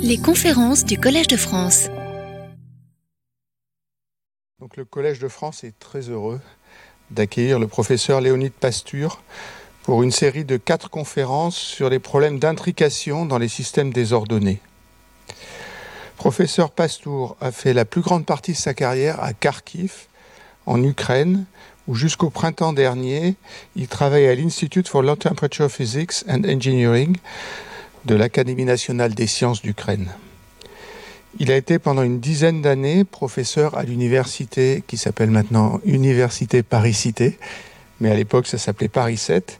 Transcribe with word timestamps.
Les 0.00 0.18
conférences 0.18 0.84
du 0.84 0.98
Collège 0.98 1.26
de 1.26 1.36
France. 1.36 1.88
Donc, 4.60 4.76
le 4.76 4.84
Collège 4.84 5.18
de 5.18 5.28
France 5.28 5.64
est 5.64 5.78
très 5.78 6.08
heureux 6.08 6.40
d'accueillir 7.10 7.58
le 7.58 7.66
professeur 7.66 8.20
Léonide 8.20 8.52
Pasture 8.52 9.22
pour 9.82 10.02
une 10.02 10.10
série 10.10 10.44
de 10.44 10.56
quatre 10.56 10.88
conférences 10.88 11.56
sur 11.56 11.90
les 11.90 11.98
problèmes 11.98 12.38
d'intrication 12.38 13.26
dans 13.26 13.38
les 13.38 13.48
systèmes 13.48 13.92
désordonnés. 13.92 14.60
Professeur 16.16 16.70
Pastour 16.70 17.36
a 17.40 17.52
fait 17.52 17.72
la 17.72 17.84
plus 17.84 18.00
grande 18.00 18.24
partie 18.24 18.52
de 18.52 18.56
sa 18.56 18.74
carrière 18.74 19.22
à 19.22 19.32
Kharkiv, 19.32 20.06
en 20.66 20.82
Ukraine, 20.82 21.44
où 21.86 21.94
jusqu'au 21.94 22.30
printemps 22.30 22.72
dernier, 22.72 23.36
il 23.76 23.88
travaillait 23.88 24.30
à 24.30 24.34
l'Institute 24.34 24.88
for 24.88 25.02
Low 25.02 25.16
Temperature 25.16 25.70
Physics 25.70 26.24
and 26.28 26.44
Engineering 26.44 27.16
de 28.04 28.14
l'Académie 28.14 28.64
nationale 28.64 29.14
des 29.14 29.26
sciences 29.26 29.62
d'Ukraine. 29.62 30.10
Il 31.38 31.50
a 31.50 31.56
été 31.56 31.78
pendant 31.78 32.02
une 32.02 32.20
dizaine 32.20 32.62
d'années 32.62 33.04
professeur 33.04 33.76
à 33.76 33.82
l'université 33.82 34.84
qui 34.86 34.96
s'appelle 34.96 35.30
maintenant 35.30 35.80
Université 35.84 36.62
Paris-Cité, 36.62 37.38
mais 38.00 38.10
à 38.10 38.14
l'époque 38.14 38.46
ça 38.46 38.58
s'appelait 38.58 38.88
Paris 38.88 39.16
7. 39.16 39.58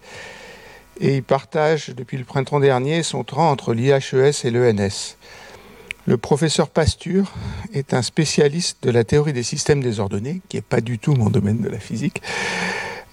Et 1.01 1.17
il 1.17 1.23
partage 1.25 1.91
depuis 1.91 2.17
le 2.17 2.25
printemps 2.25 2.61
dernier 2.61 3.03
son 3.03 3.25
temps 3.25 3.51
entre 3.51 3.75
l'IHES 3.75 4.45
et 4.45 4.51
l'ENS. 4.51 5.17
Le 6.07 6.19
professeur 6.19 6.69
Pasture 6.69 7.33
est 7.73 7.95
un 7.95 8.03
spécialiste 8.03 8.79
de 8.83 8.91
la 8.91 9.05
théorie 9.05 9.33
des 9.33 9.43
systèmes 9.43 9.83
désordonnés, 9.83 10.43
qui 10.49 10.59
n'est 10.59 10.63
pas 10.63 10.83
du 10.83 10.99
tout 10.99 11.15
mon 11.15 11.31
domaine 11.31 11.61
de 11.63 11.69
la 11.69 11.79
physique. 11.79 12.21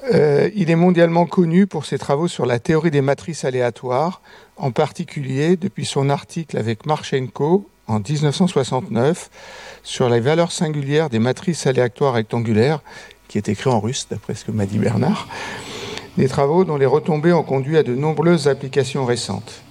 Euh, 0.03 0.49
il 0.55 0.71
est 0.71 0.75
mondialement 0.75 1.27
connu 1.27 1.67
pour 1.67 1.85
ses 1.85 1.99
travaux 1.99 2.27
sur 2.27 2.45
la 2.45 2.57
théorie 2.57 2.89
des 2.89 3.01
matrices 3.01 3.45
aléatoires, 3.45 4.21
en 4.57 4.71
particulier 4.71 5.57
depuis 5.57 5.85
son 5.85 6.09
article 6.09 6.57
avec 6.57 6.87
Marchenko 6.87 7.69
en 7.87 7.99
1969 7.99 9.29
sur 9.83 10.09
les 10.09 10.19
valeurs 10.19 10.51
singulières 10.51 11.09
des 11.09 11.19
matrices 11.19 11.67
aléatoires 11.67 12.13
rectangulaires, 12.13 12.81
qui 13.27 13.37
est 13.37 13.47
écrit 13.47 13.69
en 13.69 13.79
russe, 13.79 14.07
d'après 14.09 14.33
ce 14.33 14.45
que 14.45 14.51
m'a 14.51 14.65
dit 14.65 14.79
Bernard. 14.79 15.27
Des 16.17 16.27
travaux 16.27 16.65
dont 16.65 16.77
les 16.77 16.85
retombées 16.85 17.33
ont 17.33 17.43
conduit 17.43 17.77
à 17.77 17.83
de 17.83 17.93
nombreuses 17.93 18.47
applications 18.47 19.05
récentes. 19.05 19.61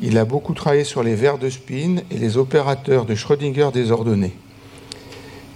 Il 0.00 0.16
a 0.16 0.24
beaucoup 0.24 0.54
travaillé 0.54 0.84
sur 0.84 1.02
les 1.02 1.14
vers 1.14 1.38
de 1.38 1.50
spin 1.50 1.96
et 2.10 2.18
les 2.18 2.36
opérateurs 2.36 3.04
de 3.04 3.14
Schrödinger 3.14 3.70
désordonnés. 3.72 4.34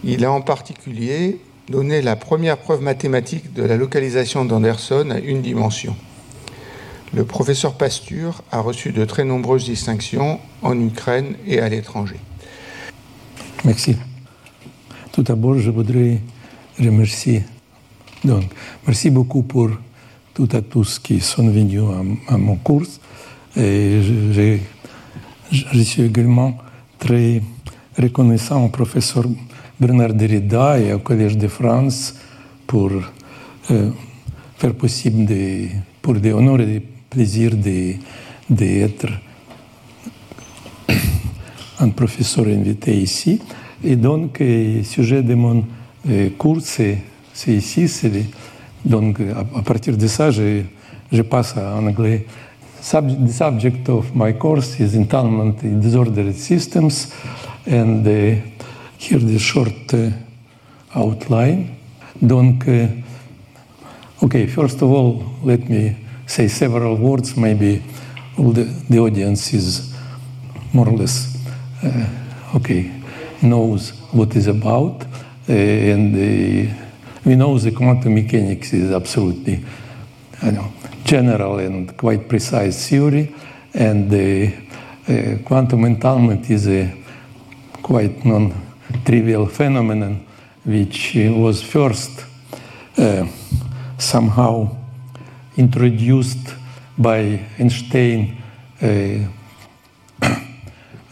Il 0.05 0.24
a 0.24 0.33
en 0.33 0.40
particulier 0.40 1.40
donné 1.69 2.03
la 2.03 2.17
première 2.17 2.59
preuve 2.59 2.83
mathématique 2.83 3.53
de 3.53 3.62
la 3.62 3.77
localisation 3.77 4.45
d'Anderson 4.45 5.11
à 5.11 5.19
une 5.19 5.42
dimension. 5.42 5.97
Le 7.12 7.25
professeur 7.25 7.75
Pasture 7.75 8.42
a 8.50 8.61
reçu 8.61 8.92
de 8.92 9.05
très 9.05 9.25
nombreuses 9.25 9.64
distinctions 9.64 10.41
en 10.62 10.78
Ukraine 10.78 11.34
et 11.47 11.61
à 11.61 11.69
l'étranger. 11.69 12.17
Merci. 13.64 13.97
Tout 15.12 15.23
d'abord, 15.23 15.58
je 15.58 15.70
voudrais 15.70 16.20
remercier. 16.78 17.45
Donc, 18.25 18.45
merci 18.86 19.11
beaucoup 19.11 19.42
pour 19.42 19.70
tout 20.34 20.48
à 20.53 20.61
tous 20.61 20.98
qui 20.98 21.20
sont 21.20 21.48
venus 21.48 21.83
à, 22.28 22.34
à 22.34 22.36
mon 22.36 22.56
cours. 22.56 22.83
Et 23.56 24.03
je, 24.03 24.58
je, 25.51 25.80
suis 25.80 26.03
également 26.03 26.58
très 26.98 27.41
reconnaissant 27.98 28.62
au 28.64 28.69
professeur 28.69 29.25
Bernard 29.78 30.14
Derrida 30.14 30.78
et 30.78 30.92
au 30.92 31.00
Collège 31.00 31.36
de 31.36 31.48
France 31.48 32.14
pour 32.66 32.91
euh, 33.70 33.91
faire 34.56 34.74
possible, 34.74 35.27
pour 36.00 36.14
des 36.14 36.33
honneurs 36.33 36.60
et 36.60 36.66
des 36.66 36.83
plaisirs 37.10 37.56
d'être 38.48 39.08
un 41.80 41.88
professeur 41.91 42.46
invité 42.46 42.96
ici. 42.96 43.41
Et 43.84 43.96
donc, 43.96 44.38
le 44.41 44.83
sujet 44.83 45.22
de 45.22 45.34
mon 45.34 45.64
euh, 46.08 46.30
cours, 46.38 46.61
c'est 46.62 46.98
ici. 47.46 47.86
Donc, 48.84 49.20
à, 49.20 49.58
à, 49.58 49.62
partir 49.62 49.96
de 49.96 50.06
ça, 50.06 50.30
je, 50.30 50.62
je 51.12 51.22
passe 51.22 51.55
en 51.56 51.86
anglais. 51.86 52.24
Sub 52.80 53.08
the 53.27 53.33
subject 53.33 53.89
of 53.89 54.14
my 54.14 54.33
course 54.34 54.78
is 54.78 54.96
entanglement 54.96 55.56
in 55.64 55.80
disordered 55.80 56.34
systems, 56.36 57.08
and 57.68 58.05
here 58.98 59.18
the 59.18 59.39
short 59.39 59.95
uh, 59.95 60.11
outline. 60.95 61.77
Donc, 62.20 62.67
uh, 62.68 62.89
okay, 64.23 64.46
first 64.46 64.83
of 64.83 64.90
all, 64.90 65.24
let 65.42 65.68
me 65.68 65.96
say 66.27 66.48
several 66.48 66.96
words. 66.96 67.36
Maybe 67.36 67.83
all 68.39 68.52
the, 68.52 68.64
the 68.89 68.98
audience 68.98 69.52
is 69.52 69.95
more 70.73 70.89
or 70.89 70.96
less 70.96 71.36
uh, 71.83 72.57
okay 72.57 72.92
knows 73.42 73.90
what 74.12 74.34
is 74.34 74.46
about, 74.46 75.05
and 75.46 76.14
we 77.24 77.34
know 77.36 77.58
the 77.58 77.70
quantum 77.70 78.14
mechanics 78.14 78.73
is 78.73 78.90
absolutely, 78.92 79.63
I 80.42 80.51
know 80.51 80.73
general 81.05 81.58
and 81.58 81.96
quite 81.96 82.28
precise 82.28 82.89
theory, 82.89 83.34
and 83.74 84.11
the 84.11 84.55
uh, 85.08 85.39
quantum 85.45 85.84
entanglement 85.84 86.51
is 86.51 86.67
a 86.67 86.92
quite 87.83 88.24
non-trivial 88.91 89.47
phenomenon 89.47 90.27
which 90.64 91.14
was 91.14 91.63
first 91.63 92.24
uh, 92.98 93.27
somehow 93.98 94.69
introduced 95.57 96.55
by 96.98 97.46
Einstein, 97.58 98.42
uh, 98.83 99.29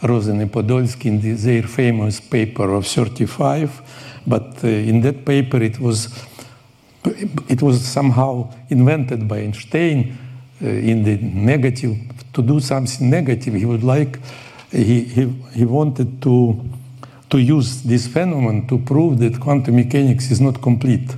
Rosen 0.03 0.41
and 0.41 0.51
Podolsky 0.51 1.05
in 1.05 1.21
the, 1.21 1.33
their 1.33 1.63
famous 1.63 2.19
paper 2.19 2.73
of 2.73 2.85
35, 2.85 4.21
but 4.27 4.63
uh, 4.63 4.67
in 4.67 5.01
that 5.01 5.25
paper 5.25 5.61
it 5.61 5.79
was 5.79 6.25
it 7.47 7.61
was 7.61 7.85
somehow 7.85 8.51
invented 8.69 9.27
by 9.27 9.37
Einstein 9.37 10.17
uh, 10.61 10.65
in 10.65 11.03
the 11.03 11.17
negative 11.17 11.95
to 12.33 12.41
do 12.41 12.59
something 12.59 13.09
negative. 13.09 13.53
He 13.53 13.65
would 13.65 13.83
like 13.83 14.19
he, 14.71 15.03
he, 15.03 15.27
he 15.53 15.65
wanted 15.65 16.21
to 16.23 16.59
to 17.35 17.41
use 17.41 17.81
this 17.83 18.07
phenomenon 18.07 18.65
to 18.67 18.77
prove 18.77 19.19
that 19.19 19.39
quantum 19.39 19.75
mechanics 19.75 20.31
is 20.31 20.39
not 20.39 20.61
complete. 20.61 21.15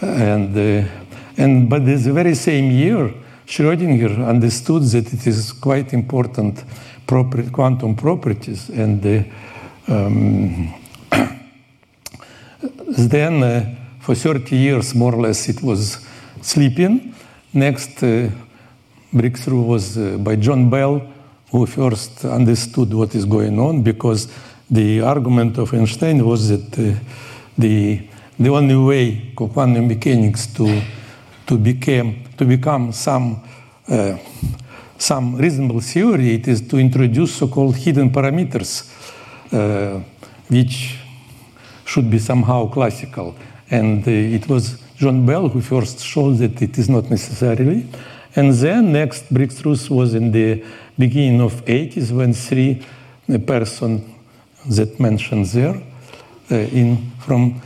And 0.00 0.56
uh, 0.56 0.88
and 1.36 1.68
but 1.68 1.84
the 1.86 2.12
very 2.12 2.34
same 2.34 2.70
year, 2.70 3.14
Schrödinger 3.46 4.26
understood 4.26 4.82
that 4.82 5.12
it 5.12 5.26
is 5.26 5.52
quite 5.52 5.92
important 5.92 6.64
proper, 7.06 7.42
quantum 7.50 7.94
properties, 7.94 8.68
and 8.70 9.04
uh, 9.06 9.92
um, 9.92 10.74
then. 13.08 13.42
Uh, 13.42 13.74
for 14.04 14.14
30 14.14 14.54
years, 14.54 14.94
more 14.94 15.14
or 15.14 15.22
less, 15.22 15.48
it 15.48 15.62
was 15.62 16.06
sleeping. 16.42 17.14
Next 17.54 18.02
uh, 18.02 18.28
breakthrough 19.10 19.62
was 19.62 19.96
uh, 19.96 20.18
by 20.18 20.36
John 20.36 20.68
Bell, 20.68 21.00
who 21.50 21.64
first 21.64 22.22
understood 22.26 22.92
what 22.92 23.14
is 23.14 23.24
going 23.24 23.58
on, 23.58 23.82
because 23.82 24.28
the 24.74 25.00
argument 25.02 25.56
of 25.58 25.72
Einstein 25.72 26.24
was 26.24 26.48
that 26.48 26.78
uh, 26.78 26.98
the, 27.56 28.00
the 28.38 28.48
only 28.48 28.76
way 28.76 29.32
quantum 29.36 29.86
mechanics 29.86 30.48
to, 30.48 30.82
to, 31.46 31.56
became, 31.56 32.24
to 32.36 32.44
become 32.44 32.90
some, 32.90 33.40
uh, 33.88 34.16
some 34.98 35.36
reasonable 35.36 35.80
theory, 35.80 36.34
it 36.34 36.48
is 36.48 36.66
to 36.66 36.78
introduce 36.78 37.36
so-called 37.36 37.76
hidden 37.76 38.10
parameters, 38.10 38.90
uh, 39.52 40.02
which 40.48 40.98
should 41.84 42.10
be 42.10 42.18
somehow 42.18 42.66
classical. 42.66 43.36
And 43.70 44.06
uh, 44.06 44.10
it 44.10 44.48
was 44.48 44.82
John 44.96 45.24
Bell 45.24 45.48
who 45.48 45.60
first 45.60 46.00
showed 46.00 46.38
that 46.38 46.60
it 46.60 46.76
is 46.78 46.88
not 46.88 47.10
necessarily. 47.10 47.86
And 48.34 48.52
then 48.52 48.92
next 48.92 49.32
breakthrough 49.32 49.76
was 49.90 50.14
in 50.14 50.32
the 50.32 50.64
beginning 50.98 51.40
of 51.40 51.64
80s 51.64 52.10
when 52.10 52.32
three 52.34 52.84
person 53.46 54.13
that 54.66 54.98
mentioned 55.00 55.46
there 55.46 55.82
uh, 56.50 56.54
in 56.54 57.10
from 57.18 57.60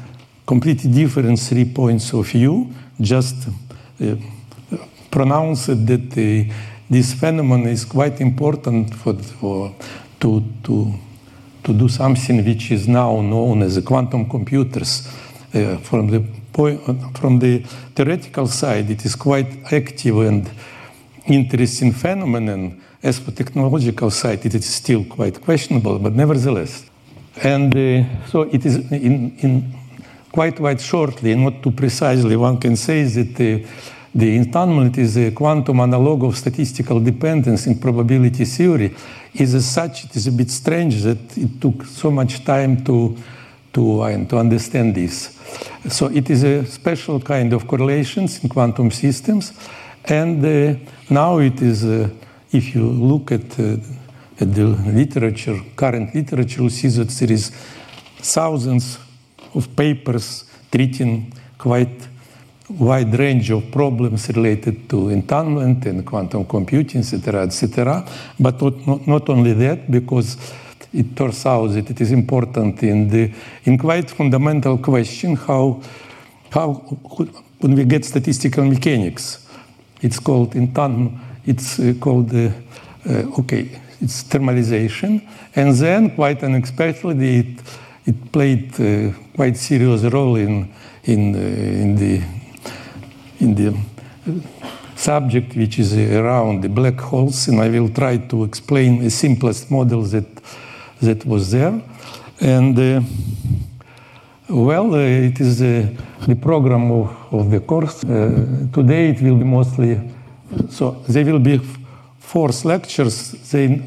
completely 0.47 0.91
different 0.91 1.39
three 1.39 1.65
points 1.65 2.13
of 2.13 2.27
view 2.27 2.73
just 3.01 3.49
uh, 4.01 4.17
pronounced 5.11 5.87
that 5.87 6.13
uh, 6.13 6.55
this 6.91 7.15
phenomenon 7.15 7.69
is 7.69 7.85
quite 7.85 8.21
important 8.21 8.95
for, 8.95 9.15
for 9.15 9.75
to, 10.21 10.43
to, 10.63 10.95
to 11.63 11.73
do 11.73 11.89
something 11.89 12.45
which 12.45 12.71
is 12.71 12.89
now 12.89 13.21
known 13.21 13.63
as 13.63 13.79
quantum 13.85 14.29
computers 14.29 15.07
uh, 15.55 15.77
from 15.79 16.09
the 16.09 16.21
point, 16.53 16.81
from 17.17 17.39
the 17.39 17.59
theoretical 17.95 18.47
side, 18.47 18.91
it 18.91 19.05
is 19.05 19.15
quite 19.15 19.73
active 19.73 20.17
and 20.19 20.51
interesting 21.27 21.93
phenomenon. 21.93 22.83
As 23.03 23.19
for 23.19 23.31
technological 23.31 24.11
side, 24.11 24.45
it 24.45 24.55
is 24.55 24.67
still 24.67 25.05
quite 25.05 25.41
questionable, 25.41 25.99
but 25.99 26.15
nevertheless. 26.15 26.85
And 27.43 27.75
uh, 27.75 28.27
so 28.27 28.43
it 28.43 28.67
is 28.67 28.77
in, 28.91 29.37
in 29.39 29.73
quite 30.33 30.57
quite 30.57 30.81
shortly, 30.81 31.35
not 31.37 31.63
too 31.63 31.71
precisely, 31.71 32.37
one 32.37 32.59
can 32.59 32.77
say 32.77 33.05
that 33.05 33.41
uh, 33.41 33.69
the 34.13 34.37
entanglement 34.37 34.99
is 34.99 35.17
a 35.17 35.31
quantum 35.31 35.79
analog 35.81 36.25
of 36.25 36.37
statistical 36.37 36.99
dependence 36.99 37.67
in 37.69 37.79
probability 37.79 38.45
theory 38.45 38.95
is 39.35 39.55
as 39.55 39.67
such 39.71 40.05
it 40.07 40.17
is 40.17 40.27
a 40.27 40.33
bit 40.33 40.51
strange 40.51 41.03
that 41.03 41.39
it 41.39 41.61
took 41.61 41.85
so 41.85 42.11
much 42.11 42.45
time 42.45 42.83
to 42.85 43.17
to, 43.73 44.01
uh, 44.01 44.25
to 44.25 44.39
understand 44.39 44.95
this. 44.95 45.39
So 45.89 46.07
it 46.07 46.31
is 46.31 46.43
a 46.43 46.67
special 46.67 47.21
kind 47.21 47.53
of 47.53 47.69
correlations 47.69 48.43
in 48.43 48.49
quantum 48.49 48.91
systems, 48.91 49.53
and 50.05 50.45
uh, 50.45 50.75
now 51.09 51.39
it 51.39 51.63
is. 51.63 51.85
Uh, 51.85 52.09
if 52.53 52.75
you 52.75 52.83
look 52.83 53.33
at, 53.33 53.59
uh, 53.59 53.77
at 54.41 54.55
the 54.55 54.67
literature, 54.93 55.61
current 55.77 56.15
literature, 56.15 56.63
you 56.63 56.71
see 56.71 56.89
that 56.89 57.09
there 57.09 57.33
is 57.33 57.51
thousands 58.21 58.99
of 59.55 59.75
papers 59.77 60.45
treating 60.71 61.33
quite 61.57 62.09
wide 62.71 63.19
range 63.19 63.51
of 63.51 63.71
problems 63.71 64.29
related 64.29 64.89
to 64.89 65.09
entanglement 65.09 65.87
and 65.87 66.05
quantum 66.05 66.45
computing, 66.45 67.01
etc., 67.01 67.43
etc. 67.45 68.05
But 68.39 68.61
not, 68.61 69.07
not, 69.07 69.29
only 69.29 69.55
that, 69.55 69.91
because 69.91 70.37
it 70.93 71.17
turns 71.17 71.47
out 71.47 71.69
that 71.69 71.91
it 71.91 72.01
is 72.01 72.13
important 72.13 72.83
in 72.83 73.09
the 73.09 73.33
in 73.65 73.79
quite 73.79 74.11
fundamental 74.11 74.79
question 74.79 75.37
how 75.37 75.83
how 76.51 76.73
when 77.61 77.75
we 77.75 77.85
get 77.85 78.05
statistical 78.05 78.65
mechanics. 78.65 79.47
It's 80.01 80.21
called 80.21 80.55
entanglement. 80.55 81.28
It's 81.49 81.79
uh, 81.79 81.95
called 81.99 82.35
uh, 82.35 82.51
uh, 83.09 83.41
okay. 83.41 83.69
It's 84.01 84.23
thermalization, 84.25 85.23
and 85.57 85.75
then 85.75 86.11
quite 86.15 86.45
unexpectedly 86.45 87.39
it 87.39 87.63
it 88.07 88.33
played 88.33 88.73
quite 89.35 89.57
serious 89.57 90.03
role 90.05 90.37
in 90.37 90.69
in 91.05 91.35
in 91.35 91.97
the 91.97 92.23
in 93.41 93.55
the 93.55 93.75
subject 94.95 95.57
which 95.57 95.79
is 95.79 95.97
around 95.97 96.63
the 96.63 96.69
black 96.69 97.01
holes, 97.01 97.49
and 97.49 97.61
I 97.61 97.69
will 97.71 97.89
try 97.89 98.19
to 98.19 98.45
explain 98.45 99.01
the 99.03 99.11
simplest 99.11 99.71
model 99.71 100.03
that 100.03 100.27
that 101.01 101.25
was 101.25 101.51
there. 101.51 101.81
And 102.41 102.79
uh, 102.79 103.01
well, 104.49 104.95
uh, 104.95 104.99
it 104.99 105.41
is 105.41 105.61
uh, 105.61 105.87
the 106.27 106.37
program 106.37 106.91
of, 106.91 107.33
of 107.33 107.51
the 107.51 107.61
course. 107.61 108.01
Today 108.01 109.11
it 109.11 109.21
will 109.21 109.37
be 109.37 109.45
mostly, 109.45 110.01
so 110.71 111.03
there 111.09 111.25
will 111.25 111.39
be 111.39 111.61
four 112.19 112.51
lectures. 112.65 113.33
They 113.51 113.83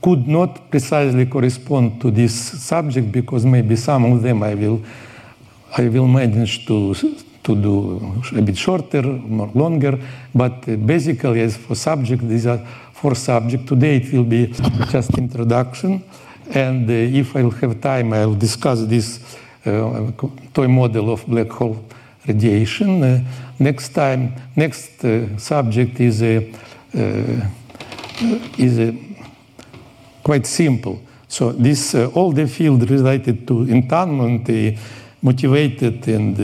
could 0.00 0.26
not 0.26 0.70
precisely 0.70 1.26
correspond 1.26 2.00
to 2.00 2.10
this 2.10 2.34
subject 2.34 3.12
because 3.12 3.44
maybe 3.44 3.76
some 3.76 4.04
of 4.12 4.22
them 4.22 4.42
I 4.42 4.54
will, 4.54 4.82
I 5.76 5.88
will 5.88 6.06
manage 6.06 6.66
to 6.66 6.94
to 7.42 7.56
do 7.56 8.22
a 8.36 8.42
bit 8.42 8.56
shorter, 8.56 9.02
more 9.02 9.50
longer, 9.54 9.98
but 10.34 10.66
basically 10.86 11.40
as 11.40 11.56
for 11.56 11.74
subject, 11.74 12.22
these 12.28 12.46
are 12.46 12.58
four 12.92 13.14
subjects. 13.14 13.66
Today 13.66 13.96
it 13.96 14.12
will 14.12 14.24
be 14.24 14.52
just 14.90 15.16
introduction, 15.16 16.04
and 16.50 16.88
uh, 16.88 16.92
if 16.92 17.34
I'll 17.34 17.50
have 17.50 17.80
time, 17.80 18.12
I'll 18.12 18.34
discuss 18.34 18.84
this 18.84 19.36
uh, 19.64 20.10
toy 20.52 20.68
model 20.68 21.12
of 21.12 21.26
black 21.26 21.48
hole 21.48 21.84
radiation. 22.32 23.02
Uh, 23.02 23.20
next 23.58 23.94
time, 23.94 24.32
next 24.56 25.04
subject 25.38 26.00
is 26.00 26.22
a 26.22 26.52
is 28.58 28.78
a 28.78 28.94
quite 30.22 30.46
simple. 30.46 31.00
So 31.28 31.52
this 31.52 31.94
all 31.94 32.32
the 32.32 32.46
field 32.46 32.90
related 32.90 33.46
to 33.46 33.62
entanglement, 33.62 34.48
motivated 35.22 36.08
and 36.08 36.36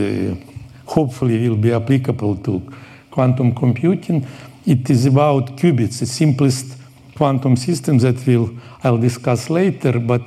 hopefully 0.85 1.49
will 1.49 1.57
be 1.57 1.73
applicable 1.73 2.37
to 2.37 2.61
quantum 3.11 3.53
computing. 3.53 4.25
It 4.65 4.89
is 4.89 5.05
about 5.05 5.57
qubits, 5.57 5.99
the 5.99 6.05
simplest 6.05 6.77
quantum 7.15 7.55
system 7.55 7.97
that 7.99 8.25
will 8.27 8.49
I'll 8.83 8.97
discuss 8.97 9.49
later, 9.49 9.99
but 9.99 10.21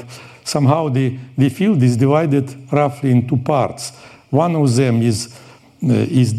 somehow 0.45 0.89
the, 0.89 1.17
the 1.39 1.49
field 1.49 1.83
is 1.83 1.97
divided 1.97 2.73
roughly 2.73 3.11
in 3.11 3.29
two 3.29 3.37
parts. 3.37 3.93
One 4.31 4.57
of 4.57 4.75
them 4.75 5.03
is, 5.03 5.27
uh, 5.27 5.31
Uh, 5.83 5.95
is 5.95 6.35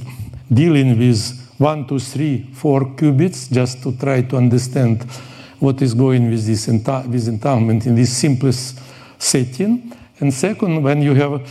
dealing 0.53 0.99
with 0.99 1.55
one, 1.57 1.88
two, 1.88 1.97
three, 1.97 2.47
four 2.53 2.81
qubits, 2.95 3.51
just 3.51 3.81
to 3.81 3.91
try 3.97 4.21
to 4.21 4.38
understand 4.38 5.03
what 5.59 5.81
is 5.81 5.95
going 5.95 6.29
with 6.29 6.45
this 6.45 6.67
enta- 6.67 7.07
with 7.07 7.27
entanglement 7.27 7.88
in 7.88 7.95
this 7.95 8.15
simplest 8.15 8.79
setting. 9.17 9.91
And 10.19 10.31
second, 10.31 10.83
when 10.83 11.01
you 11.01 11.15
have 11.15 11.41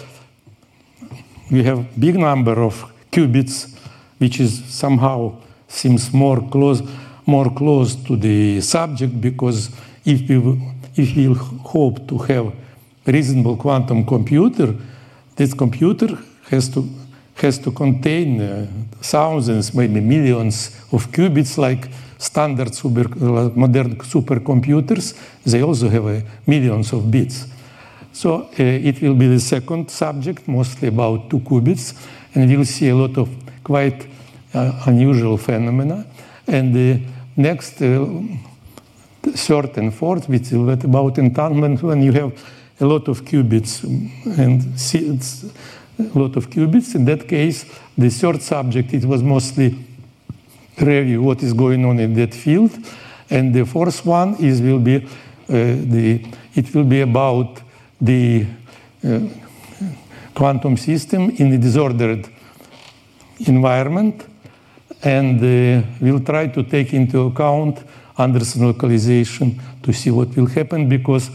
we 1.51 1.65
have 1.65 1.85
big 1.99 2.17
number 2.17 2.63
of 2.63 2.85
qubits, 3.11 3.77
which 4.19 4.39
is 4.39 4.65
somehow 4.67 5.33
seems 5.67 6.13
more 6.13 6.41
close, 6.49 6.83
more 7.27 7.51
close 7.51 7.97
to 7.97 8.17
the 8.17 8.61
subject 8.61 9.21
because 9.21 9.71
if 10.05 10.29
we 10.29 10.37
if 10.97 11.17
we 11.17 11.35
hope 11.65 12.07
to 12.07 12.19
have 12.19 12.53
reasonable 13.05 13.57
quantum 13.57 14.05
computer, 14.05 14.75
this 15.35 15.55
computer 15.55 16.19
has 16.51 16.69
to 16.69 16.89
has 17.43 17.59
to 17.59 17.71
contain 17.71 18.41
uh, 18.41 18.67
thousands, 19.01 19.75
maybe 19.75 20.01
millions 20.01 20.77
of 20.93 21.11
qubits, 21.11 21.59
like 21.59 21.89
standard 22.19 22.75
super, 22.75 23.07
uh, 23.07 23.51
modern 23.55 23.97
supercomputers. 23.97 25.15
They 25.45 25.63
also 25.63 25.89
have 25.89 26.07
uh, 26.07 26.21
millions 26.47 26.93
of 26.93 27.11
bits. 27.11 27.47
So 28.13 28.43
uh, 28.43 28.49
it 28.59 29.01
will 29.01 29.15
be 29.15 29.29
the 29.29 29.41
second 29.41 29.91
subject, 29.91 30.47
mostly 30.49 30.89
about 30.89 31.31
two 31.31 31.41
qubits, 31.41 31.95
and 32.35 32.51
we'll 32.51 32.65
see 32.65 32.89
a 32.89 32.97
lot 32.97 33.17
of 33.17 33.29
quite 33.63 34.07
uh, 34.53 34.83
unusual 34.87 35.37
phenomena. 35.37 36.05
And 36.47 36.75
the 36.75 37.01
next, 37.37 37.81
uh, 37.81 38.07
third 39.23 39.77
and 39.77 39.95
fourth, 39.95 40.29
which 40.29 40.53
is 40.53 40.85
about 40.85 41.19
entanglement, 41.19 41.83
when 41.83 42.03
you 42.03 42.13
have 42.13 42.33
a 42.81 42.85
lot 42.87 43.09
of 43.09 43.25
qubits 43.25 43.85
and 44.39 44.79
see, 44.79 45.19
a 46.15 46.19
lot 46.19 46.37
of 46.37 46.49
qubits. 46.49 46.95
In 46.95 47.05
that 47.05 47.29
case, 47.29 47.65
the 47.97 48.11
third 48.11 48.43
subject, 48.43 48.95
it 48.95 49.05
was 49.05 49.23
mostly 49.23 49.77
review 50.79 51.23
what 51.23 51.43
is 51.43 51.53
going 51.53 51.85
on 51.85 51.99
in 51.99 52.15
that 52.15 52.35
field. 52.35 52.77
And 53.29 53.55
the 53.55 53.65
fourth 53.65 54.05
one 54.05 54.37
is 54.37 54.61
will 54.61 54.79
be 54.79 54.97
uh, 54.97 55.03
the 55.49 56.25
it 56.55 56.75
will 56.75 56.85
be 56.85 57.01
about 57.01 57.61
the 58.01 58.47
uh, 59.05 59.21
quantum 60.35 60.77
system 60.77 61.31
in 61.31 61.53
a 61.53 61.59
disordered 61.59 62.29
environment 63.47 64.27
and 65.03 65.41
uh, 65.41 65.87
we'll 66.01 66.21
try 66.21 66.47
to 66.49 66.63
take 66.63 66.93
into 66.93 67.27
account 67.27 67.83
Anderson 68.19 68.67
localization 68.67 69.59
to 69.83 69.93
see 69.93 70.11
what 70.11 70.37
will 70.37 70.47
happen 70.47 70.89
because 70.89 71.31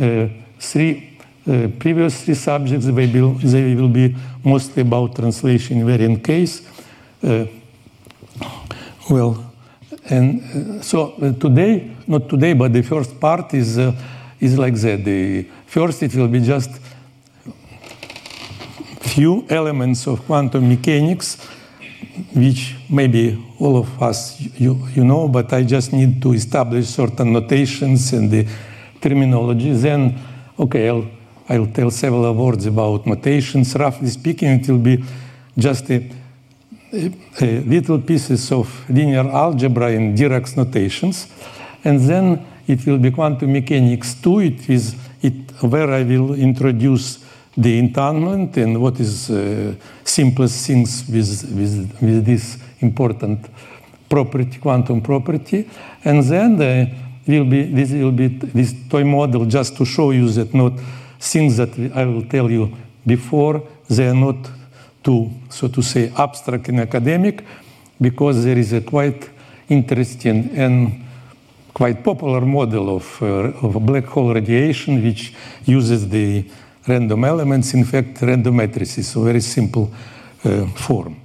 uh, 0.00 0.28
three 0.58 1.13
uh, 1.46 1.68
previous 1.78 2.24
three 2.24 2.34
subjects 2.34 2.86
they 2.86 2.92
will, 2.92 3.34
they 3.34 3.74
will 3.74 3.88
be 3.88 4.14
mostly 4.42 4.82
about 4.82 5.14
translation 5.14 5.80
invariant 5.80 6.22
case. 6.22 6.62
Uh, 7.22 7.46
well, 9.10 9.52
and 10.08 10.42
uh, 10.42 10.82
so 10.82 11.12
uh, 11.12 11.32
today, 11.32 11.90
not 12.06 12.28
today, 12.28 12.52
but 12.54 12.72
the 12.72 12.82
first 12.82 13.18
part 13.20 13.54
is 13.54 13.78
is 14.40 14.58
like 14.58 14.74
that. 14.74 15.04
The 15.04 15.46
first 15.66 16.02
it 16.02 16.14
will 16.14 16.28
be 16.28 16.40
just 16.40 16.70
few 19.00 19.46
elements 19.48 20.06
of 20.06 20.26
quantum 20.26 20.68
mechanics, 20.68 21.38
which 22.34 22.74
maybe 22.90 23.42
all 23.60 23.76
of 23.76 24.02
us 24.02 24.40
you, 24.58 24.88
you 24.94 25.04
know, 25.04 25.28
but 25.28 25.52
I 25.52 25.62
just 25.62 25.92
need 25.92 26.20
to 26.22 26.32
establish 26.32 26.86
certain 26.86 27.32
notations 27.32 28.12
and 28.12 28.30
the 28.30 28.46
terminology. 29.00 29.72
Then, 29.72 30.18
okay, 30.58 30.88
I'll, 30.88 31.06
I'll 31.48 31.66
tell 31.66 31.90
several 31.90 32.32
words 32.34 32.66
about 32.66 33.06
notations. 33.06 33.74
Roughly 33.74 34.08
speaking, 34.08 34.48
it 34.48 34.68
will 34.68 34.78
be 34.78 35.04
just 35.56 35.90
a, 35.90 36.10
a, 36.92 37.12
a 37.40 37.60
little 37.60 38.00
pieces 38.00 38.50
of 38.50 38.88
linear 38.88 39.28
algebra 39.28 39.90
in 39.90 40.14
Dirac's 40.14 40.56
notations. 40.56 41.28
And 41.84 42.00
then 42.00 42.46
it 42.66 42.86
will 42.86 42.98
be 42.98 43.10
quantum 43.10 43.52
mechanics 43.52 44.14
2. 44.14 44.40
It 44.40 44.70
is 44.70 44.96
it, 45.22 45.50
where 45.62 45.90
I 45.90 46.02
will 46.02 46.34
introduce 46.34 47.22
the 47.56 47.78
entanglement 47.78 48.56
and 48.56 48.80
what 48.80 48.98
is 48.98 49.30
uh, 49.30 49.74
simplest 50.02 50.66
things 50.66 51.04
with, 51.08 51.44
with, 51.54 51.98
with 52.00 52.24
this 52.24 52.58
important 52.80 53.46
property, 54.08 54.58
quantum 54.58 55.00
property. 55.02 55.68
And 56.04 56.22
then 56.24 56.56
the, 56.56 56.90
will 57.26 57.44
be, 57.44 57.64
this 57.64 57.92
will 57.92 58.12
be 58.12 58.28
this 58.28 58.74
toy 58.88 59.04
model 59.04 59.44
just 59.46 59.76
to 59.76 59.84
show 59.84 60.10
you 60.10 60.30
that 60.30 60.52
not 60.54 60.72
things 61.20 61.56
that 61.56 61.70
I 61.94 62.04
will 62.04 62.24
tell 62.24 62.50
you 62.50 62.74
before, 63.06 63.62
they 63.88 64.08
are 64.08 64.14
not 64.14 64.36
too, 65.02 65.30
so 65.48 65.68
to 65.68 65.82
say, 65.82 66.12
abstract 66.16 66.68
and 66.68 66.80
academic, 66.80 67.44
because 68.00 68.44
there 68.44 68.58
is 68.58 68.72
a 68.72 68.80
quite 68.80 69.30
interesting 69.68 70.50
and 70.56 71.04
quite 71.72 72.02
popular 72.02 72.40
model 72.40 72.96
of, 72.96 73.22
uh, 73.22 73.66
of 73.66 73.84
black 73.84 74.04
hole 74.04 74.32
radiation, 74.32 75.02
which 75.02 75.34
uses 75.64 76.08
the 76.08 76.44
random 76.86 77.24
elements, 77.24 77.74
in 77.74 77.84
fact, 77.84 78.22
random 78.22 78.56
matrices, 78.56 79.08
so 79.08 79.22
very 79.22 79.40
simple 79.40 79.92
uh, 80.44 80.66
form. 80.66 81.16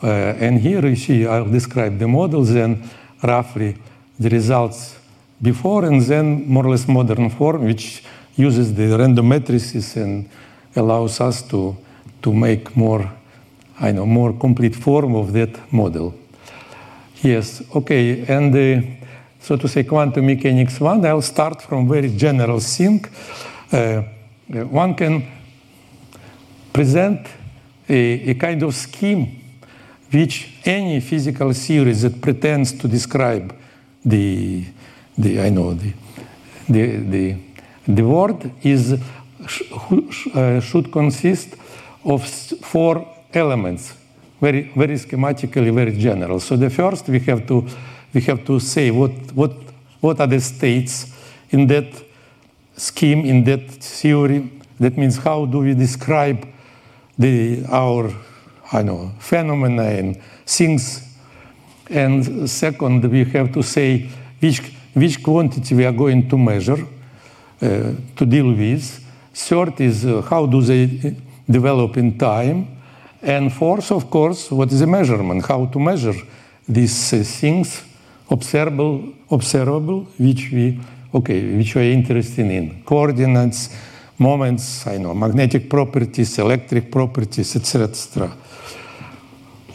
and 0.00 0.60
here 0.60 0.86
you 0.86 0.96
see 0.96 1.26
I'll 1.26 1.50
describe 1.50 1.98
the 1.98 2.06
models 2.06 2.50
and 2.50 2.88
roughly 3.20 3.76
the 4.18 4.28
results 4.28 4.96
before, 5.42 5.84
and 5.84 6.00
then 6.02 6.46
more 6.48 6.66
or 6.66 6.70
less 6.70 6.86
modern 6.86 7.30
form, 7.30 7.64
which 7.64 8.02
uses 8.38 8.72
the 8.72 8.96
random 8.96 9.28
matrices 9.28 9.96
and 9.96 10.28
allows 10.74 11.20
us 11.20 11.42
to, 11.42 11.76
to 12.22 12.32
make 12.32 12.76
more, 12.76 13.10
I 13.80 13.92
know, 13.92 14.06
more 14.06 14.32
complete 14.32 14.76
form 14.76 15.16
of 15.16 15.32
that 15.32 15.72
model. 15.72 16.14
Yes, 17.22 17.62
okay, 17.74 18.24
and 18.26 18.54
uh, 18.54 18.86
so 19.40 19.56
to 19.56 19.66
say 19.66 19.82
quantum 19.82 20.24
mechanics 20.24 20.80
one, 20.80 21.04
I'll 21.04 21.20
start 21.20 21.62
from 21.62 21.88
very 21.88 22.16
general 22.16 22.60
thing. 22.60 23.04
Uh, 23.72 24.02
one 24.70 24.94
can 24.94 25.26
present 26.72 27.26
a, 27.88 28.30
a 28.30 28.34
kind 28.34 28.62
of 28.62 28.74
scheme 28.74 29.42
which 30.10 30.60
any 30.64 31.00
physical 31.00 31.52
theory 31.52 31.92
that 31.92 32.20
pretends 32.20 32.72
to 32.72 32.88
describe 32.88 33.54
the, 34.04 34.64
the 35.16 35.40
I 35.40 35.50
know, 35.50 35.74
the, 35.74 35.92
the, 36.68 36.96
the, 36.96 37.36
the 37.88 38.02
world 38.02 38.50
is, 38.62 38.92
uh, 40.34 40.60
should 40.60 40.92
consist 40.92 41.56
of 42.04 42.24
four 42.26 43.06
elements, 43.32 43.94
very, 44.40 44.70
very 44.76 44.94
schematically, 44.94 45.74
very 45.74 45.96
general. 45.96 46.38
So 46.40 46.56
the 46.56 46.70
first 46.70 47.08
we 47.08 47.18
have 47.20 47.46
to, 47.46 47.66
we 48.12 48.20
have 48.20 48.44
to 48.44 48.60
say 48.60 48.90
what, 48.90 49.10
what, 49.34 49.52
what 50.00 50.20
are 50.20 50.26
the 50.26 50.40
states 50.40 51.12
in 51.50 51.66
that 51.68 52.04
scheme, 52.76 53.24
in 53.24 53.44
that 53.44 53.70
theory. 53.70 54.50
That 54.78 54.96
means 54.96 55.16
how 55.16 55.46
do 55.46 55.58
we 55.58 55.74
describe 55.74 56.46
the, 57.18 57.64
our 57.68 58.12
I 58.70 58.82
know, 58.82 59.12
phenomena 59.18 59.82
and 59.82 60.20
things. 60.44 61.02
And 61.88 62.48
second, 62.50 63.04
we 63.10 63.24
have 63.24 63.52
to 63.54 63.62
say 63.62 64.10
which, 64.40 64.60
which 64.92 65.22
quantity 65.22 65.74
we 65.74 65.86
are 65.86 65.92
going 65.92 66.28
to 66.28 66.36
measure, 66.36 66.86
to 67.60 68.26
deal 68.26 68.52
with. 68.52 69.04
Third 69.34 69.80
is 69.80 70.04
uh, 70.04 70.22
how 70.22 70.46
do 70.46 70.60
they 70.62 71.16
develop 71.48 71.96
in 71.96 72.18
time. 72.18 72.66
And 73.22 73.52
fourth, 73.52 73.90
of 73.90 74.10
course, 74.10 74.50
what 74.50 74.70
is 74.72 74.80
the 74.80 74.86
measurement, 74.86 75.44
how 75.46 75.66
to 75.66 75.78
measure 75.78 76.14
these 76.68 77.12
uh, 77.12 77.22
things 77.24 77.84
observable, 78.30 79.14
observable, 79.30 80.06
which 80.18 80.50
we, 80.52 80.78
okay, 81.14 81.56
which 81.56 81.74
we 81.74 81.82
are 81.82 81.92
interested 81.92 82.46
in. 82.50 82.82
Coordinates, 82.84 83.70
moments, 84.18 84.86
I 84.86 84.98
know, 84.98 85.14
magnetic 85.14 85.68
properties, 85.68 86.38
electric 86.38 86.90
properties, 86.90 87.56
etc., 87.56 87.88
etc. 87.88 88.36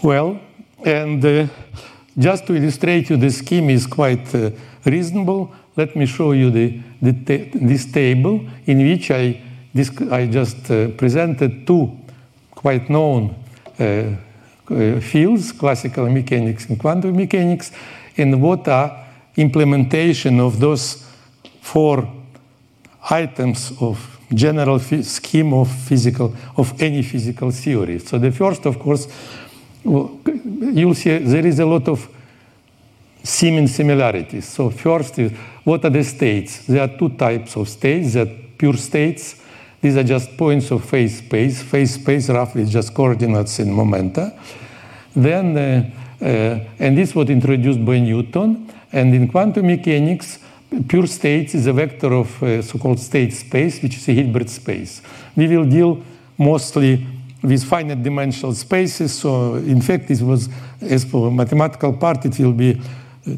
Well, 0.02 0.40
and 0.86 1.24
uh, 1.26 1.48
just 2.18 2.46
to 2.48 2.56
illustrate 2.56 3.10
you, 3.10 3.18
the 3.18 3.32
scheme 3.32 3.70
is 3.70 3.88
quite 3.88 4.34
uh, 4.36 4.52
reasonable. 4.86 5.52
Let 5.76 5.96
me 5.96 6.06
show 6.06 6.34
you 6.34 6.52
the, 6.52 6.80
the 7.02 7.14
ta 7.14 7.58
this 7.60 7.92
table 7.92 8.46
in 8.66 8.78
which 8.80 9.12
I, 9.12 9.42
I 10.12 10.28
just 10.28 10.70
uh, 10.70 10.90
presented 10.90 11.66
two 11.66 11.98
quite 12.52 12.90
known 12.90 13.36
uh, 13.80 13.84
uh, 13.84 15.00
fields, 15.00 15.52
classical 15.52 16.10
mechanics 16.10 16.70
and 16.70 16.80
quantum 16.80 17.16
mechanics, 17.16 17.72
and 18.18 18.42
what 18.42 18.68
are 18.68 19.06
implementation 19.36 20.40
of 20.40 20.60
those 20.60 21.06
four 21.62 22.08
items 23.10 23.74
of 23.82 24.20
general 24.34 24.80
scheme 24.80 25.54
of 25.54 25.70
physical 25.70 26.34
of 26.56 26.82
any 26.82 27.02
physical 27.02 27.52
theory. 27.52 28.00
So 28.00 28.18
the 28.20 28.32
first, 28.32 28.66
of 28.66 28.80
course, 28.80 29.08
you'll 29.84 30.96
see 30.96 31.18
there 31.18 31.46
is 31.46 31.60
a 31.60 31.66
lot 31.66 31.88
of 31.88 32.08
seeming 33.24 33.68
similarities. 33.68 34.46
So 34.46 34.70
first 34.70 35.18
is 35.18 35.32
what 35.64 35.86
are 35.86 35.90
the 35.90 36.04
states? 36.04 36.66
There 36.68 36.82
are 36.82 36.98
two 36.98 37.10
types 37.10 37.56
of 37.56 37.70
states. 37.70 38.14
There 38.14 38.26
are 38.26 38.32
pure 38.58 38.76
states. 38.76 39.42
These 39.82 39.98
are 39.98 40.04
just 40.04 40.38
points 40.38 40.72
of 40.72 40.84
phase 40.84 41.20
space. 41.20 41.62
Phase 41.62 41.94
space 41.96 42.30
roughly 42.30 42.64
is 42.64 42.72
just 42.72 42.94
coordinates 42.94 43.60
in 43.60 43.72
momenta. 43.72 44.34
Then, 45.16 45.58
uh, 45.58 46.26
uh, 46.26 46.60
and 46.80 46.98
this 46.98 47.16
was 47.16 47.30
introduced 47.30 47.84
by 47.86 48.00
Newton. 48.00 48.70
And 48.92 49.14
in 49.14 49.28
quantum 49.28 49.68
mechanics, 49.68 50.40
pure 50.88 51.08
states 51.08 51.56
is 51.56 51.68
a 51.68 51.74
vector 51.74 52.14
of 52.14 52.44
uh, 52.44 52.62
so-called 52.62 53.00
state 53.00 53.34
space, 53.34 53.82
which 53.82 53.98
is 53.98 54.08
a 54.10 54.14
Hilbert 54.14 54.50
space. 54.50 55.02
We 55.36 55.48
will 55.48 55.66
deal 55.66 56.04
mostly 56.38 57.06
with 57.42 57.64
finite 57.64 58.04
dimensional 58.04 58.54
spaces. 58.54 59.14
So 59.14 59.56
in 59.56 59.82
fact, 59.82 60.08
this 60.08 60.22
was, 60.22 60.50
as 60.82 61.06
for 61.06 61.32
mathematical 61.32 61.94
part, 61.94 62.26
it 62.26 62.40
will 62.40 62.54
be 62.54 62.80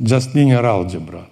just 0.04 0.34
linear 0.36 0.66
algebra. 0.66 1.26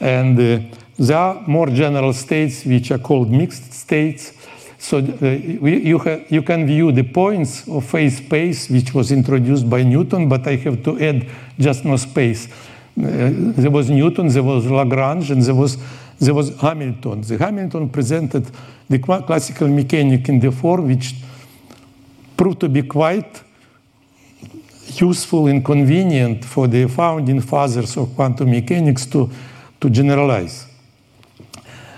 And 0.00 0.38
uh, 0.38 0.76
there 0.98 1.16
are 1.16 1.42
more 1.46 1.66
general 1.68 2.12
states 2.12 2.64
which 2.64 2.90
are 2.90 2.98
called 2.98 3.30
mixed 3.30 3.72
states. 3.72 4.32
So 4.78 4.98
uh, 4.98 5.26
you, 5.26 6.24
you 6.28 6.42
can 6.42 6.66
view 6.66 6.92
the 6.92 7.04
points 7.04 7.66
of 7.68 7.86
phase 7.86 8.18
space 8.18 8.68
which 8.68 8.92
was 8.92 9.10
introduced 9.10 9.68
by 9.68 9.82
Newton, 9.82 10.28
but 10.28 10.46
I 10.46 10.56
have 10.56 10.82
to 10.84 11.00
add 11.00 11.26
just 11.58 11.84
no 11.84 11.96
space. 11.96 12.48
Uh, 12.96 13.30
there 13.56 13.70
was 13.70 13.90
Newton, 13.90 14.28
there 14.28 14.42
was 14.42 14.66
Lagrange, 14.66 15.30
and 15.30 15.42
there 15.42 15.54
was, 15.54 15.78
there 16.20 16.34
was 16.34 16.56
Hamilton. 16.60 17.22
The 17.22 17.38
Hamilton 17.38 17.88
presented 17.88 18.50
the 18.88 18.98
classical 18.98 19.68
mechanic 19.68 20.28
in 20.28 20.38
the 20.38 20.52
form 20.52 20.86
which 20.86 21.14
proved 22.36 22.60
to 22.60 22.68
be 22.68 22.82
quite 22.82 23.42
useful 25.00 25.46
and 25.46 25.64
convenient 25.64 26.44
for 26.44 26.68
the 26.68 26.86
founding 26.88 27.40
fathers 27.40 27.96
of 27.96 28.14
quantum 28.14 28.50
mechanics 28.50 29.06
to, 29.06 29.30
to 29.80 29.90
generalize. 29.90 30.66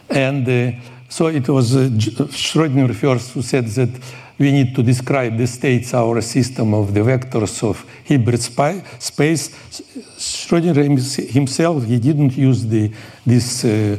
And 0.08 0.48
uh, 0.48 0.78
so 1.08 1.26
it 1.28 1.48
was 1.48 1.74
uh, 1.74 1.88
Schrodinger 2.30 2.94
first 2.94 3.32
who 3.32 3.42
said 3.42 3.66
that 3.66 3.90
we 4.38 4.52
need 4.52 4.74
to 4.74 4.82
describe 4.82 5.36
the 5.36 5.46
states, 5.46 5.94
our 5.94 6.20
system 6.20 6.74
of 6.74 6.92
the 6.92 7.00
vectors 7.00 7.62
of 7.62 7.84
Hilbert 8.04 8.40
space. 8.40 9.48
Schrodinger 10.18 11.30
himself, 11.30 11.84
he 11.84 11.98
didn't 11.98 12.36
use 12.36 12.66
the, 12.66 12.92
this 13.24 13.64
uh, 13.64 13.96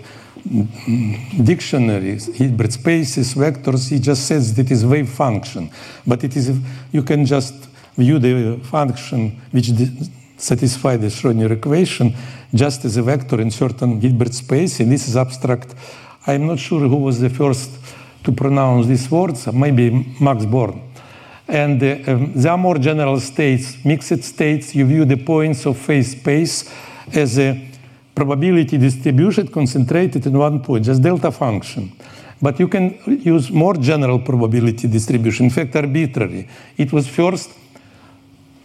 dictionary, 1.44 2.20
Hilbert 2.20 2.72
spaces, 2.72 3.34
vectors, 3.34 3.90
he 3.90 4.00
just 4.00 4.28
says 4.28 4.54
that 4.54 4.66
it 4.66 4.72
is 4.72 4.86
wave 4.86 5.10
function. 5.10 5.70
But 6.06 6.24
it 6.24 6.36
is, 6.36 6.60
you 6.92 7.04
can 7.04 7.26
just 7.26 7.67
view 7.98 8.20
the 8.20 8.60
function 8.64 9.42
which 9.52 9.72
satisfies 10.38 11.00
the 11.00 11.08
Schrodinger 11.08 11.52
equation 11.52 12.16
just 12.54 12.86
as 12.86 12.98
a 12.98 13.02
vector 13.02 13.42
in 13.42 13.52
certain 13.52 14.00
Hilbert 14.00 14.34
space, 14.34 14.80
and 14.80 14.92
this 14.92 15.08
is 15.08 15.18
abstract. 15.18 15.76
I'm 16.26 16.48
not 16.48 16.60
sure 16.60 16.88
who 16.88 16.98
was 16.98 17.20
the 17.20 17.30
first 17.30 17.72
to 18.24 18.32
pronounce 18.32 18.88
these 18.88 19.10
words, 19.10 19.48
maybe 19.52 20.16
Max 20.20 20.46
Born. 20.46 20.82
And 21.48 21.82
uh, 21.82 22.12
um, 22.12 22.34
there 22.36 22.52
are 22.52 22.58
more 22.58 22.78
general 22.78 23.20
states, 23.20 23.78
mixed 23.86 24.22
states. 24.24 24.76
You 24.76 24.86
view 24.86 25.06
the 25.06 25.16
points 25.16 25.66
of 25.66 25.78
phase 25.78 26.12
space 26.12 26.70
as 27.14 27.40
a 27.40 27.70
probability 28.14 28.78
distribution 28.78 29.48
concentrated 29.48 30.26
in 30.26 30.38
one 30.38 30.60
point, 30.60 30.86
just 30.86 31.02
delta 31.02 31.32
function. 31.32 31.92
But 32.42 32.60
you 32.60 32.68
can 32.68 33.00
use 33.24 33.50
more 33.50 33.76
general 33.76 34.20
probability 34.20 34.88
distribution, 34.88 35.46
in 35.46 35.52
fact, 35.52 35.76
arbitrary. 35.76 36.48
It 36.78 36.92
was 36.92 37.08
first, 37.08 37.52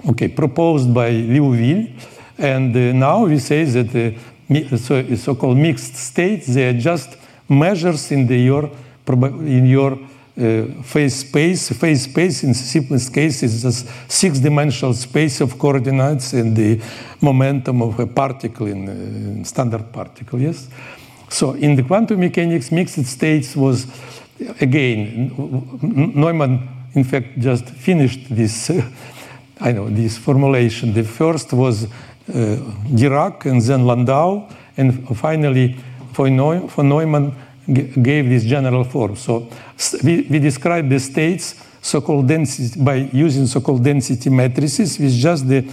okay, 0.09 0.29
proposed 0.29 0.93
by 0.93 1.11
Liouville, 1.11 1.93
and 2.39 2.75
uh, 2.75 2.93
now 2.93 3.27
we 3.27 3.39
say 3.39 3.65
that 3.65 3.95
uh, 3.95 4.77
so, 4.77 5.15
so-called 5.17 5.57
mixed 5.57 5.97
states, 5.97 6.47
they 6.47 6.69
are 6.69 6.79
just 6.79 7.17
measures 7.49 8.11
in 8.11 8.27
the, 8.27 8.37
your, 8.37 8.71
in 9.07 9.67
your 9.67 9.93
uh, 9.93 10.83
phase 10.83 11.17
space. 11.17 11.69
Phase 11.71 12.05
space 12.05 12.43
in 12.43 12.55
simplest 12.55 13.13
case 13.13 13.43
is 13.43 13.65
a 13.65 13.73
six-dimensional 14.09 14.95
space 14.95 15.41
of 15.41 15.59
coordinates 15.59 16.33
and 16.33 16.57
the 16.57 16.81
momentum 17.21 17.83
of 17.83 17.99
a 18.01 18.07
particle 18.07 18.67
in, 18.67 19.41
uh, 19.41 19.45
standard 19.45 19.93
particle. 19.93 20.41
Yes. 20.41 20.69
So 21.29 21.53
in 21.53 21.77
the 21.77 21.83
quantum 21.83 22.21
mechanics, 22.21 22.71
mixed 22.71 23.05
states 23.07 23.57
was 23.57 23.87
again 24.61 25.33
Neumann, 26.15 26.69
in 26.95 27.05
fact, 27.05 27.39
just 27.39 27.69
finished 27.69 28.35
this. 28.35 28.71
I 29.63 29.73
know 29.73 29.89
this 29.89 30.19
formulation. 30.19 30.93
The 30.93 31.05
first 31.05 31.53
was 31.53 31.85
uh, 31.85 31.89
Dirac 32.29 33.47
and 33.47 33.63
then 33.63 33.87
Landau, 33.87 34.49
and 34.77 35.17
finally 35.17 35.77
von 36.13 36.89
Neumann 36.89 37.33
gave 38.03 38.29
this 38.29 38.45
general 38.45 38.85
form. 38.85 39.17
So 39.17 39.49
we, 40.03 40.27
we 40.29 40.39
describe 40.41 40.89
the 40.89 40.99
states 40.99 41.55
so-called 41.81 42.29
density 42.29 42.81
by 42.81 43.09
using 43.13 43.47
so-called 43.47 43.85
density 43.85 44.31
matrices 44.31 44.99
with 44.99 45.13
just 45.13 45.49
the 45.49 45.65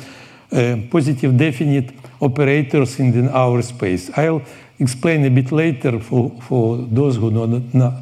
uh, 0.51 0.77
positive 0.89 1.35
definite 1.35 1.91
operators 2.21 2.99
in 2.99 3.11
the 3.11 3.31
our 3.31 3.61
space. 3.61 4.11
I'll 4.15 4.41
explain 4.79 5.25
a 5.25 5.29
bit 5.29 5.51
later 5.51 5.99
for, 5.99 6.31
for 6.41 6.77
those 6.77 7.17
who 7.17 7.31
don't 7.31 7.73
know, 7.73 7.93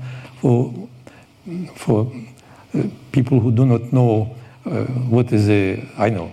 for, 0.42 0.74
for 1.76 2.12
uh, 2.76 2.84
people 3.12 3.40
who 3.40 3.52
do 3.52 3.66
not 3.66 3.92
know 3.94 4.37
what 5.10 5.32
is 5.32 5.50
a, 5.50 5.88
I 5.98 6.10
know, 6.10 6.32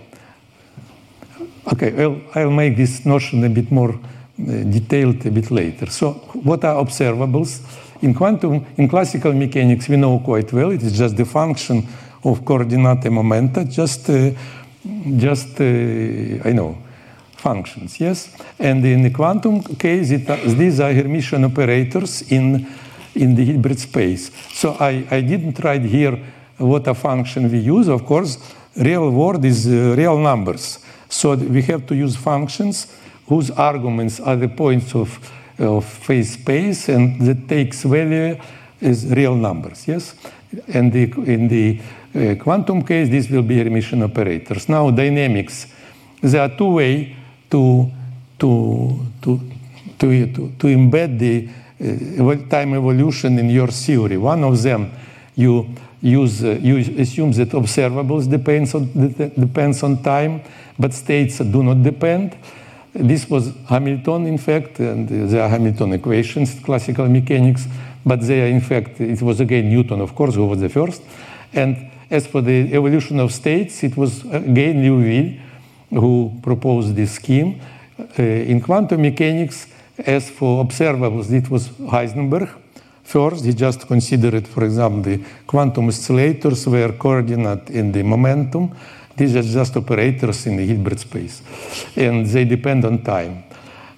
Okay, 1.67 1.91
well, 1.91 2.21
I'll 2.35 2.51
make 2.51 2.77
this 2.77 3.05
notion 3.05 3.43
a 3.43 3.49
bit 3.49 3.71
more 3.71 3.89
uh, 3.89 3.97
detailed 4.37 5.25
a 5.25 5.31
bit 5.31 5.49
later. 5.49 5.89
So, 5.89 6.13
what 6.43 6.63
are 6.63 6.75
observables? 6.75 7.59
In 8.03 8.13
quantum, 8.13 8.63
in 8.77 8.87
classical 8.87 9.33
mechanics, 9.33 9.89
we 9.89 9.97
know 9.97 10.19
quite 10.19 10.53
well. 10.53 10.69
It 10.71 10.83
is 10.83 10.95
just 10.95 11.17
the 11.17 11.25
function 11.25 11.87
of 12.23 12.45
coordinate 12.45 13.09
momenta, 13.09 13.65
just, 13.65 14.09
uh, 14.11 14.29
just 15.17 15.59
uh, 15.59 16.47
I 16.47 16.53
know, 16.53 16.77
functions. 17.37 17.99
Yes, 17.99 18.29
and 18.59 18.85
in 18.85 19.01
the 19.01 19.09
quantum 19.09 19.63
case, 19.63 20.11
it, 20.11 20.27
these 20.57 20.79
are 20.79 20.93
Hermitian 20.93 21.45
operators 21.45 22.31
in 22.31 22.67
in 23.15 23.33
the 23.33 23.45
Hilbert 23.45 23.79
space. 23.79 24.29
So 24.53 24.75
I, 24.77 25.07
I 25.09 25.21
didn't 25.21 25.63
write 25.63 25.83
here 25.83 26.19
what 26.57 26.87
a 26.87 26.93
function 26.93 27.51
we 27.51 27.59
use. 27.59 27.87
Of 27.87 28.05
course, 28.05 28.37
real 28.75 29.09
world 29.11 29.43
is 29.45 29.67
uh, 29.67 29.95
real 29.97 30.17
numbers. 30.17 30.79
So 31.09 31.35
we 31.35 31.61
have 31.63 31.85
to 31.87 31.95
use 31.95 32.15
functions 32.15 32.87
whose 33.27 33.51
arguments 33.51 34.19
are 34.19 34.35
the 34.35 34.47
points 34.47 34.95
of, 34.95 35.31
of 35.59 35.85
phase 35.85 36.33
space 36.33 36.89
and 36.89 37.21
that 37.21 37.47
takes 37.47 37.83
value 37.83 38.37
as 38.81 39.05
real 39.07 39.35
numbers, 39.35 39.87
yes? 39.87 40.15
And 40.67 40.91
the, 40.91 41.03
in 41.25 41.47
the 41.47 41.79
uh, 42.15 42.35
quantum 42.35 42.83
case, 42.83 43.09
this 43.09 43.29
will 43.29 43.41
be 43.41 43.57
Hermitian 43.57 44.03
operators. 44.03 44.69
Now, 44.69 44.89
dynamics. 44.91 45.67
There 46.21 46.41
are 46.41 46.55
two 46.55 46.73
ways 46.73 47.15
to, 47.49 47.91
to, 48.39 49.05
to, 49.21 49.41
to, 49.99 50.27
to, 50.57 50.67
embed 50.67 51.19
the 51.19 51.49
uh, 52.21 52.49
time 52.49 52.73
evolution 52.73 53.37
in 53.39 53.49
your 53.49 53.67
theory. 53.67 54.17
One 54.17 54.43
of 54.43 54.61
them, 54.61 54.91
you 55.35 55.75
use 56.05 56.43
uh, 56.43 56.59
you 56.61 56.77
assume 56.77 57.31
that 57.31 57.49
observables 57.49 58.29
depends 58.29 58.75
on 58.75 58.85
depends 59.39 59.81
on 59.83 60.03
time, 60.03 60.41
but 60.77 60.93
states 60.93 61.39
do 61.39 61.63
not 61.63 61.81
depend. 61.81 62.37
This 62.93 63.29
was 63.29 63.53
Hamilton, 63.67 64.27
in 64.27 64.37
fact, 64.37 64.79
and 64.79 65.09
there 65.09 65.41
are 65.41 65.49
Hamilton 65.49 65.93
equations, 65.93 66.59
classical 66.63 67.09
mechanics, 67.09 67.67
but 68.05 68.21
they 68.21 68.41
are, 68.43 68.47
in 68.47 68.61
fact, 68.61 69.01
it 69.01 69.21
was 69.21 69.41
again 69.41 69.69
Newton, 69.69 69.99
of 69.99 70.15
course, 70.15 70.35
who 70.35 70.45
was 70.45 70.61
the 70.61 70.69
first. 70.69 71.01
And 71.51 71.91
as 72.09 72.27
for 72.27 72.41
the 72.41 72.73
evolution 72.73 73.19
of 73.19 73.33
states, 73.33 73.83
it 73.83 73.97
was 73.97 74.23
again 74.25 74.83
Liouville 74.83 75.39
who 75.89 76.39
proposed 76.41 76.95
this 76.95 77.13
scheme. 77.13 77.59
Uh, 77.99 78.23
in 78.23 78.61
quantum 78.61 79.01
mechanics, 79.01 79.67
as 79.97 80.29
for 80.29 80.63
observables, 80.63 81.31
it 81.31 81.49
was 81.49 81.69
Heisenberg. 81.69 82.49
First, 83.05 83.45
he 83.45 83.53
just 83.53 83.87
considered, 83.87 84.47
for 84.47 84.65
example, 84.65 85.03
the 85.03 85.23
quantum 85.45 85.87
oscillators 85.87 86.65
were 86.65 86.91
coordinate 86.93 87.69
in 87.69 87.91
the 87.91 88.01
momentum. 88.01 88.71
These 89.15 89.35
are 89.35 89.43
just 89.43 89.77
operators 89.77 90.47
in 90.47 90.57
the 90.57 90.65
Hilbert 90.65 90.99
space, 90.99 91.41
and 91.95 92.25
they 92.25 92.45
depend 92.45 92.83
on 92.83 93.03
time. 93.03 93.43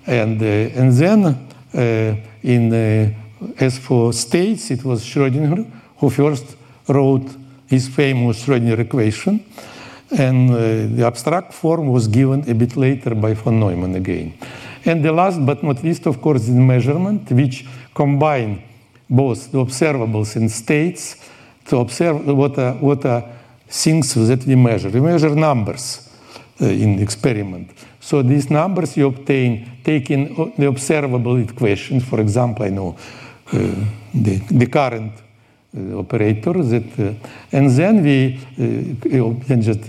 And, 0.05 0.41
uh, 0.41 0.45
and 0.45 0.91
then, 0.91 1.25
uh, 1.25 2.15
in, 2.43 2.73
uh, 2.73 3.09
as 3.57 3.77
for 3.79 4.11
states, 4.11 4.71
it 4.71 4.83
was 4.83 5.03
Schrödinger 5.03 5.65
who 5.97 6.09
first 6.09 6.57
wrote 6.87 7.29
his 7.65 7.87
famous 7.87 8.45
Schrödinger 8.45 8.79
equation, 8.79 9.43
and 10.11 10.51
uh, 10.51 10.95
the 10.95 11.05
abstract 11.05 11.53
form 11.53 11.87
was 11.87 12.07
given 12.09 12.47
a 12.49 12.53
bit 12.53 12.75
later 12.75 13.15
by 13.15 13.33
von 13.33 13.57
Neumann 13.57 13.95
again. 13.95 14.33
And 14.85 15.03
the 15.03 15.13
last 15.13 15.43
but 15.45 15.63
not 15.63 15.81
least, 15.81 16.05
of 16.07 16.21
course, 16.21 16.43
is 16.43 16.55
measurement, 16.55 17.31
which 17.31 17.65
combine 17.93 18.63
both 19.09 19.51
the 19.51 19.57
observables 19.57 20.35
and 20.35 20.51
states 20.51 21.15
to 21.65 21.77
observe 21.77 22.25
what 22.27 22.57
are, 22.57 22.73
what 22.73 23.05
are 23.05 23.23
things 23.67 24.13
that 24.13 24.45
we 24.45 24.55
measure. 24.55 24.89
We 24.89 25.01
measure 25.01 25.35
numbers 25.35 26.09
uh, 26.61 26.65
in 26.65 26.99
experiment. 26.99 27.71
So 27.99 28.21
these 28.21 28.49
numbers 28.49 28.95
you 28.95 29.07
obtain 29.07 29.79
taking 29.83 30.53
the 30.57 30.67
observable 30.67 31.37
equations. 31.37 32.05
For 32.05 32.21
example, 32.21 32.65
I 32.65 32.69
know 32.69 32.97
uh, 33.53 33.57
the, 34.13 34.37
the 34.49 34.67
current 34.67 35.13
uh, 35.77 35.99
operator 35.99 36.53
that, 36.53 36.99
uh, 36.99 37.13
and 37.51 37.69
then 37.69 38.03
we 38.03 38.39
uh, 38.57 39.45
then 39.47 39.61
just 39.61 39.81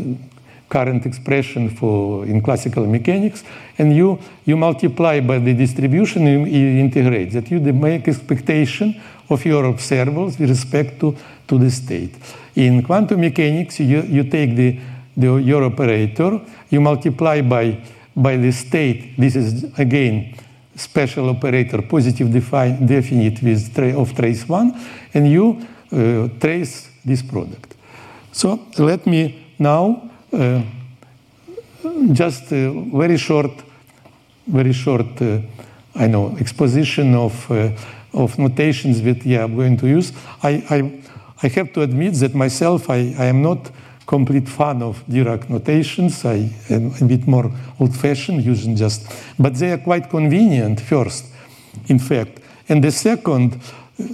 current 0.69 1.07
expression 1.07 1.71
for 1.71 2.27
in 2.27 2.42
classical 2.42 2.87
mechanics, 2.87 3.45
and 3.79 3.97
you 3.97 4.19
you 4.45 4.57
multiply 4.57 5.21
by 5.21 5.38
the 5.38 5.55
distribution, 5.55 6.27
you, 6.27 6.45
you 6.45 6.81
integrate 6.81 7.33
that 7.33 7.51
you 7.51 7.61
make 7.73 8.09
expectation 8.09 9.01
of 9.29 9.45
your 9.45 9.64
observables 9.64 10.38
with 10.38 10.51
respect 10.51 10.99
to, 11.01 11.14
to 11.47 11.59
the 11.59 11.71
state. 11.71 12.14
In 12.55 12.83
quantum 12.83 13.21
mechanics, 13.21 13.81
you, 13.81 14.03
you 14.03 14.25
take 14.25 14.57
the, 14.57 14.79
the 15.17 15.37
your 15.37 15.64
operator, 15.64 16.41
you 16.71 16.81
multiply 16.81 17.41
by 17.43 17.79
by 18.17 18.37
the 18.37 18.51
state. 18.53 19.14
This 19.17 19.37
is 19.37 19.79
again 19.79 20.35
special 20.75 21.29
operator, 21.29 21.83
positive 21.83 22.33
definite 22.33 23.43
with 23.43 23.75
tra 23.75 23.97
of 23.97 24.14
trace 24.14 24.49
one, 24.49 24.75
and 25.14 25.31
you 25.31 25.64
uh, 25.93 26.29
trace 26.41 26.91
this 27.05 27.23
product. 27.23 27.75
So 28.33 28.67
let 28.79 29.07
me 29.07 29.55
now 29.59 30.11
uh, 30.33 30.62
just 32.12 32.53
a 32.53 32.71
very 32.93 33.17
short, 33.17 33.53
very 34.47 34.73
short, 34.73 35.21
uh, 35.23 35.41
I 35.95 36.07
know, 36.07 36.37
exposition 36.38 37.14
of, 37.14 37.51
uh, 37.51 37.71
of 38.18 38.38
notations 38.38 39.00
that 39.02 39.24
yeah, 39.24 39.44
I'm 39.44 39.57
going 39.57 39.76
to 39.78 39.87
use. 39.87 40.12
I, 40.42 40.50
I, 40.70 41.02
I 41.42 41.48
have 41.48 41.72
to 41.72 41.83
admit 41.83 42.14
that 42.14 42.35
myself, 42.35 42.90
I, 42.90 43.14
I 43.18 43.26
am 43.26 43.42
not 43.42 43.70
complete 44.07 44.48
fan 44.48 44.83
of 44.83 45.04
Dirac 45.07 45.48
notations. 45.48 46.24
I 46.24 46.50
am 46.70 46.94
a 47.00 47.04
bit 47.04 47.26
more 47.28 47.50
old-fashioned, 47.78 48.42
using 48.44 48.74
just, 48.74 49.07
but 49.38 49.54
they 49.54 49.72
are 49.72 49.78
quite 49.78 50.09
convenient 50.11 50.81
first, 50.81 51.26
in 51.88 51.98
fact. 51.98 52.40
And 52.68 52.83
the 52.83 52.90
second, 52.90 53.61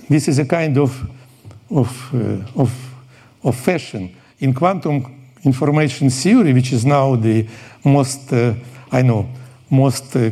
this 0.09 0.29
is 0.29 0.39
a 0.39 0.45
kind 0.45 0.79
of, 0.79 1.11
of, 1.71 2.15
uh, 2.15 2.61
of, 2.61 2.73
of 3.43 3.57
fashion. 3.57 4.15
In 4.41 4.53
quantum 4.53 5.29
information 5.45 6.11
theory, 6.11 6.53
which 6.53 6.73
is 6.73 6.85
now 6.85 7.17
the 7.17 7.47
most, 7.85 8.33
uh, 8.33 8.55
I 8.91 9.03
know, 9.03 9.29
most 9.71 10.17
uh, 10.17 10.31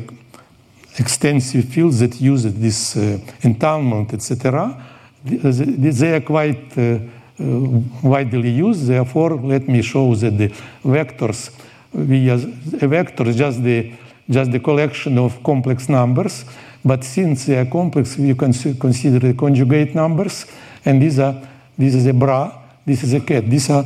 extensive 0.98 1.64
fields 1.64 2.00
that 2.00 2.20
use 2.20 2.44
this 2.44 2.96
uh, 2.96 3.18
entanglement, 3.42 4.12
etc., 4.12 4.76
they 5.24 6.16
are 6.16 6.20
quite 6.20 6.76
uh, 6.76 6.83
uh, 6.83 7.81
widely 8.02 8.50
used. 8.50 8.87
Therefore, 8.87 9.37
let 9.37 9.68
me 9.68 9.83
show 9.83 10.14
that 10.16 10.37
the 10.37 10.48
vectors, 10.85 11.50
we 11.92 12.28
a 12.28 12.88
vector 12.88 13.28
is 13.28 13.37
just 13.37 13.62
the 13.62 13.92
just 14.31 14.50
the 14.50 14.61
collection 14.61 15.18
of 15.18 15.42
complex 15.42 15.88
numbers. 15.88 16.44
But 16.85 17.05
since 17.05 17.46
they 17.46 17.59
are 17.59 17.66
complex, 17.66 18.16
we 18.16 18.35
consider 18.35 19.18
the 19.18 19.35
conjugate 19.35 19.94
numbers, 19.94 20.46
and 20.85 21.00
these 21.00 21.18
are 21.18 21.35
this 21.78 21.94
is 21.94 22.07
a 22.07 22.12
bra, 22.12 22.52
this 22.85 23.02
is 23.02 23.14
a 23.14 23.20
ket. 23.20 23.48
These 23.48 23.70
are 23.70 23.85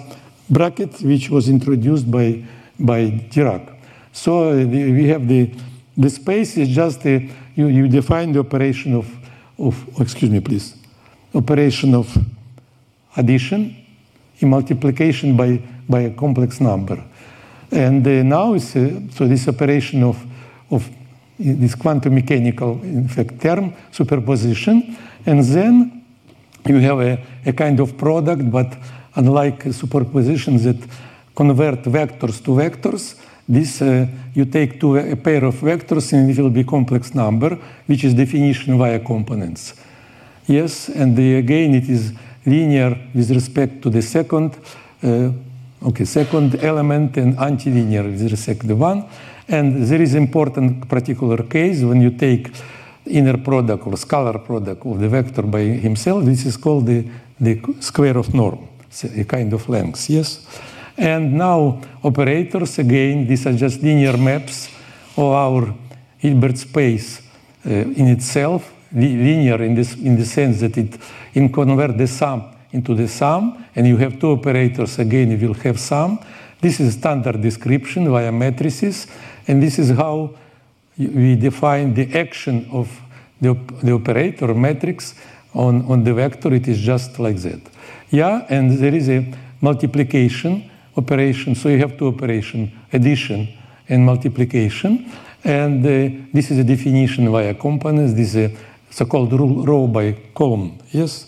bracket 0.48 1.00
which 1.02 1.30
was 1.30 1.48
introduced 1.48 2.10
by, 2.10 2.42
by 2.78 3.10
Dirac. 3.30 3.74
So 4.12 4.50
uh, 4.50 4.64
we 4.64 5.08
have 5.08 5.26
the, 5.26 5.50
the 5.96 6.10
space 6.10 6.56
is 6.56 6.68
just 6.68 7.04
a, 7.06 7.28
you, 7.54 7.68
you 7.68 7.88
define 7.88 8.32
the 8.32 8.40
operation 8.40 8.94
of, 8.94 9.06
of, 9.58 9.86
oh, 9.98 10.02
excuse 10.02 10.30
me 10.30 10.40
please, 10.40 10.74
operation 11.34 11.94
of 11.94 12.16
addition 13.16 13.76
in 14.38 14.50
multiplication 14.50 15.36
by, 15.36 15.60
by 15.88 16.00
a 16.00 16.10
complex 16.10 16.60
number. 16.60 17.02
And 17.70 18.06
uh, 18.06 18.22
now, 18.22 18.54
it's, 18.54 18.76
uh, 18.76 19.00
so 19.10 19.26
this 19.26 19.48
operation 19.48 20.02
of, 20.02 20.24
of 20.70 20.88
this 21.38 21.74
quantum 21.74 22.14
mechanical, 22.14 22.80
in 22.82 23.08
fact, 23.08 23.40
term, 23.40 23.74
superposition, 23.90 24.96
and 25.24 25.42
then 25.44 26.04
you 26.66 26.78
have 26.78 27.00
a, 27.00 27.18
a 27.44 27.52
kind 27.52 27.80
of 27.80 27.96
product, 27.96 28.50
but 28.50 28.76
unlike 29.14 29.64
superpositions 29.64 30.64
that 30.64 30.76
convert 31.34 31.82
vectors 31.82 32.42
to 32.44 32.50
vectors, 32.52 33.20
this 33.48 33.80
uh, 33.80 34.06
you 34.34 34.44
take 34.44 34.80
to 34.80 34.96
a 34.96 35.16
pair 35.16 35.44
of 35.44 35.54
vectors 35.56 36.12
and 36.12 36.30
it 36.30 36.38
will 36.38 36.50
be 36.50 36.64
complex 36.64 37.14
number, 37.14 37.58
which 37.86 38.04
is 38.04 38.14
definition 38.14 38.76
via 38.78 38.98
components. 38.98 39.74
Yes, 40.46 40.88
and 40.88 41.16
the, 41.16 41.36
again 41.36 41.74
it 41.74 41.88
is 41.88 42.12
linear 42.44 42.96
with 43.14 43.30
respect 43.30 43.82
to 43.82 43.90
the 43.90 44.02
second, 44.02 44.56
uh, 45.02 45.30
okay, 45.82 46.04
second 46.04 46.62
element 46.62 47.16
and 47.16 47.38
anti-linear 47.38 48.04
with 48.04 48.30
respect 48.30 48.60
to 48.60 48.66
the 48.66 48.76
one. 48.76 49.04
And 49.48 49.86
there 49.86 50.02
is 50.02 50.14
important 50.14 50.88
particular 50.88 51.44
case 51.44 51.82
when 51.82 52.00
you 52.00 52.10
take 52.10 52.50
inner 53.06 53.38
product 53.38 53.86
or 53.86 53.92
scalar 53.92 54.44
product 54.44 54.84
of 54.84 54.98
the 54.98 55.08
vector 55.08 55.42
by 55.42 55.60
himself. 55.60 56.24
This 56.24 56.46
is 56.46 56.56
called 56.56 56.86
the, 56.86 57.08
the 57.38 57.60
square 57.80 58.18
of 58.18 58.34
norm 58.34 58.68
a 59.04 59.24
kind 59.24 59.52
of 59.52 59.68
length, 59.68 60.08
yes? 60.08 60.46
And 60.96 61.34
now 61.34 61.80
operators, 62.02 62.78
again, 62.78 63.26
these 63.26 63.46
are 63.46 63.52
just 63.52 63.82
linear 63.82 64.16
maps 64.16 64.68
of 65.16 65.32
our 65.32 65.74
Hilbert 66.18 66.58
space 66.58 67.20
uh, 67.66 67.70
in 67.70 68.08
itself, 68.08 68.72
linear 68.92 69.62
in, 69.62 69.74
this, 69.74 69.94
in 69.96 70.16
the 70.16 70.24
sense 70.24 70.60
that 70.60 70.76
it 70.76 70.98
in 71.34 71.52
convert 71.52 71.98
the 71.98 72.06
sum 72.06 72.44
into 72.72 72.94
the 72.94 73.08
sum, 73.08 73.64
and 73.74 73.86
you 73.86 73.96
have 73.96 74.18
two 74.18 74.32
operators, 74.32 74.98
again, 74.98 75.30
you 75.30 75.48
will 75.48 75.54
have 75.54 75.78
sum. 75.78 76.18
This 76.60 76.80
is 76.80 76.94
standard 76.94 77.40
description 77.40 78.10
via 78.10 78.32
matrices, 78.32 79.06
And 79.46 79.62
this 79.62 79.78
is 79.78 79.90
how 79.90 80.30
we 80.98 81.36
define 81.36 81.94
the 81.94 82.18
action 82.18 82.68
of 82.72 83.00
the, 83.40 83.50
op- 83.50 83.80
the 83.80 83.92
operator 83.92 84.54
matrix 84.54 85.14
on, 85.54 85.84
on 85.86 86.04
the 86.04 86.14
vector. 86.14 86.52
It 86.54 86.66
is 86.68 86.78
just 86.78 87.18
like 87.18 87.36
that. 87.38 87.60
Yeah, 88.10 88.46
and 88.48 88.78
there 88.78 88.94
is 88.94 89.08
a 89.08 89.32
multiplication 89.60 90.70
operation. 90.96 91.54
So 91.54 91.68
you 91.68 91.78
have 91.78 91.96
two 91.96 92.08
operation, 92.08 92.72
addition 92.92 93.48
and 93.88 94.04
multiplication. 94.04 95.10
And 95.44 95.84
uh, 95.84 96.26
this 96.32 96.50
is 96.50 96.58
a 96.58 96.64
definition 96.64 97.30
via 97.30 97.54
components. 97.54 98.14
This 98.14 98.34
is 98.34 98.50
a 98.50 98.56
so-called 98.90 99.32
row 99.32 99.86
by 99.86 100.12
column. 100.34 100.78
Yes. 100.90 101.26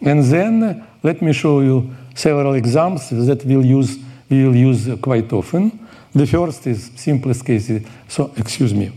And 0.00 0.24
then 0.24 0.86
let 1.02 1.20
me 1.20 1.32
show 1.32 1.60
you 1.60 1.90
several 2.14 2.54
examples 2.54 3.26
that 3.26 3.44
we'll 3.44 3.64
use, 3.64 3.98
we 4.28 4.44
will 4.44 4.56
use 4.56 4.88
quite 5.00 5.32
often. 5.32 5.78
The 6.14 6.26
first 6.26 6.66
is 6.66 6.90
simplest 6.96 7.44
case. 7.44 7.70
So, 8.08 8.32
excuse 8.36 8.74
me. 8.74 8.92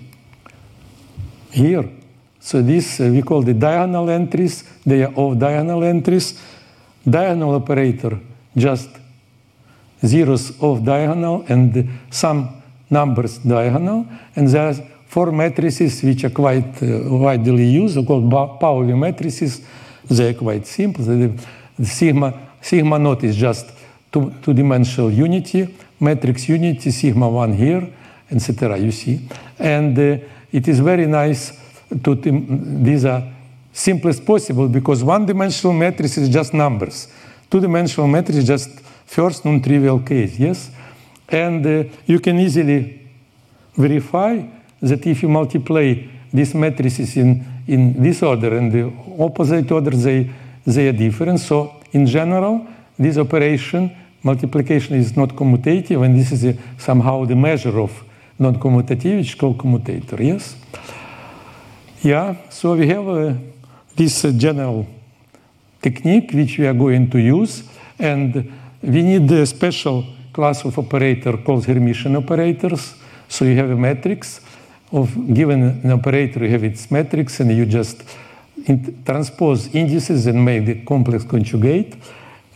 Here, 1.51 1.87
so 2.39 2.61
this 2.61 2.99
uh, 2.99 3.09
we 3.11 3.21
call 3.21 3.41
the 3.41 3.53
diagonal 3.53 4.09
entries. 4.09 4.63
They 4.85 5.03
are 5.03 5.13
all 5.13 5.35
diagonal 5.35 5.83
entries. 5.83 6.41
Diagonal 7.07 7.55
operator 7.55 8.19
just 8.55 8.89
zeros 10.05 10.51
of 10.61 10.83
diagonal 10.83 11.45
and 11.47 11.89
some 12.09 12.49
numbers 12.89 13.37
diagonal. 13.39 14.05
And 14.35 14.47
there's 14.47 14.81
four 15.07 15.31
matrices 15.31 16.03
which 16.03 16.23
are 16.23 16.29
quite 16.29 16.81
uh, 16.81 17.01
widely 17.09 17.65
used, 17.65 18.05
called 18.05 18.29
Pauli 18.31 18.93
matrices. 18.93 19.61
They 20.09 20.29
are 20.29 20.33
quite 20.33 20.67
simple. 20.67 21.05
The, 21.05 21.31
sigma 21.83 22.33
sigma 22.63 22.97
naught 22.97 23.23
is 23.23 23.35
just 23.35 23.71
two, 24.11 24.33
two-dimensional 24.41 25.11
unity, 25.11 25.67
matrix 25.99 26.47
unity, 26.47 26.91
sigma 26.91 27.29
1 27.29 27.53
here, 27.53 27.89
etc. 28.31 28.77
You 28.77 28.91
see, 28.91 29.27
and 29.59 29.97
uh, 29.97 30.17
it 30.51 30.67
is 30.67 30.79
very 30.79 31.07
nice 31.07 31.59
to 32.03 32.15
these 32.15 33.05
are 33.05 33.23
simplest 33.71 34.25
possible 34.25 34.67
because 34.67 35.03
one-dimensional 35.03 35.73
matrix 35.73 36.17
is 36.17 36.29
just 36.29 36.53
numbers. 36.53 37.07
Two-dimensional 37.49 38.07
matrix 38.07 38.37
is 38.37 38.47
just 38.47 38.69
first 39.13 39.45
non-trivial 39.45 39.99
case, 39.99 40.39
yes? 40.39 40.71
And 41.29 41.65
uh, 41.65 41.83
you 42.05 42.19
can 42.19 42.39
easily 42.39 42.99
verify 43.75 44.41
that 44.81 45.05
if 45.05 45.21
you 45.21 45.29
multiply 45.29 45.93
these 46.31 46.55
matrices 46.55 47.15
in, 47.15 47.45
in 47.67 48.01
this 48.01 48.23
order 48.23 48.57
and 48.57 48.71
the 48.71 48.91
opposite 49.19 49.71
order, 49.71 49.91
they, 49.91 50.29
they 50.65 50.87
are 50.87 50.97
different. 50.97 51.39
So 51.39 51.81
in 51.91 52.07
general, 52.07 52.65
this 52.97 53.17
operation, 53.17 53.95
multiplication 54.23 54.95
is 54.95 55.15
not 55.15 55.29
commutative, 55.29 56.03
and 56.03 56.19
this 56.19 56.31
is 56.31 56.45
a, 56.45 56.57
somehow 56.77 57.25
the 57.25 57.35
measure 57.35 57.79
of 57.79 58.03
non-commutativity, 58.39 59.17
which 59.17 59.29
is 59.29 59.35
called 59.35 59.59
commutator, 59.59 60.21
yes? 60.21 60.55
Yeah, 62.01 62.35
so 62.49 62.75
we 62.75 62.87
have 62.87 63.07
uh, 63.07 63.33
this 63.95 64.25
uh, 64.25 64.31
general 64.31 64.87
technique 65.81 66.31
which 66.33 66.57
we 66.57 66.65
are 66.65 66.73
going 66.73 67.09
to 67.11 67.19
use, 67.19 67.63
and 67.99 68.51
we 68.83 69.01
need 69.01 69.31
a 69.31 69.45
special 69.45 70.05
class 70.33 70.65
of 70.65 70.77
operator 70.77 71.37
called 71.37 71.65
Hermitian 71.65 72.17
operators. 72.17 72.95
So 73.29 73.45
you 73.45 73.55
have 73.55 73.69
a 73.69 73.75
matrix 73.75 74.41
of 74.91 75.33
given 75.33 75.81
an 75.83 75.91
operator, 75.91 76.43
you 76.43 76.51
have 76.51 76.63
its 76.63 76.91
matrix, 76.91 77.39
and 77.39 77.51
you 77.51 77.65
just 77.65 78.03
transpose 79.05 79.73
indices 79.73 80.27
and 80.27 80.43
make 80.43 80.65
the 80.65 80.75
complex 80.85 81.23
conjugate. 81.23 81.95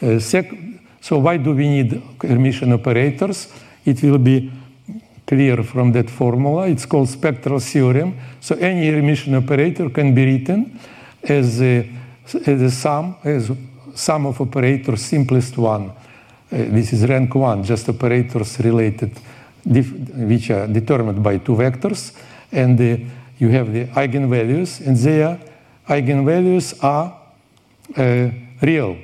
Uh, 0.02 0.20
so 0.20 1.20
why 1.20 1.38
do 1.38 1.54
we 1.54 1.68
need 1.68 1.92
Hermitian 2.20 2.74
operators? 2.74 3.48
It 3.86 4.04
will 4.04 4.18
be 4.18 4.52
clear 5.26 5.64
from 5.64 5.92
that 5.94 6.10
formula. 6.10 6.68
It's 6.68 6.86
called 6.86 7.10
spectral 7.10 7.60
theorem. 7.60 8.18
So 8.42 8.56
any 8.56 8.92
Hermitian 8.92 9.42
operator 9.42 9.90
can 9.90 10.14
be 10.14 10.26
written 10.26 10.80
as 11.24 11.62
a, 11.62 11.90
as 12.46 12.62
a 12.62 12.72
sum, 12.72 13.16
as 13.24 13.52
sum 13.96 14.26
of 14.26 14.40
operators, 14.42 15.06
simplest 15.06 15.58
one. 15.58 15.92
Uh, 16.50 16.58
this 16.70 16.94
is 16.94 17.06
rank 17.06 17.36
one, 17.36 17.64
just 17.64 17.90
operators 17.90 18.60
related, 18.60 19.12
which 19.66 20.50
are 20.50 20.68
determined 20.68 21.22
by 21.22 21.38
two 21.38 21.54
vectors, 21.56 22.14
and 22.52 22.80
uh, 22.80 22.98
you 23.38 23.50
have 23.50 23.74
the 23.74 23.86
eigenvalues, 23.88 24.80
and 24.86 24.96
their 24.96 25.40
eigenvalues 25.90 26.82
are 26.82 27.20
uh, 27.98 28.30
real. 28.62 28.98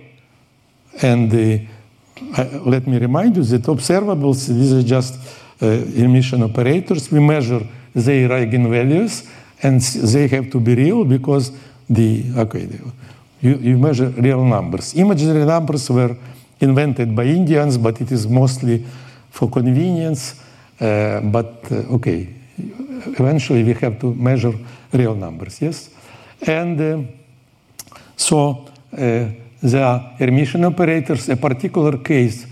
And 1.01 1.33
uh, 1.33 2.59
let 2.65 2.87
me 2.87 2.97
remind 2.97 3.35
you 3.35 3.43
that 3.43 3.63
observables, 3.63 4.47
these 4.47 4.73
are 4.73 4.83
just 4.83 5.19
Hermitian 5.59 6.43
operators. 6.43 7.11
We 7.11 7.19
measure 7.19 7.61
their 7.93 8.29
eigenvalues, 8.29 9.29
and 9.61 9.81
they 9.81 10.27
have 10.27 10.49
to 10.51 10.59
be 10.59 10.75
real 10.75 11.05
because 11.05 11.51
the 11.89 12.23
okay, 12.37 12.67
you, 13.41 13.55
you 13.55 13.77
measure 13.77 14.07
real 14.07 14.43
numbers. 14.45 14.93
Imaginary 14.93 15.45
numbers 15.45 15.89
were 15.89 16.15
invented 16.63 17.15
by 17.15 17.25
Indians, 17.25 17.77
but 17.77 18.01
it 18.01 18.11
is 18.11 18.27
mostly 18.27 18.83
for 19.29 19.49
convenience. 19.49 20.41
Uh, 20.79 21.21
but 21.21 21.71
uh, 21.71 21.95
okay, 21.95 22.27
eventually 23.19 23.63
we 23.63 23.73
have 23.73 23.99
to 23.99 24.13
measure 24.13 24.53
real 24.91 25.15
numbers, 25.15 25.61
yes? 25.61 25.89
And 26.41 26.81
uh, 26.81 27.01
so 28.15 28.65
there 28.91 29.83
are 29.83 30.15
Hermitian 30.19 30.65
operators. 30.65 31.29
A 31.29 31.35
particular 31.35 31.97
case 31.97 32.45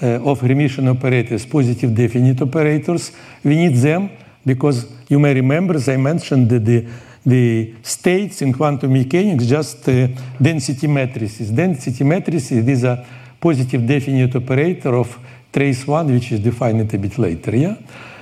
of 0.00 0.40
Hermitian 0.40 0.88
operators, 0.88 1.46
positive 1.46 1.94
definite 1.94 2.42
operators, 2.42 3.12
we 3.42 3.56
need 3.56 3.76
them 3.76 4.10
because 4.44 4.86
you 5.08 5.18
may 5.18 5.32
remember, 5.34 5.78
I 5.90 5.96
mentioned, 5.96 6.50
that 6.50 6.64
the 6.64 6.86
the 7.26 7.74
states 7.82 8.40
in 8.42 8.52
quantum 8.52 8.92
mechanics 8.92 9.46
just 9.46 9.88
uh, 9.88 10.06
density 10.40 10.86
matrices. 10.86 11.50
Density 11.50 12.04
matrices, 12.04 12.64
these 12.64 12.84
are 12.84 13.04
positive 13.40 13.86
definite 13.86 14.34
operator 14.34 14.94
of 14.94 15.18
trace 15.52 15.86
1, 15.86 16.12
which 16.12 16.32
is 16.32 16.40
defined 16.40 16.92
a 16.92 16.98
bit 16.98 17.18
later. 17.18 17.56
Yeah? 17.56 17.76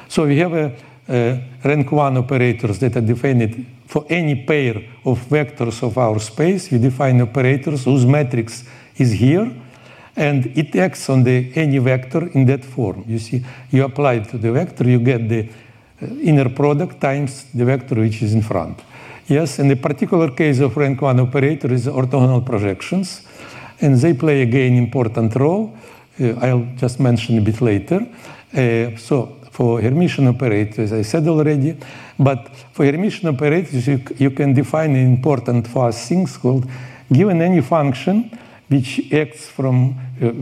So 0.08 0.26
we 0.26 0.38
have 0.38 0.52
a, 0.52 0.72
a 1.08 1.44
rank 1.64 1.90
1 1.90 2.16
operators 2.16 2.78
that 2.78 2.96
are 2.96 3.00
defined 3.00 3.66
for 3.86 4.06
any 4.08 4.44
pair 4.44 4.76
of 5.04 5.18
vectors 5.28 5.82
of 5.82 5.98
our 5.98 6.18
space. 6.18 6.70
We 6.70 6.78
define 6.78 7.20
operators 7.20 7.84
whose 7.84 8.06
matrix 8.06 8.64
is 8.96 9.12
here, 9.12 9.50
and 10.16 10.46
it 10.56 10.74
acts 10.76 11.08
on 11.08 11.24
the 11.24 11.50
any 11.54 11.78
vector 11.78 12.28
in 12.28 12.46
that 12.46 12.64
form. 12.64 13.04
You 13.06 13.18
see, 13.18 13.44
you 13.70 13.84
apply 13.84 14.14
it 14.14 14.28
to 14.30 14.38
the 14.38 14.52
vector, 14.52 14.88
you 14.88 15.00
get 15.00 15.28
the 15.28 15.48
uh, 16.02 16.06
inner 16.22 16.48
product 16.48 17.00
times 17.00 17.46
the 17.52 17.64
vector 17.64 17.96
which 17.96 18.22
is 18.22 18.34
in 18.34 18.42
front. 18.42 18.80
Yes, 19.26 19.58
and 19.58 19.70
the 19.70 19.76
particular 19.76 20.30
case 20.30 20.60
of 20.60 20.76
rank 20.76 21.00
1 21.00 21.20
operator 21.20 21.72
is 21.72 21.86
orthogonal 21.86 22.44
projections, 22.44 23.22
and 23.80 23.96
they 23.96 24.14
play 24.14 24.42
again 24.42 24.74
important 24.74 25.34
role. 25.36 25.76
Uh, 26.20 26.32
I'll 26.34 26.68
just 26.76 27.00
mention 27.00 27.38
a 27.38 27.40
bit 27.40 27.60
later. 27.60 28.06
Uh, 28.52 28.96
so 28.96 29.36
for 29.50 29.80
Hermitian 29.80 30.28
operators, 30.28 30.92
I 30.92 31.02
said 31.02 31.26
already, 31.26 31.76
but 32.18 32.48
for 32.72 32.84
Hermitian 32.84 33.32
operators, 33.32 33.86
you, 33.86 34.00
you 34.16 34.30
can 34.30 34.52
define 34.52 34.96
important 34.96 35.66
fast 35.66 36.08
things 36.08 36.36
called 36.36 36.68
given 37.12 37.42
any 37.42 37.60
function 37.60 38.30
which 38.68 39.12
acts 39.12 39.46
from 39.46 39.94
uh, 40.22 40.32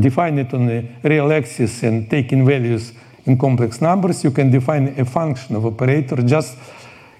define 0.00 0.38
it 0.38 0.54
on 0.54 0.66
the 0.66 0.84
real 1.02 1.32
axis 1.32 1.82
and 1.82 2.08
taking 2.08 2.46
values 2.46 2.92
in 3.26 3.36
complex 3.36 3.80
numbers, 3.80 4.24
you 4.24 4.30
can 4.30 4.50
define 4.50 4.94
a 4.98 5.04
function 5.04 5.56
of 5.56 5.66
operator 5.66 6.16
just 6.22 6.56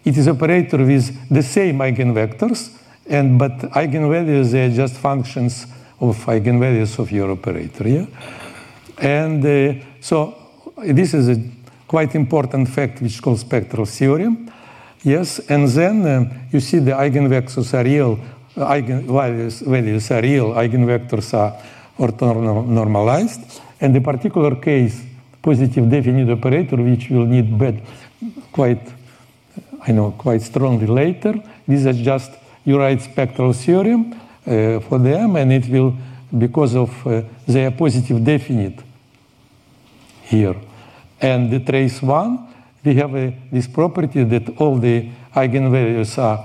it 0.05 0.17
is 0.17 0.27
operator 0.27 0.79
with 0.79 1.29
the 1.29 1.43
same 1.43 1.79
eigenvectors, 1.79 2.71
and 3.09 3.39
but 3.39 3.59
eigenvalues 3.73 4.53
they 4.53 4.67
are 4.67 4.71
just 4.71 4.97
functions 4.97 5.67
of 6.01 6.17
eigenvalues 6.27 6.99
of 6.99 7.11
your 7.11 7.31
operator. 7.31 7.89
Yeah? 7.89 8.07
And 8.99 9.45
uh, 9.45 9.85
so 10.01 10.35
this 10.77 11.15
is 11.15 11.29
a 11.29 11.41
quite 11.87 12.15
important 12.15 12.69
fact 12.69 13.01
which 13.01 13.15
is 13.15 13.21
called 13.21 13.39
spectral 13.39 13.87
theorem. 13.87 14.51
Yes, 15.03 15.39
and 15.49 15.69
then 15.69 16.07
uh, 16.07 16.25
you 16.53 16.61
see 16.61 16.81
the 16.81 16.93
eigenvectors 16.93 17.73
are 17.73 17.85
real, 17.85 18.19
eigenvalues 18.57 19.63
values 19.63 20.11
are 20.11 20.23
real, 20.23 20.55
eigenvectors 20.55 21.33
are 21.35 21.57
orthonormalized, 21.99 23.61
and 23.81 23.95
the 23.95 24.01
particular 24.01 24.57
case, 24.57 25.05
positive 25.41 25.89
definite 25.89 26.31
operator, 26.31 26.77
which 26.77 27.11
will 27.11 27.27
need 27.27 27.57
bed 27.57 27.81
quite 28.53 28.93
I 29.89 29.93
know 29.93 30.13
quite 30.13 30.43
strongly 30.43 30.87
later. 30.87 31.35
these 31.67 31.87
are 31.87 31.93
just 31.93 32.33
you 32.69 32.79
write 32.79 33.01
spectral 33.01 33.55
theorem 33.55 34.13
uh, 34.13 34.79
for 34.81 34.99
them, 34.99 35.37
and 35.37 35.51
it 35.51 35.67
will, 35.71 35.97
because 36.37 36.77
of 36.77 37.07
uh, 37.07 37.23
their 37.47 37.71
positive 37.71 38.23
definite 38.23 38.83
here. 40.25 40.55
And 41.19 41.51
the 41.51 41.61
trace 41.61 42.03
one, 42.03 42.47
we 42.85 42.95
have 42.97 43.15
a, 43.15 43.35
this 43.51 43.67
property 43.67 44.23
that 44.25 44.61
all 44.61 44.77
the 44.77 45.09
eigenvalues 45.35 46.19
are 46.19 46.45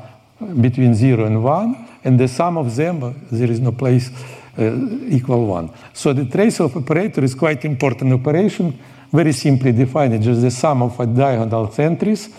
between 0.62 0.96
0 0.96 1.26
and 1.26 1.44
1, 1.44 1.90
and 2.06 2.18
the 2.18 2.30
sum 2.30 2.58
of 2.58 2.74
them, 2.74 3.28
there 3.30 3.52
is 3.52 3.60
no 3.60 3.74
place 3.74 4.10
uh, 4.58 4.64
equal 5.10 5.46
1. 5.46 5.70
So 5.94 6.14
the 6.14 6.26
trace 6.26 6.62
of 6.62 6.78
operator 6.78 7.22
is 7.22 7.36
quite 7.36 7.66
important 7.66 8.14
operation, 8.14 8.80
very 9.12 9.34
simply 9.34 9.74
defined, 9.74 10.14
it, 10.14 10.22
just 10.22 10.42
the 10.42 10.52
sum 10.52 10.84
of 10.84 10.96
diagonal 11.14 11.70
entries. 11.78 12.30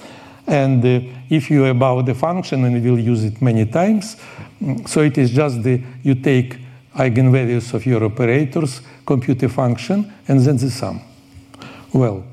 And 0.47 0.85
uh, 0.85 1.01
if 1.31 1.51
you 1.51 1.65
about 1.67 2.07
the 2.07 2.15
function, 2.15 2.65
and 2.65 2.83
we 2.83 2.91
will 2.91 2.99
use 2.99 3.25
it 3.25 3.41
many 3.41 3.67
times, 3.67 4.17
mm, 4.61 4.87
so 4.87 5.01
it 5.01 5.17
is 5.19 5.31
just 5.31 5.63
the 5.63 5.83
you 6.03 6.15
take 6.17 6.59
eigenvalues 6.95 7.73
of 7.75 7.87
your 7.87 8.05
operators, 8.05 8.83
compute 9.05 9.43
a 9.43 9.49
function, 9.49 10.13
and 10.29 10.41
then 10.41 10.57
the 10.57 10.71
sum. 10.71 11.01
Well, 11.93 12.25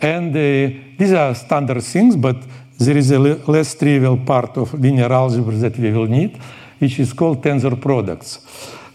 and 0.00 0.30
uh, 0.30 0.96
these 0.96 1.12
are 1.12 1.34
standard 1.34 1.82
things, 1.82 2.16
but 2.16 2.36
there 2.78 2.96
is 2.96 3.10
a 3.10 3.18
less 3.18 3.74
trivial 3.74 4.16
part 4.16 4.56
of 4.56 4.72
linear 4.74 5.12
algebra 5.12 5.54
that 5.56 5.78
we 5.78 5.92
will 5.92 6.06
need, 6.06 6.40
which 6.78 6.98
is 6.98 7.12
called 7.12 7.42
tensor 7.42 7.78
products. 7.78 8.38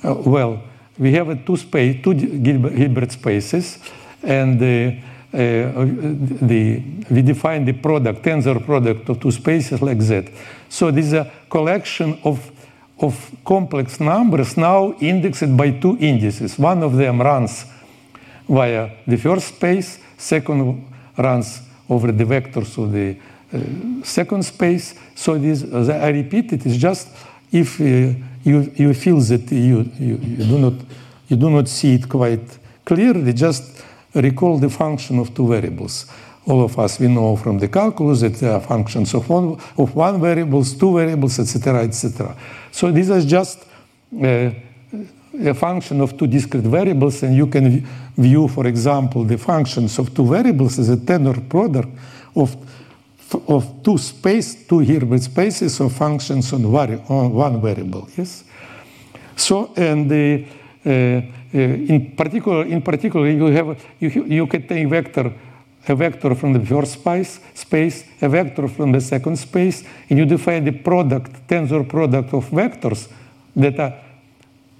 Uh, 0.04 0.15
well, 0.25 0.63
we 0.97 1.12
have 1.12 1.30
a 1.30 1.36
two 1.36 1.58
space, 1.58 2.01
two 2.01 2.13
Hilbert 2.13 3.12
spaces, 3.12 3.78
and 4.23 4.62
uh, 4.62 4.95
the, 5.35 6.81
we 7.09 7.21
define 7.21 7.65
the 7.65 7.73
product, 7.73 8.23
tensor 8.23 8.63
product 8.63 9.09
of 9.09 9.19
two 9.19 9.31
spaces 9.31 9.81
like 9.81 9.99
that. 9.99 10.31
So 10.69 10.91
this 10.91 11.07
is 11.07 11.13
a 11.13 11.31
collection 11.49 12.19
of, 12.23 12.51
of 12.99 13.31
complex 13.43 13.99
numbers 13.99 14.57
now 14.57 14.93
indexed 14.99 15.55
by 15.57 15.71
two 15.71 15.97
indices. 15.99 16.57
One 16.57 16.83
of 16.83 16.95
them 16.95 17.21
runs 17.21 17.65
via 18.47 18.89
the 19.05 19.17
first 19.17 19.55
space, 19.55 19.99
second 20.17 20.85
runs 21.17 21.61
over 21.89 22.11
the 22.11 22.23
vectors 22.23 22.77
of 22.81 22.91
the 22.91 23.17
uh, 23.53 24.03
second 24.03 24.43
space. 24.43 24.95
So 25.15 25.37
this, 25.37 25.63
as 25.63 25.89
I 25.89 26.09
repeat, 26.09 26.53
it 26.53 26.65
is 26.65 26.77
just 26.77 27.09
if 27.51 27.79
uh, 27.79 27.83
you, 28.43 28.71
you 28.75 28.93
feel 28.93 29.19
that 29.19 29.51
you, 29.51 29.89
you, 29.99 30.15
you, 30.17 30.45
do 30.45 30.59
not, 30.59 30.73
you 31.27 31.37
do 31.37 31.49
not 31.49 31.67
see 31.67 31.95
it 31.95 32.07
quite 32.07 32.59
clearly, 32.83 33.33
just 33.33 33.83
recall 34.21 34.58
the 34.58 34.69
function 34.69 35.19
of 35.19 35.34
two 35.34 35.47
variables. 35.47 36.06
All 36.45 36.63
of 36.63 36.78
us, 36.78 36.99
we 36.99 37.08
know 37.08 37.36
from 37.36 37.58
the 37.58 37.67
calculus 37.67 38.21
that 38.21 38.36
there 38.36 38.54
are 38.54 38.62
functions 38.62 39.13
of 39.13 39.28
one, 39.28 39.60
of 39.78 39.95
one 39.95 40.21
variables, 40.21 40.75
two 40.75 40.95
variables, 40.95 41.39
etc., 41.39 41.84
etc. 41.84 42.36
So 42.71 42.91
this 42.91 43.10
is 43.10 43.25
just 43.25 43.65
uh, 44.21 44.51
a 45.43 45.54
function 45.54 46.01
of 46.01 46.17
two 46.17 46.28
discrete 46.28 46.63
variables, 46.63 47.23
and 47.23 47.36
you 47.36 47.47
can 47.47 47.86
view, 48.15 48.47
for 48.47 48.67
example, 48.67 49.23
the 49.23 49.38
functions 49.38 49.97
of 49.99 50.13
two 50.13 50.25
variables 50.28 50.80
as 50.80 50.89
a 50.89 50.97
tensor 50.97 51.49
product 51.49 51.89
of, 52.36 52.56
of 53.47 53.84
two 53.84 53.97
space, 53.97 54.67
two 54.67 54.80
Hilbert 54.80 55.23
spaces 55.23 55.80
of 55.80 55.93
functions 55.93 56.54
on, 56.54 56.63
on 56.65 57.34
one 57.34 57.62
variable. 57.62 58.08
Yes. 58.15 58.43
So, 59.36 59.73
and 59.75 60.10
the, 60.10 60.45
Uh, 60.85 60.89
uh, 60.89 61.57
in 61.57 62.13
particular, 62.15 62.65
in 62.65 62.81
particular, 62.81 63.27
you 63.27 63.45
have 63.47 63.83
you, 63.99 64.25
you 64.25 64.47
can 64.47 64.67
take 64.67 64.87
vector 64.87 65.33
a 65.87 65.95
vector 65.95 66.33
from 66.35 66.53
the 66.53 66.65
first 66.65 66.93
space, 66.93 67.39
space, 67.53 68.05
a 68.21 68.29
vector 68.29 68.67
from 68.67 68.91
the 68.91 69.01
second 69.01 69.37
space, 69.37 69.83
and 70.09 70.17
you 70.19 70.25
define 70.25 70.63
the 70.65 70.71
product, 70.71 71.47
tensor 71.47 71.87
product 71.87 72.33
of 72.33 72.49
vectors 72.49 73.07
that 73.55 73.79
are 73.79 73.93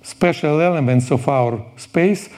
special 0.02 0.60
elements 0.60 1.12
of 1.12 1.28
our 1.28 1.66
space, 1.78 2.30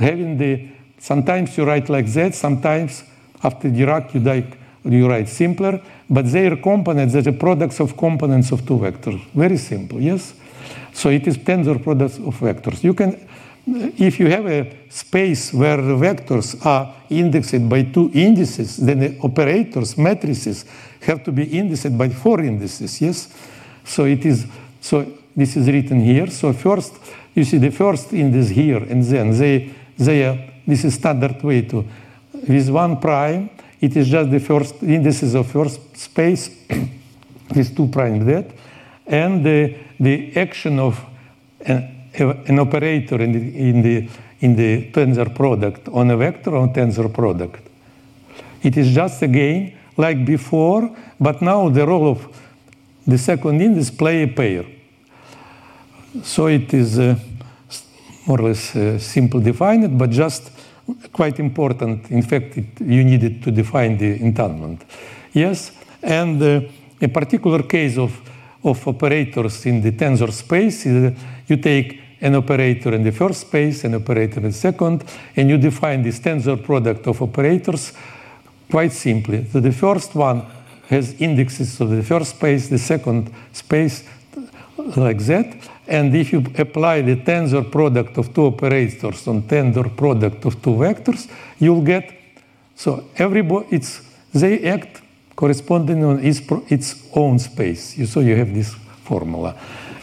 having 0.00 0.36
the 0.38 0.68
sometimes 0.98 1.56
you 1.56 1.64
write 1.64 1.88
like 1.88 2.06
that, 2.12 2.34
sometimes 2.34 3.04
after 3.42 3.68
Dirac 3.68 4.14
you, 4.14 4.90
you 4.90 5.08
write 5.08 5.28
simpler, 5.28 5.80
but 6.08 6.30
their 6.30 6.56
components 6.56 7.12
they're 7.12 7.22
the 7.22 7.32
products 7.32 7.80
of 7.80 7.96
components 7.96 8.52
of 8.52 8.66
two 8.66 8.78
vectors. 8.78 9.20
Very 9.34 9.56
simple, 9.56 10.00
yes? 10.00 10.34
So 10.92 11.08
it 11.08 11.26
is 11.26 11.38
tensor 11.38 11.82
products 11.82 12.18
of 12.18 12.38
vectors. 12.38 12.82
You 12.82 12.94
can, 12.94 13.28
if 13.66 14.20
you 14.20 14.26
have 14.28 14.46
a 14.46 14.76
space 14.90 15.52
where 15.52 15.78
vectors 15.78 16.64
are 16.64 16.94
indexed 17.08 17.68
by 17.68 17.82
two 17.84 18.10
indices, 18.14 18.76
then 18.76 19.00
the 19.00 19.18
operators, 19.20 19.96
matrices, 19.96 20.64
have 21.00 21.24
to 21.24 21.32
be 21.32 21.44
indexed 21.44 21.96
by 21.96 22.08
four 22.08 22.40
indices, 22.40 23.00
yes? 23.00 23.28
So 23.84 24.04
it 24.04 24.24
is, 24.24 24.46
so 24.80 25.06
this 25.34 25.56
is 25.56 25.66
written 25.66 26.00
here. 26.00 26.28
So 26.28 26.52
first, 26.52 26.94
you 27.34 27.44
see 27.44 27.58
the 27.58 27.70
first 27.70 28.12
index 28.12 28.48
here, 28.48 28.82
and 28.82 29.02
then 29.02 29.30
they, 29.38 29.70
they 29.96 30.24
are, 30.24 30.38
this 30.66 30.84
is 30.84 30.94
standard 30.94 31.42
way 31.42 31.62
to, 31.62 31.84
with 32.48 32.68
one 32.68 32.98
prime, 32.98 33.50
it 33.80 33.96
is 33.96 34.08
just 34.08 34.30
the 34.30 34.40
first 34.40 34.82
indices 34.82 35.34
of 35.34 35.50
first 35.50 35.96
space 35.96 36.50
with 37.54 37.76
two 37.76 37.88
prime 37.88 38.24
that, 38.26 38.46
and 39.06 39.44
the, 39.44 39.76
the 40.02 40.36
action 40.36 40.78
of 40.78 41.00
an, 41.60 42.10
an 42.18 42.58
operator 42.58 43.22
in 43.22 43.32
the, 43.32 43.68
in, 43.68 43.82
the, 43.82 44.08
in 44.40 44.56
the 44.56 44.90
tensor 44.90 45.34
product 45.34 45.88
on 45.88 46.10
a 46.10 46.16
vector 46.16 46.56
on 46.56 46.72
tensor 46.72 47.08
product. 47.12 47.68
It 48.62 48.76
is 48.76 48.94
just 48.94 49.22
again 49.22 49.72
like 49.96 50.24
before, 50.24 50.90
but 51.20 51.40
now 51.42 51.68
the 51.68 51.86
role 51.86 52.10
of 52.10 52.26
the 53.06 53.18
second 53.18 53.60
index 53.60 53.90
play 53.90 54.22
a 54.22 54.28
pair. 54.28 54.64
So 56.22 56.46
it 56.46 56.72
is 56.74 56.98
uh, 56.98 57.16
more 58.26 58.40
or 58.40 58.48
less 58.48 58.76
uh, 58.76 58.98
simple 58.98 59.40
defined, 59.40 59.98
but 59.98 60.10
just 60.10 60.50
quite 61.12 61.38
important. 61.38 62.10
In 62.10 62.22
fact, 62.22 62.56
it, 62.56 62.80
you 62.80 63.04
needed 63.04 63.42
to 63.44 63.50
define 63.50 63.98
the 63.98 64.20
entanglement. 64.20 64.84
Yes, 65.32 65.72
and 66.02 66.42
uh, 66.42 66.60
a 67.00 67.08
particular 67.08 67.62
case 67.62 67.98
of, 67.98 68.12
of 68.64 68.86
operators 68.86 69.66
in 69.66 69.80
the 69.80 69.92
tensor 69.92 70.32
space 70.32 70.86
you 70.86 71.56
take 71.56 72.00
an 72.20 72.36
operator 72.36 72.94
in 72.94 73.02
the 73.02 73.10
first 73.10 73.40
space, 73.40 73.84
an 73.84 73.94
operator 73.94 74.36
in 74.36 74.44
the 74.44 74.52
second, 74.52 75.04
and 75.34 75.50
you 75.50 75.58
define 75.58 76.02
this 76.02 76.20
tensor 76.20 76.56
product 76.56 77.06
of 77.08 77.20
operators 77.20 77.92
quite 78.70 78.92
simply. 78.92 79.44
So 79.50 79.60
the 79.60 79.72
first 79.72 80.14
one 80.14 80.46
has 80.88 81.20
indexes 81.20 81.80
of 81.80 81.90
the 81.90 82.02
first 82.02 82.36
space, 82.36 82.68
the 82.68 82.78
second 82.78 83.32
space 83.52 84.04
like 84.96 85.18
that, 85.26 85.68
and 85.86 86.14
if 86.14 86.32
you 86.32 86.44
apply 86.58 87.02
the 87.02 87.16
tensor 87.16 87.68
product 87.70 88.16
of 88.18 88.32
two 88.32 88.46
operators 88.46 89.26
on 89.26 89.42
tensor 89.42 89.94
product 89.96 90.44
of 90.44 90.62
two 90.62 90.70
vectors, 90.70 91.28
you'll 91.58 91.82
get, 91.82 92.12
so 92.76 93.08
everybody, 93.16 93.66
it's, 93.72 94.00
they 94.32 94.64
act 94.64 95.01
corresponding 95.42 96.04
on 96.04 96.24
its, 96.24 96.40
its 96.68 97.02
own 97.14 97.36
space. 97.36 97.98
You, 97.98 98.06
so 98.06 98.20
you 98.20 98.36
have 98.36 98.54
this 98.54 98.74
formula. 99.02 99.56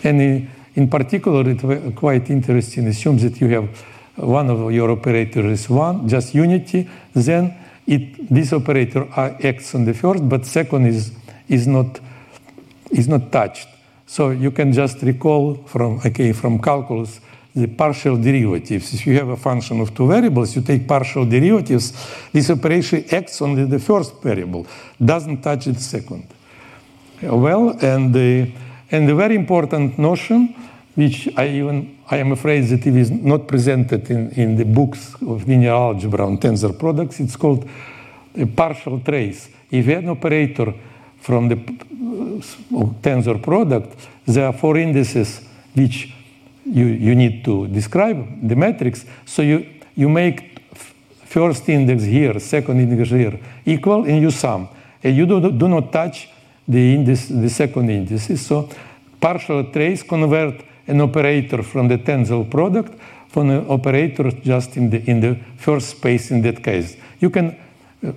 And 0.04 0.22
in, 0.22 0.52
in 0.76 0.90
particular, 0.90 1.50
it's 1.50 1.96
quite 1.96 2.30
interesting, 2.30 2.86
assumes 2.88 3.24
that 3.24 3.40
you 3.40 3.48
have 3.48 3.70
one 4.18 4.50
of 4.50 4.70
your 4.74 4.92
operators 4.92 5.62
is 5.62 5.70
one, 5.70 6.10
just 6.10 6.36
unity, 6.36 6.90
then 7.14 7.56
it, 7.88 8.30
this 8.30 8.52
operator 8.52 9.08
acts 9.16 9.74
on 9.76 9.86
the 9.86 9.94
first, 9.94 10.28
but 10.28 10.46
second 10.46 10.88
is, 10.88 11.14
is, 11.48 11.68
not, 11.68 12.02
is 12.92 13.08
not 13.08 13.32
touched. 13.32 13.70
So 14.08 14.32
you 14.32 14.52
can 14.52 14.74
just 14.74 15.02
recall 15.04 15.56
from, 15.68 16.02
okay, 16.06 16.34
from 16.34 16.60
calculus 16.60 17.22
the 17.56 17.68
partial 17.68 18.18
derivatives. 18.18 18.94
If 18.94 19.08
you 19.08 19.16
have 19.16 19.30
a 19.30 19.38
function 19.38 19.82
of 19.82 19.94
two 19.94 20.08
variables, 20.08 20.56
you 20.56 20.62
take 20.62 20.88
partial 20.88 21.26
derivatives. 21.26 21.94
This 22.32 22.50
operation 22.50 23.06
acts 23.12 23.42
on 23.42 23.70
the 23.70 23.80
first 23.80 24.22
variable, 24.22 24.68
doesn't 25.04 25.42
touch 25.42 25.66
the 25.66 25.80
second. 25.80 26.28
Well, 27.22 27.78
and 27.82 28.14
the, 28.14 28.52
and 28.92 29.10
the 29.10 29.16
very 29.16 29.36
important 29.36 29.98
notion, 29.98 30.56
which 30.96 31.30
I 31.38 31.48
even 31.50 31.98
I 32.12 32.18
am 32.18 32.32
afraid 32.32 32.62
that 32.70 32.88
it 32.88 32.96
is 32.96 33.12
not 33.12 33.48
presented 33.48 34.10
in, 34.10 34.32
in 34.32 34.56
the 34.56 34.66
books 34.66 35.14
of 35.22 35.48
linear 35.48 35.74
algebra 35.74 36.26
on 36.26 36.40
tensor 36.40 36.78
products, 36.78 37.20
it's 37.20 37.36
called 37.36 37.70
a 38.36 38.46
partial 38.48 39.00
trace. 39.00 39.50
If 39.70 39.86
you 39.86 39.94
have 39.94 40.04
an 40.04 40.10
operator 40.10 40.74
from 41.20 41.50
the 41.50 41.56
uh, 41.56 42.86
tensor 43.02 43.42
product, 43.42 44.08
there 44.26 44.48
are 44.48 44.54
four 44.54 44.78
indices 44.78 45.42
which 45.76 46.12
you, 46.72 46.86
you 46.86 47.16
need 47.16 47.44
to 47.46 47.68
describe 47.68 48.48
the 48.48 48.56
matrix. 48.56 49.06
So 49.26 49.42
you, 49.42 49.66
you 49.96 50.10
make 50.10 50.60
first 51.26 51.68
index 51.70 52.04
here, 52.04 52.40
second 52.40 52.80
index 52.80 53.10
here 53.10 53.40
equal, 53.66 54.06
and 54.06 54.22
you 54.22 54.32
sum. 54.32 54.70
And 55.04 55.16
you 55.16 55.26
do, 55.26 55.52
do 55.52 55.68
not 55.68 55.92
touch 55.92 56.30
the, 56.68 56.96
index, 56.96 57.28
the 57.28 57.50
second 57.50 57.90
indices. 57.90 58.46
So 58.46 58.70
partial 59.20 59.66
trace 59.72 60.04
convert 60.04 60.64
an 60.88 61.02
operator 61.02 61.64
from 61.64 61.88
the 61.88 61.98
tensor 61.98 62.50
product 62.50 63.00
from 63.30 63.52
an 63.52 63.66
operator 63.70 64.32
just 64.32 64.76
in 64.76 64.90
the, 64.90 65.10
in 65.10 65.20
the 65.20 65.38
first 65.58 65.90
space 65.90 66.32
in 66.32 66.42
that 66.42 66.64
case. 66.64 66.98
You 67.20 67.30
can 67.30 67.56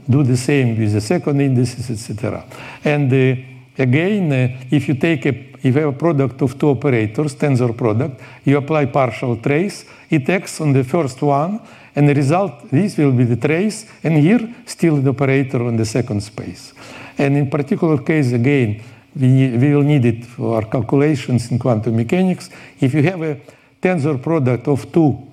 do 0.09 0.23
the 0.23 0.37
same 0.37 0.79
with 0.79 0.93
the 0.93 1.01
second 1.01 1.41
indices, 1.41 1.91
etc. 1.91 2.45
And 2.85 3.13
uh, 3.13 3.37
again, 3.79 4.33
uh, 4.33 4.67
if 4.71 4.89
you 4.89 4.95
take 4.95 5.27
a 5.27 5.52
if 5.63 5.75
you 5.75 5.81
have 5.81 5.95
a 5.95 5.99
product 5.99 6.43
of 6.43 6.59
two 6.59 6.71
operators, 6.71 7.35
tensor 7.37 7.77
product, 7.77 8.21
you 8.45 8.57
apply 8.57 8.87
partial 8.87 9.37
trace, 9.37 9.85
it 10.11 10.29
acts 10.29 10.61
on 10.61 10.73
the 10.73 10.85
first 10.85 11.23
one, 11.23 11.61
and 11.95 12.09
the 12.09 12.15
result, 12.15 12.71
this 12.71 12.97
will 12.97 13.13
be 13.13 13.25
the 13.25 13.37
trace, 13.37 13.87
and 14.03 14.17
here 14.19 14.55
still 14.67 14.97
the 14.97 15.11
operator 15.11 15.63
on 15.63 15.77
the 15.77 15.85
second 15.85 16.23
space. 16.23 16.73
And 17.19 17.37
in 17.37 17.51
particular 17.51 17.99
case, 17.99 18.33
again, 18.33 18.83
we, 19.15 19.57
we 19.57 19.75
will 19.75 19.83
need 19.83 20.05
it 20.05 20.25
for 20.25 20.57
our 20.57 20.65
calculations 20.65 21.51
in 21.51 21.59
quantum 21.59 21.97
mechanics. 21.97 22.51
If 22.81 22.95
you 22.95 23.03
have 23.03 23.23
a 23.23 23.41
tensor 23.81 24.21
product 24.21 24.69
of 24.69 24.91
two 24.91 25.29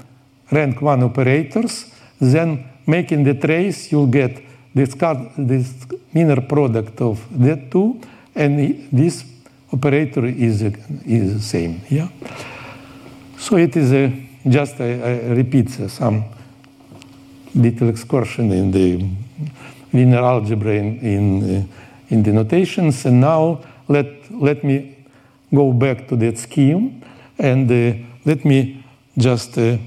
rank 0.51 0.81
one 0.81 1.03
operators, 1.03 1.91
then 2.19 2.65
making 2.85 3.23
the 3.23 3.35
trace, 3.35 3.91
you'll 3.91 4.07
get 4.07 4.41
this, 4.75 4.95
this 5.37 5.73
inner 6.13 6.41
product 6.41 7.01
of 7.01 7.25
that 7.39 7.71
two, 7.71 8.01
and 8.35 8.89
this 8.91 9.23
operator 9.71 10.25
is, 10.25 10.61
is 10.61 11.33
the 11.33 11.39
same. 11.41 11.81
Yeah. 11.89 12.09
So 13.37 13.57
it 13.57 13.75
is 13.75 13.93
a, 13.93 14.27
just 14.47 14.79
a, 14.79 15.31
a 15.31 15.35
repeat 15.35 15.69
some 15.69 16.25
little 17.55 17.89
excursion 17.89 18.51
in 18.51 18.71
the 18.71 19.09
linear 19.93 20.19
algebra 20.19 20.73
in, 20.73 20.99
in, 20.99 21.43
uh, 21.43 21.63
in 22.09 22.23
the 22.23 22.31
notations. 22.31 23.05
And 23.05 23.21
now 23.21 23.61
let, 23.87 24.07
let 24.31 24.63
me 24.63 24.97
go 25.53 25.73
back 25.73 26.07
to 26.09 26.15
that 26.17 26.37
scheme 26.37 27.03
and 27.37 27.71
uh, 27.71 27.97
let 28.25 28.45
me 28.45 28.83
just, 29.17 29.57
uh, 29.57 29.77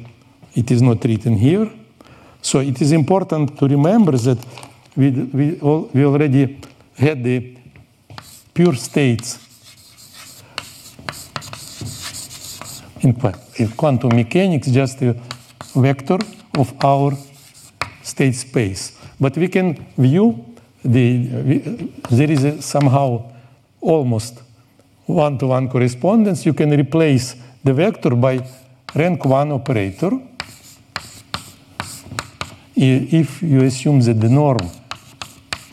it 0.55 0.71
is 0.71 0.83
not 0.83 1.05
written 1.05 1.37
here. 1.37 1.71
So 2.41 2.59
it 2.59 2.81
is 2.81 2.93
important 2.93 3.59
to 3.59 3.69
remember 3.69 4.13
that 4.13 4.45
we, 4.97 5.11
we, 5.11 5.61
all, 5.61 5.91
we 5.95 6.05
already 6.05 6.59
had 6.97 7.23
the 7.23 7.57
pure 8.53 8.75
states 8.75 9.39
in, 13.03 13.69
quantum 13.77 14.15
mechanics, 14.15 14.69
just 14.69 15.03
a 15.03 15.15
vector 15.75 16.19
of 16.59 16.73
our 16.85 17.13
state 18.03 18.35
space. 18.35 18.99
But 19.21 19.37
we 19.37 19.49
can 19.49 19.87
view 19.97 20.45
the, 20.85 21.91
there 22.11 22.31
is 22.31 22.45
a 22.45 22.63
somehow 22.63 23.31
almost 23.81 24.43
one-to-one 25.07 25.69
correspondence. 25.69 26.47
You 26.47 26.55
can 26.55 26.71
replace 26.71 27.37
the 27.63 27.73
vector 27.73 28.11
by 28.11 28.45
rank 28.95 29.25
1 29.25 29.53
operator 29.53 30.11
if 32.75 33.43
you 33.43 33.63
assume 33.63 34.01
that 34.01 34.21
the 34.21 34.29
norm 34.29 34.59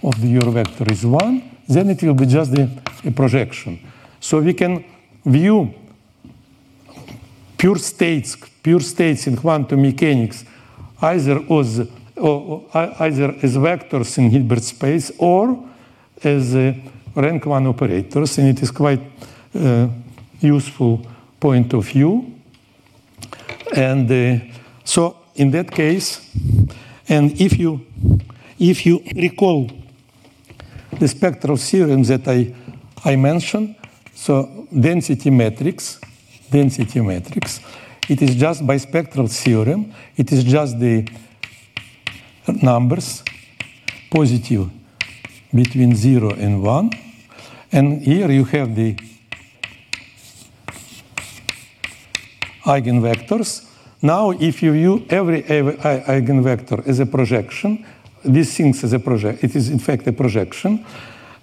of 0.03 0.21
the, 0.21 0.27
your 0.27 0.51
vector 0.51 0.91
is 0.91 1.05
1, 1.05 1.57
then 1.67 1.89
it 1.89 2.03
will 2.03 2.13
be 2.13 2.25
just 2.25 2.53
a, 2.57 2.69
a 3.05 3.11
projection. 3.11 3.79
So 4.19 4.39
we 4.41 4.53
can 4.53 4.83
view 5.25 5.73
pure 7.59 7.77
states, 7.77 8.37
pure 8.63 8.79
states 8.79 9.27
in 9.27 9.35
quantum 9.35 9.81
mechanics 9.81 10.45
either 11.01 11.43
as, 11.51 11.87
or, 12.15 12.63
either 12.73 13.35
as 13.43 13.57
vectors 13.57 14.17
in 14.17 14.29
Hilbert 14.31 14.63
space 14.63 15.11
or 15.17 15.59
as 16.23 16.55
uh, 16.55 16.73
rank 17.15 17.45
1 17.45 17.67
operators, 17.67 18.37
and 18.37 18.47
it 18.47 18.63
is 18.63 18.71
quite 18.71 19.01
uh, 19.55 19.87
useful 20.39 21.05
point 21.39 21.73
of 21.73 21.85
view. 21.85 22.33
And 23.75 24.09
uh, 24.09 24.45
so 24.83 25.17
in 25.35 25.51
that 25.51 25.69
case, 25.71 26.21
and 27.07 27.39
if 27.41 27.59
you, 27.59 27.85
if 28.57 28.85
you 28.85 29.03
recall 29.15 29.69
the 30.97 31.07
spectral 31.07 31.57
theorem 31.57 32.03
that 32.03 32.27
I, 32.27 32.53
I 33.03 33.15
mentioned, 33.15 33.75
so 34.13 34.67
density 34.77 35.29
matrix, 35.29 35.99
density 36.49 37.01
matrix, 37.01 37.59
it 38.07 38.21
is 38.21 38.35
just 38.35 38.65
by 38.65 38.77
spectral 38.77 39.27
theorem, 39.27 39.93
it 40.17 40.31
is 40.31 40.43
just 40.43 40.79
the 40.79 41.07
numbers 42.61 43.23
positive 44.09 44.69
between 45.53 45.95
0 45.95 46.31
and 46.31 46.63
1. 46.63 46.89
And 47.71 48.01
here 48.01 48.31
you 48.31 48.45
have 48.45 48.75
the 48.75 48.95
eigenvectors. 52.63 53.67
Now, 54.01 54.31
if 54.31 54.63
you 54.63 54.71
view 54.71 55.05
every 55.09 55.43
eigenvector 55.43 56.87
as 56.87 56.99
a 56.99 57.05
projection, 57.05 57.85
these 58.23 58.55
things 58.55 58.83
as 58.83 58.93
a 58.93 58.99
project, 58.99 59.43
it 59.43 59.55
is 59.55 59.69
in 59.69 59.79
fact 59.79 60.07
a 60.07 60.11
projection, 60.11 60.85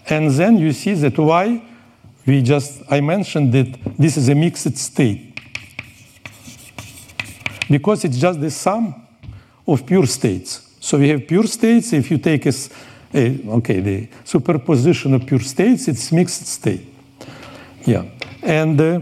and 0.08 0.30
then 0.30 0.58
you 0.58 0.72
see 0.72 0.94
that 0.94 1.18
y, 1.18 1.62
we 2.26 2.42
just, 2.42 2.82
I 2.90 3.00
mentioned 3.00 3.52
that 3.52 3.78
this 3.96 4.16
is 4.16 4.28
a 4.28 4.34
mixed 4.34 4.76
state. 4.76 5.38
Because 7.70 8.04
it's 8.04 8.18
just 8.18 8.40
the 8.40 8.50
sum 8.50 8.94
of 9.66 9.86
pure 9.86 10.06
states. 10.06 10.76
So 10.80 10.98
we 10.98 11.08
have 11.08 11.26
pure 11.26 11.46
states, 11.46 11.92
if 11.92 12.10
you 12.10 12.18
take 12.18 12.46
a, 12.46 12.52
a 13.14 13.48
okay, 13.48 13.80
the 13.80 14.08
superposition 14.24 15.14
of 15.14 15.26
pure 15.26 15.40
states, 15.40 15.88
it's 15.88 16.12
mixed 16.12 16.46
state. 16.46 16.86
Yeah. 17.84 18.04
And 18.42 18.80
uh, 18.80 19.00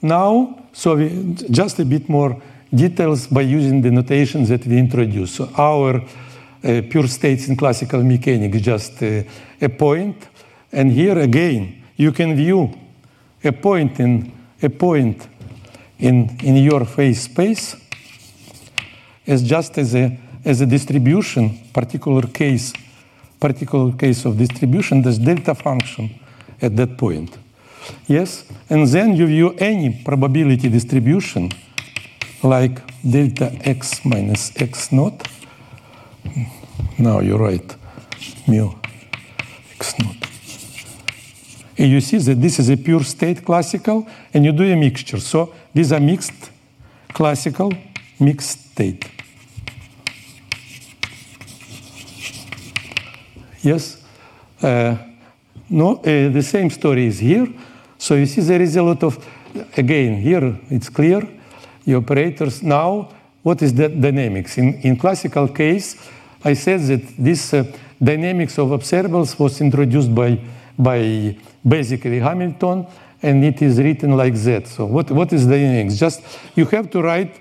now, 0.00 0.66
so 0.72 0.96
we, 0.96 1.34
just 1.50 1.78
a 1.78 1.84
bit 1.84 2.08
more 2.08 2.40
details 2.74 3.26
by 3.26 3.42
using 3.42 3.82
the 3.82 3.90
notations 3.90 4.48
that 4.48 4.66
we 4.66 4.78
introduced. 4.78 5.36
So 5.36 5.50
our 5.56 5.96
uh, 5.96 6.82
pure 6.88 7.06
states 7.08 7.48
in 7.48 7.56
classical 7.56 8.02
mechanics 8.02 8.60
just 8.60 9.02
uh, 9.02 9.22
a 9.60 9.68
point, 9.68 10.28
and 10.70 10.90
here 10.90 11.18
again 11.18 11.81
you 12.02 12.12
can 12.12 12.34
view 12.34 12.70
a 13.44 13.52
point 13.52 14.00
in 14.00 14.32
a 14.62 14.68
point 14.68 15.28
in 15.98 16.36
in 16.42 16.56
your 16.56 16.84
phase 16.84 17.22
space 17.22 17.76
as 19.26 19.42
just 19.42 19.78
as 19.78 19.94
a 19.94 20.18
as 20.44 20.60
a 20.60 20.66
distribution, 20.66 21.58
particular 21.72 22.26
case, 22.26 22.72
particular 23.38 23.92
case 23.92 24.24
of 24.24 24.36
distribution, 24.36 25.02
this 25.02 25.18
delta 25.18 25.54
function 25.54 26.10
at 26.60 26.76
that 26.76 26.96
point. 26.96 27.38
Yes, 28.08 28.44
and 28.68 28.86
then 28.88 29.14
you 29.14 29.26
view 29.26 29.54
any 29.58 30.02
probability 30.04 30.68
distribution 30.68 31.50
like 32.42 32.80
delta 33.08 33.52
x 33.62 34.04
minus 34.04 34.52
x 34.56 34.90
naught. 34.90 35.22
Now 36.98 37.20
you 37.20 37.36
write 37.36 37.76
mu 38.46 38.70
x 39.76 39.98
naught. 39.98 40.31
And 41.82 41.90
you 41.90 42.00
see 42.00 42.18
that 42.18 42.40
this 42.40 42.60
is 42.60 42.70
a 42.70 42.76
pure 42.76 43.02
state 43.02 43.44
classical, 43.44 44.06
and 44.32 44.44
you 44.44 44.52
do 44.52 44.62
a 44.62 44.76
mixture. 44.76 45.18
So 45.18 45.52
these 45.74 45.90
are 45.92 45.98
mixed 45.98 46.52
classical 47.12 47.72
mixed 48.20 48.70
state. 48.70 49.10
Yes? 53.62 54.02
Uh, 54.62 54.96
no, 55.68 55.96
uh, 55.96 56.02
the 56.04 56.42
same 56.42 56.70
story 56.70 57.06
is 57.06 57.18
here. 57.18 57.48
So 57.98 58.14
you 58.14 58.26
see 58.26 58.42
there 58.42 58.62
is 58.62 58.76
a 58.76 58.82
lot 58.82 59.02
of, 59.02 59.18
again, 59.76 60.20
here 60.20 60.56
it's 60.70 60.88
clear 60.88 61.28
the 61.84 61.96
operators. 61.96 62.62
Now, 62.62 63.08
what 63.42 63.60
is 63.60 63.74
the 63.74 63.88
dynamics? 63.88 64.56
In, 64.56 64.74
in 64.82 64.96
classical 64.96 65.48
case, 65.48 65.96
I 66.44 66.54
said 66.54 66.80
that 66.82 67.16
this 67.18 67.52
uh, 67.52 67.64
dynamics 68.02 68.58
of 68.58 68.68
observables 68.68 69.36
was 69.38 69.60
introduced 69.60 70.14
by, 70.14 70.38
by 70.78 71.36
basically 71.66 72.20
Hamilton, 72.20 72.86
and 73.22 73.44
it 73.44 73.62
is 73.62 73.78
written 73.78 74.16
like 74.16 74.34
that. 74.34 74.66
So 74.66 74.86
what, 74.86 75.10
what 75.10 75.32
is 75.32 75.46
dynamics? 75.46 75.96
Just 75.96 76.22
you 76.54 76.64
have 76.66 76.90
to 76.90 77.02
write 77.02 77.40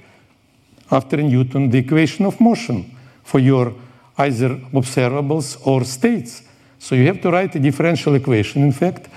after 0.90 1.18
Newton 1.18 1.70
the 1.70 1.80
equation 1.80 2.26
of 2.26 2.40
motion 2.40 2.96
for 3.24 3.40
your 3.40 3.74
either 4.18 4.50
observables 4.74 5.66
or 5.66 5.84
states. 5.84 6.44
So 6.78 6.96
you 6.96 7.06
have 7.08 7.22
to 7.22 7.32
write 7.32 7.56
a 7.56 7.60
differential 7.60 8.16
equation, 8.16 8.64
in 8.64 8.72
fact. 8.72 9.08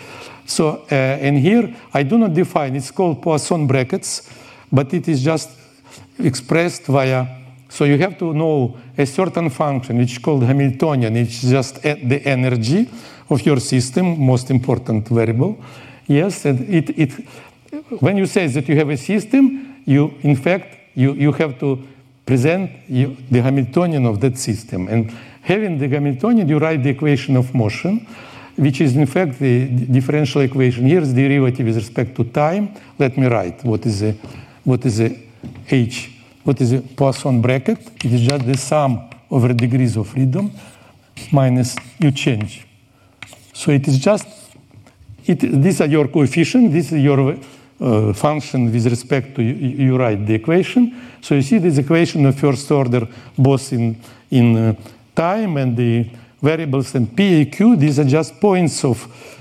So, 0.46 0.84
uh, 0.90 0.94
and 0.94 1.38
here 1.38 1.74
I 1.92 2.02
do 2.02 2.18
not 2.18 2.34
define, 2.34 2.76
it's 2.76 2.90
called 2.90 3.22
Poisson 3.22 3.66
brackets 3.66 4.30
but 4.74 4.92
it 4.92 5.06
is 5.08 5.22
just 5.22 5.50
expressed 6.18 6.86
via. 6.86 7.26
So 7.68 7.84
you 7.84 7.96
have 7.98 8.18
to 8.18 8.34
know 8.34 8.76
a 8.98 9.06
certain 9.06 9.50
function, 9.50 9.98
which 9.98 10.12
is 10.12 10.18
called 10.18 10.42
Hamiltonian. 10.42 11.16
It's 11.16 11.42
just 11.42 11.82
the 11.82 12.20
energy 12.24 12.90
of 13.28 13.44
your 13.44 13.60
system, 13.60 14.18
most 14.20 14.50
important 14.50 15.08
variable. 15.08 15.56
Yes, 16.06 16.44
and 16.44 16.60
it, 16.72 16.90
it, 16.98 17.12
when 18.00 18.16
you 18.16 18.26
say 18.26 18.46
that 18.46 18.68
you 18.68 18.76
have 18.76 18.90
a 18.90 18.96
system, 18.96 19.82
you 19.86 20.14
in 20.22 20.36
fact 20.36 20.76
you, 20.94 21.12
you 21.14 21.32
have 21.32 21.58
to 21.60 21.86
present 22.26 22.70
you, 22.88 23.16
the 23.30 23.42
Hamiltonian 23.42 24.06
of 24.06 24.20
that 24.20 24.38
system. 24.38 24.88
And 24.88 25.10
having 25.42 25.78
the 25.78 25.88
Hamiltonian, 25.88 26.48
you 26.48 26.58
write 26.58 26.82
the 26.82 26.90
equation 26.90 27.36
of 27.36 27.54
motion, 27.54 28.06
which 28.56 28.80
is 28.80 28.96
in 28.96 29.06
fact 29.06 29.38
the 29.38 29.66
differential 29.66 30.42
equation. 30.42 30.86
Here's 30.86 31.12
the 31.12 31.22
derivative 31.22 31.66
with 31.66 31.76
respect 31.76 32.14
to 32.16 32.24
time. 32.24 32.74
Let 32.98 33.16
me 33.16 33.26
write 33.26 33.64
what 33.64 33.84
is 33.86 34.00
the 34.00 34.16
what 34.64 34.84
is 34.86 35.00
a 35.00 35.18
H, 35.68 36.10
what 36.42 36.60
is 36.60 36.72
a 36.72 36.80
Poisson 36.80 37.42
bracket? 37.42 37.78
It 38.02 38.12
is 38.12 38.22
just 38.22 38.46
the 38.46 38.56
sum 38.56 39.10
over 39.30 39.52
degrees 39.52 39.96
of 39.96 40.08
freedom 40.08 40.50
minus 41.32 41.76
you 41.98 42.10
change. 42.12 42.66
So 43.54 43.70
it 43.70 43.88
is 43.88 43.98
just, 43.98 44.26
it, 45.24 45.38
these 45.38 45.80
are 45.80 45.86
your 45.86 46.08
coefficients, 46.08 46.74
this 46.74 46.92
is 46.92 47.02
your 47.02 47.38
uh, 47.80 48.12
function 48.12 48.70
with 48.70 48.84
respect 48.86 49.36
to, 49.36 49.42
you, 49.42 49.86
you, 49.86 49.96
write 49.96 50.26
the 50.26 50.34
equation. 50.34 51.00
So 51.22 51.36
you 51.36 51.42
see 51.42 51.58
this 51.58 51.78
equation 51.78 52.26
of 52.26 52.38
first 52.38 52.70
order 52.70 53.06
both 53.38 53.72
in, 53.72 53.96
in 54.30 54.56
uh, 54.56 54.74
time 55.14 55.56
and 55.56 55.76
the 55.76 56.10
variables 56.42 56.94
and 56.96 57.16
P, 57.16 57.42
A, 57.42 57.44
Q, 57.46 57.76
these 57.76 58.00
are 58.00 58.04
just 58.04 58.40
points 58.40 58.84
of 58.84 58.98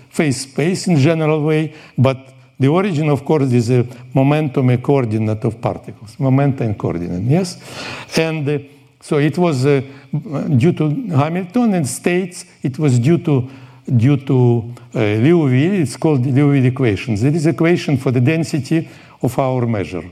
phase 0.09 0.41
space 0.41 0.87
in 0.87 0.97
general 0.97 1.43
way, 1.43 1.73
but 1.97 2.17
the 2.59 2.67
origin, 2.67 3.09
of 3.09 3.25
course, 3.25 3.51
is 3.51 3.71
a 3.71 3.85
momentum, 4.13 4.69
a 4.69 4.77
coordinate 4.77 5.43
of 5.43 5.59
particles, 5.59 6.17
momentum 6.19 6.67
and 6.67 6.77
coordinate, 6.77 7.23
yes? 7.23 7.57
And 8.15 8.47
uh, 8.47 8.59
So 9.03 9.17
it 9.17 9.37
was 9.37 9.65
uh, 9.65 9.81
due 10.55 10.71
to 10.71 10.89
Hamilton 11.09 11.73
and 11.73 11.85
states 11.85 12.45
it 12.63 12.79
was 12.79 12.97
due 12.99 13.17
to 13.17 13.49
due 13.85 14.17
to 14.17 14.73
uh, 14.93 14.99
Liouville. 14.99 15.81
It's 15.81 15.97
called 15.97 16.23
Liouville 16.23 16.65
equations. 16.65 17.23
It 17.23 17.35
is 17.35 17.45
equation 17.45 17.97
for 17.97 18.11
the 18.11 18.21
density 18.21 18.89
of 19.21 19.37
our 19.39 19.65
measure, 19.65 20.03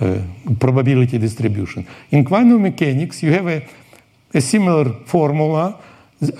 uh, 0.00 0.18
probability 0.58 1.18
distribution. 1.18 1.86
In 2.10 2.24
quantum 2.24 2.62
mechanics, 2.62 3.22
you 3.22 3.32
have 3.32 3.46
a, 3.46 3.66
a 4.34 4.40
similar 4.40 4.92
formula. 5.04 5.78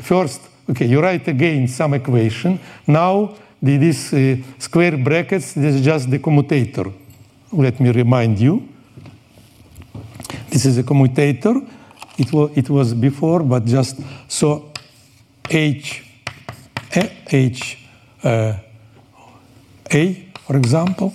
First, 0.00 0.42
okay, 0.70 0.86
you 0.86 1.00
write 1.00 1.28
again 1.28 1.68
some 1.68 1.94
equation. 1.94 2.59
Now 2.86 3.34
the, 3.61 3.76
this 3.76 4.12
uh, 4.12 4.36
square 4.59 4.96
brackets, 4.96 5.55
this 5.55 5.76
is 5.76 5.84
just 5.84 6.11
the 6.11 6.18
commutator. 6.18 6.92
Let 7.53 7.80
me 7.80 7.90
remind 7.90 8.38
you. 8.38 8.68
This 10.48 10.66
is 10.66 10.78
a 10.78 10.82
commutator. 10.82 11.55
It 12.18 12.28
it 12.57 12.68
was 12.68 12.92
before, 12.92 13.42
but 13.42 13.64
just 13.64 14.00
so 14.28 14.70
H, 15.48 16.11
H 16.95 17.78
uh, 18.22 18.55
A, 19.90 20.14
for 20.47 20.57
example, 20.57 21.12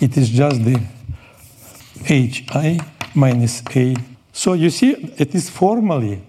it 0.00 0.16
is 0.16 0.30
just 0.30 0.64
the 0.64 0.80
HI 2.04 2.78
minus 3.14 3.62
A. 3.74 3.96
So 4.32 4.52
you 4.52 4.70
see, 4.70 4.92
it 5.16 5.34
is 5.34 5.50
formally, 5.50 6.22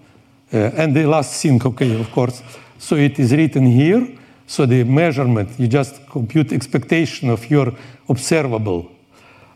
uh, 0.52 0.56
and 0.74 0.94
the 0.94 1.06
last 1.06 1.40
thing, 1.40 1.62
okay, 1.64 2.00
of 2.00 2.10
course. 2.10 2.42
So 2.78 2.96
it 2.96 3.18
is 3.18 3.32
written 3.32 3.66
here. 3.66 4.06
So 4.46 4.66
the 4.66 4.82
measurement, 4.82 5.50
you 5.60 5.68
just 5.68 6.08
compute 6.08 6.52
expectation 6.52 7.30
of 7.30 7.48
your 7.48 7.72
observable 8.08 8.90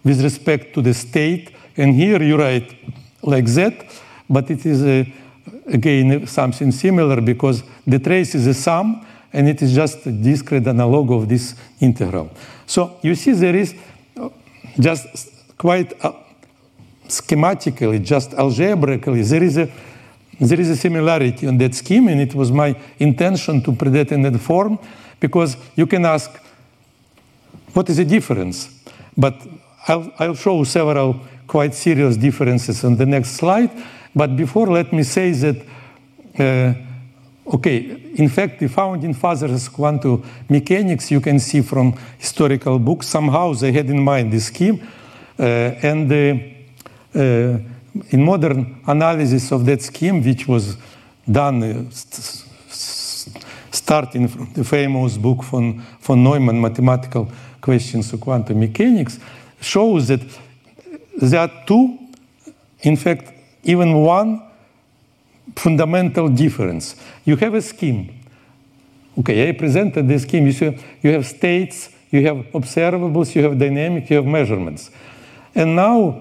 with 0.04 0.22
respect 0.22 0.72
to 0.74 0.82
the 0.82 0.94
state. 0.94 1.50
And 1.76 1.94
here 1.94 2.22
you 2.22 2.36
write 2.36 2.76
like 3.22 3.46
that, 3.46 3.84
but 4.30 4.50
it 4.50 4.64
is 4.64 4.84
a, 4.84 5.12
again 5.66 6.26
something 6.26 6.70
similar 6.70 7.20
because 7.20 7.64
the 7.84 7.98
trace 7.98 8.36
is 8.36 8.46
a 8.46 8.54
sum 8.54 9.04
and 9.34 9.48
it 9.48 9.60
is 9.60 9.74
just 9.74 10.06
a 10.06 10.12
discrete 10.12 10.66
analog 10.66 11.10
of 11.10 11.28
this 11.28 11.54
integral. 11.80 12.30
So 12.66 12.96
you 13.02 13.14
see 13.14 13.32
there 13.32 13.56
is 13.56 13.74
just 14.78 15.06
quite 15.58 15.92
uh, 16.04 16.12
schematically, 17.08 18.02
just 18.02 18.32
algebraically, 18.32 19.22
there 19.22 19.42
is 19.42 19.58
a 19.58 19.68
there 20.40 20.60
is 20.60 20.68
a 20.68 20.76
similarity 20.76 21.46
on 21.46 21.58
that 21.58 21.74
scheme, 21.74 22.08
and 22.08 22.20
it 22.20 22.34
was 22.34 22.50
my 22.50 22.74
intention 22.98 23.62
to 23.62 23.72
put 23.72 23.92
that 23.92 24.10
in 24.10 24.22
that 24.22 24.38
form 24.40 24.78
because 25.20 25.56
you 25.76 25.86
can 25.86 26.04
ask, 26.04 26.30
what 27.72 27.88
is 27.88 27.98
the 27.98 28.04
difference? 28.04 28.68
But 29.16 29.34
I'll, 29.86 30.12
I'll 30.18 30.34
show 30.34 30.64
several 30.64 31.20
quite 31.46 31.74
serious 31.74 32.16
differences 32.16 32.84
on 32.84 32.96
the 32.96 33.06
next 33.06 33.36
slide. 33.36 33.70
But 34.14 34.36
before, 34.36 34.66
let 34.66 34.92
me 34.92 35.04
say 35.04 35.32
that, 35.32 35.56
uh, 36.38 36.74
okay, 37.46 38.12
in 38.14 38.28
fact, 38.28 38.60
the 38.60 38.68
founding 38.68 39.14
fathers 39.14 39.66
of 39.66 39.72
quantum 39.72 40.22
mechanics, 40.48 41.10
you 41.10 41.20
can 41.20 41.38
see 41.38 41.62
from 41.62 41.94
historical 42.18 42.78
books, 42.78 43.06
somehow 43.06 43.52
they 43.54 43.72
had 43.72 43.88
in 43.90 44.02
mind 44.02 44.32
this 44.32 44.46
scheme. 44.46 44.86
Uh, 45.38 45.42
and 45.42 46.12
uh, 46.12 47.18
uh 47.18 47.58
in 48.10 48.24
modern 48.24 48.80
analysis 48.86 49.52
of 49.52 49.64
that 49.66 49.80
scheme, 49.80 50.22
which 50.22 50.48
was 50.48 50.76
done 51.30 51.62
uh, 51.62 51.90
st 51.90 52.44
starting 53.70 54.28
from 54.28 54.52
the 54.54 54.64
famous 54.64 55.16
book 55.16 55.42
von, 55.44 55.82
von 56.00 56.22
Neumann, 56.22 56.60
Mathematical 56.60 57.28
Questions 57.60 58.12
of 58.12 58.20
Quantum 58.20 58.58
Mechanics, 58.60 59.18
shows 59.60 60.08
that 60.08 60.20
there 61.20 61.40
are 61.40 61.50
two, 61.66 61.98
in 62.80 62.96
fact, 62.96 63.32
even 63.62 63.94
one 63.94 64.42
fundamental 65.56 66.28
difference. 66.28 66.96
You 67.24 67.36
have 67.36 67.54
a 67.54 67.62
scheme. 67.62 68.20
Okay, 69.18 69.48
I 69.48 69.52
presented 69.52 70.08
the 70.08 70.18
scheme. 70.18 70.46
You, 70.46 70.52
see, 70.52 70.78
you 71.02 71.12
have 71.12 71.26
states, 71.26 71.90
you 72.10 72.26
have 72.26 72.38
observables, 72.52 73.34
you 73.34 73.42
have 73.44 73.58
dynamic, 73.58 74.10
you 74.10 74.16
have 74.16 74.26
measurements. 74.26 74.90
And 75.54 75.76
now 75.76 76.20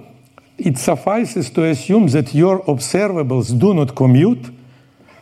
it 0.57 0.77
suffices 0.77 1.49
to 1.51 1.65
assume 1.65 2.07
that 2.07 2.33
your 2.33 2.61
observables 2.63 3.57
do 3.59 3.73
not 3.73 3.95
commute. 3.95 4.51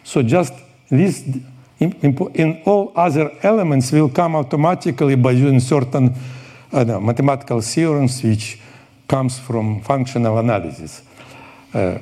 So 0.03 0.21
just 0.21 0.53
this 0.89 1.23
in, 1.79 2.61
all 2.65 2.91
other 2.95 3.31
elements 3.41 3.91
will 3.91 4.09
come 4.09 4.35
automatically 4.35 5.15
by 5.15 5.31
using 5.31 5.59
certain 5.59 6.13
know, 6.71 6.99
mathematical 6.99 7.61
theorems 7.61 8.21
which 8.23 8.59
comes 9.07 9.39
from 9.39 9.81
functional 9.81 10.37
analysis. 10.37 11.01
Uh, 11.73 11.97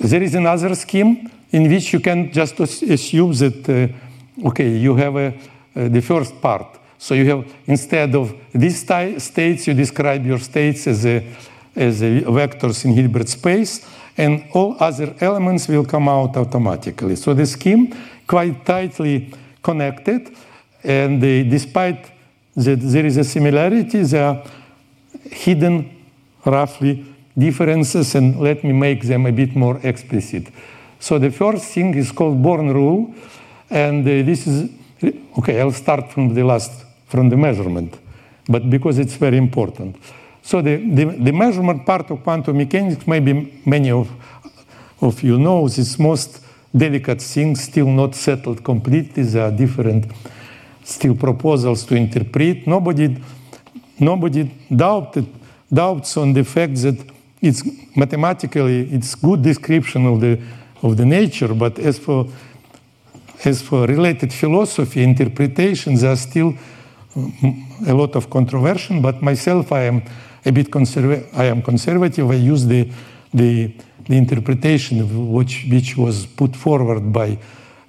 there 0.00 0.22
is 0.22 0.34
another 0.34 0.74
scheme 0.74 1.30
in 1.50 1.70
which 1.70 1.92
you 1.92 2.00
can 2.00 2.32
just 2.32 2.58
assume 2.60 3.32
that, 3.34 3.68
uh, 3.68 4.48
okay, 4.48 4.76
you 4.76 4.96
have 4.96 5.16
a, 5.16 5.28
uh, 5.28 5.88
the 5.88 6.00
first 6.00 6.40
part. 6.40 6.78
So 6.98 7.14
you 7.14 7.26
have, 7.26 7.54
instead 7.66 8.14
of 8.14 8.34
these 8.52 8.80
states, 8.80 9.66
you 9.66 9.74
describe 9.74 10.26
your 10.26 10.38
states 10.38 10.86
as 10.86 11.04
a 11.06 11.22
as 11.76 12.00
vectors 12.02 12.84
in 12.84 12.92
Hilbert 12.92 13.28
space, 13.28 13.84
and 14.16 14.44
all 14.52 14.76
other 14.78 15.14
elements 15.20 15.68
will 15.68 15.84
come 15.84 16.08
out 16.08 16.36
automatically. 16.36 17.16
So 17.16 17.34
the 17.34 17.46
scheme 17.46 17.92
quite 18.26 18.64
tightly 18.64 19.32
connected, 19.62 20.30
and 20.82 21.20
despite 21.20 22.12
that 22.54 22.80
there 22.80 23.06
is 23.06 23.16
a 23.16 23.24
similarity, 23.24 24.02
there 24.02 24.24
are 24.24 24.44
hidden, 25.30 25.90
roughly, 26.44 27.04
differences, 27.36 28.14
and 28.14 28.40
let 28.40 28.62
me 28.64 28.72
make 28.72 29.02
them 29.02 29.26
a 29.26 29.32
bit 29.32 29.54
more 29.56 29.80
explicit. 29.82 30.48
So 30.98 31.18
the 31.18 31.30
first 31.30 31.64
thing 31.72 31.94
is 31.94 32.12
called 32.12 32.42
Born 32.42 32.72
rule, 32.72 33.14
and 33.70 34.06
uh, 34.06 34.22
this 34.24 34.46
is 34.46 34.70
okay. 35.38 35.60
I'll 35.60 35.72
start 35.72 36.12
from 36.12 36.34
the 36.34 36.44
last, 36.44 36.70
from 37.06 37.28
the 37.28 37.36
measurement, 37.36 37.98
but 38.48 38.70
because 38.70 38.98
it's 38.98 39.16
very 39.16 39.36
important. 39.36 39.96
So 40.42 40.60
the, 40.60 40.76
the, 40.76 41.04
the, 41.04 41.32
measurement 41.32 41.86
part 41.86 42.10
of 42.10 42.22
quantum 42.22 42.58
mechanics, 42.58 43.06
maybe 43.06 43.62
many 43.64 43.90
of, 43.90 44.10
of 45.00 45.22
you 45.22 45.38
know, 45.38 45.66
this 45.68 45.98
most 45.98 46.44
delicate 46.76 47.22
thing, 47.22 47.56
still 47.56 47.86
not 47.86 48.14
settled 48.14 48.62
completely. 48.62 49.22
There 49.22 49.46
are 49.46 49.50
different 49.50 50.04
still 50.82 51.14
proposals 51.14 51.86
to 51.86 51.94
interpret. 51.94 52.66
Nobody, 52.66 53.16
nobody 53.98 54.50
doubted, 54.74 55.26
doubts 55.72 56.16
on 56.18 56.34
the 56.34 56.44
fact 56.44 56.74
that 56.82 57.13
it's 57.44 57.62
mathematically 57.94 58.88
it's 58.92 59.14
good 59.14 59.42
description 59.42 60.06
of 60.06 60.20
the 60.20 60.38
of 60.82 60.96
the 60.96 61.04
nature, 61.04 61.54
but 61.54 61.78
as 61.78 61.98
for 61.98 62.26
as 63.44 63.62
for 63.62 63.86
related 63.86 64.32
philosophy 64.32 65.02
interpretations, 65.02 66.00
there 66.00 66.12
are 66.12 66.16
still 66.16 66.54
mm, 67.14 67.88
a 67.88 67.94
lot 67.94 68.16
of 68.16 68.30
controversy. 68.30 69.00
But 69.00 69.22
myself, 69.22 69.72
I 69.72 69.84
am 69.84 70.02
a 70.44 70.52
bit 70.52 70.70
conservative. 70.70 71.28
I 71.34 71.44
am 71.44 71.62
conservative. 71.62 72.30
I 72.30 72.34
use 72.34 72.66
the 72.66 72.90
the, 73.32 73.72
the 74.08 74.16
interpretation 74.16 75.32
which 75.32 75.66
which 75.70 75.96
was 75.96 76.26
put 76.26 76.54
forward 76.56 77.12
by, 77.12 77.38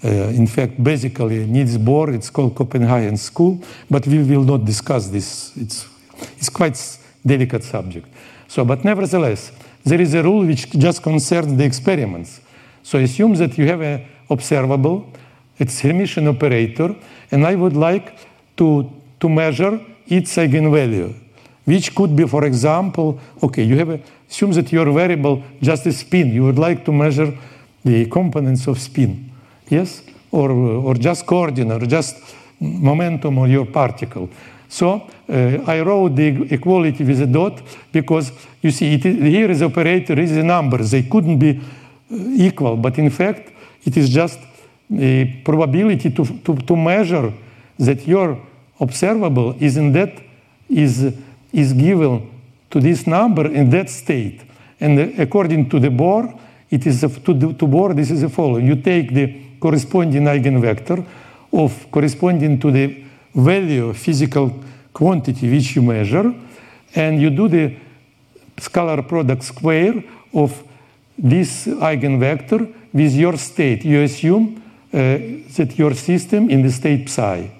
uh, 0.04 0.10
in 0.42 0.48
fact, 0.48 0.84
basically 0.84 1.46
Niels 1.46 1.78
Bohr. 1.78 2.14
It's 2.14 2.30
called 2.30 2.56
Copenhagen 2.56 3.18
School, 3.18 3.60
but 3.90 4.08
we 4.08 4.24
will 4.24 4.44
not 4.44 4.66
discuss 4.66 5.08
this. 5.10 5.56
It's 5.56 5.88
it's 6.38 6.50
quite 6.50 6.78
delicate 7.26 7.64
subject. 7.64 8.08
So, 8.56 8.64
but 8.64 8.86
nevertheless, 8.86 9.52
there 9.84 10.00
is 10.00 10.14
a 10.14 10.24
rule 10.24 10.46
which 10.46 10.70
just 10.72 11.04
concerns 11.04 11.58
the 11.58 11.66
experiments. 11.66 12.40
So 12.84 13.00
assume 13.00 13.34
that 13.36 13.58
you 13.58 13.68
have 13.68 13.82
an 13.82 14.08
observable, 14.30 15.12
it's 15.58 15.82
Hermitian 15.82 16.30
operator, 16.34 16.96
and 17.32 17.46
I 17.46 17.56
would 17.56 17.76
like 17.76 18.18
to 18.56 18.90
to 19.20 19.30
measure 19.30 19.82
its 20.08 20.38
eigenvalue 20.38 21.14
which 21.66 21.96
could 21.96 22.16
be, 22.16 22.28
for 22.28 22.46
example, 22.46 23.20
okay, 23.42 23.64
you 23.64 23.76
have 23.78 23.90
a, 23.90 24.00
assume 24.30 24.52
that 24.54 24.72
your 24.72 24.92
variable 24.92 25.44
just 25.62 25.86
a 25.88 25.92
spin. 25.92 26.32
You 26.32 26.44
would 26.44 26.60
like 26.60 26.86
to 26.86 26.92
measure 26.92 27.36
the 27.84 28.06
components 28.06 28.68
of 28.68 28.80
spin, 28.80 29.32
yes, 29.68 30.04
or 30.32 30.52
or 30.52 30.94
just 30.94 31.26
coordinate, 31.26 31.82
or 31.82 31.88
just 31.88 32.16
momentum 32.60 33.38
of 33.40 33.50
your 33.50 33.66
particle. 33.66 34.30
So 34.76 35.08
uh, 35.30 35.64
I 35.66 35.80
wrote 35.80 36.18
the 36.18 36.54
equality 36.54 37.06
with 37.06 37.22
a 37.22 37.28
dot 37.28 37.62
because 37.94 38.34
you 38.62 38.72
see 38.72 38.96
it 38.96 39.06
is, 39.06 39.16
here 39.16 39.50
is 39.50 39.62
operator 39.62 40.20
is 40.20 40.36
a 40.36 40.44
number. 40.44 40.80
They 40.84 41.04
couldn't 41.04 41.40
be 41.40 41.52
uh, 41.52 42.16
equal, 42.48 42.76
but 42.76 42.98
in 42.98 43.10
fact 43.10 43.54
it 43.86 43.96
is 43.96 44.10
just 44.10 44.38
a 44.92 45.42
probability 45.46 46.12
to, 46.12 46.26
to, 46.40 46.58
to 46.58 46.76
measure 46.76 47.32
that 47.80 48.06
your 48.06 48.38
observable 48.78 49.56
is 49.62 49.78
in 49.78 49.94
that 49.94 50.22
is 50.70 51.14
is 51.54 51.72
given 51.72 52.30
to 52.70 52.82
this 52.82 53.08
number 53.08 53.48
in 53.48 53.70
that 53.70 53.90
state. 53.90 54.42
And 54.82 55.18
according 55.18 55.70
to 55.70 55.80
the 55.80 55.88
Bohr, 55.88 56.38
it 56.70 56.86
is 56.86 57.02
a, 57.02 57.08
to, 57.08 57.34
the, 57.34 57.54
to 57.54 57.66
Bohr, 57.66 57.96
this 57.96 58.12
is 58.12 58.20
the 58.20 58.30
following. 58.30 58.68
You 58.68 58.76
take 58.76 59.14
the 59.14 59.42
corresponding 59.58 60.24
eigenvector 60.24 61.06
of 61.54 61.90
corresponding 61.92 62.60
to 62.60 62.72
the 62.72 63.06
value 63.34 63.88
of 63.88 63.98
physical 63.98 64.65
quantity 64.96 65.52
which 65.52 65.76
you 65.76 65.82
measure, 65.82 66.34
and 66.96 67.22
you 67.22 67.30
do 67.30 67.50
the 67.50 67.76
scalar 68.56 69.06
product 69.06 69.44
square 69.44 70.02
of 70.34 70.64
this 71.18 71.68
eigenvector 71.68 72.74
with 72.94 73.14
your 73.14 73.38
state. 73.38 73.84
You 73.84 74.04
assume 74.04 74.64
uh, 74.94 74.98
that 75.58 75.74
your 75.78 75.94
system 75.94 76.50
in 76.50 76.62
the 76.62 76.72
state 76.72 77.10
psi. 77.10 77.52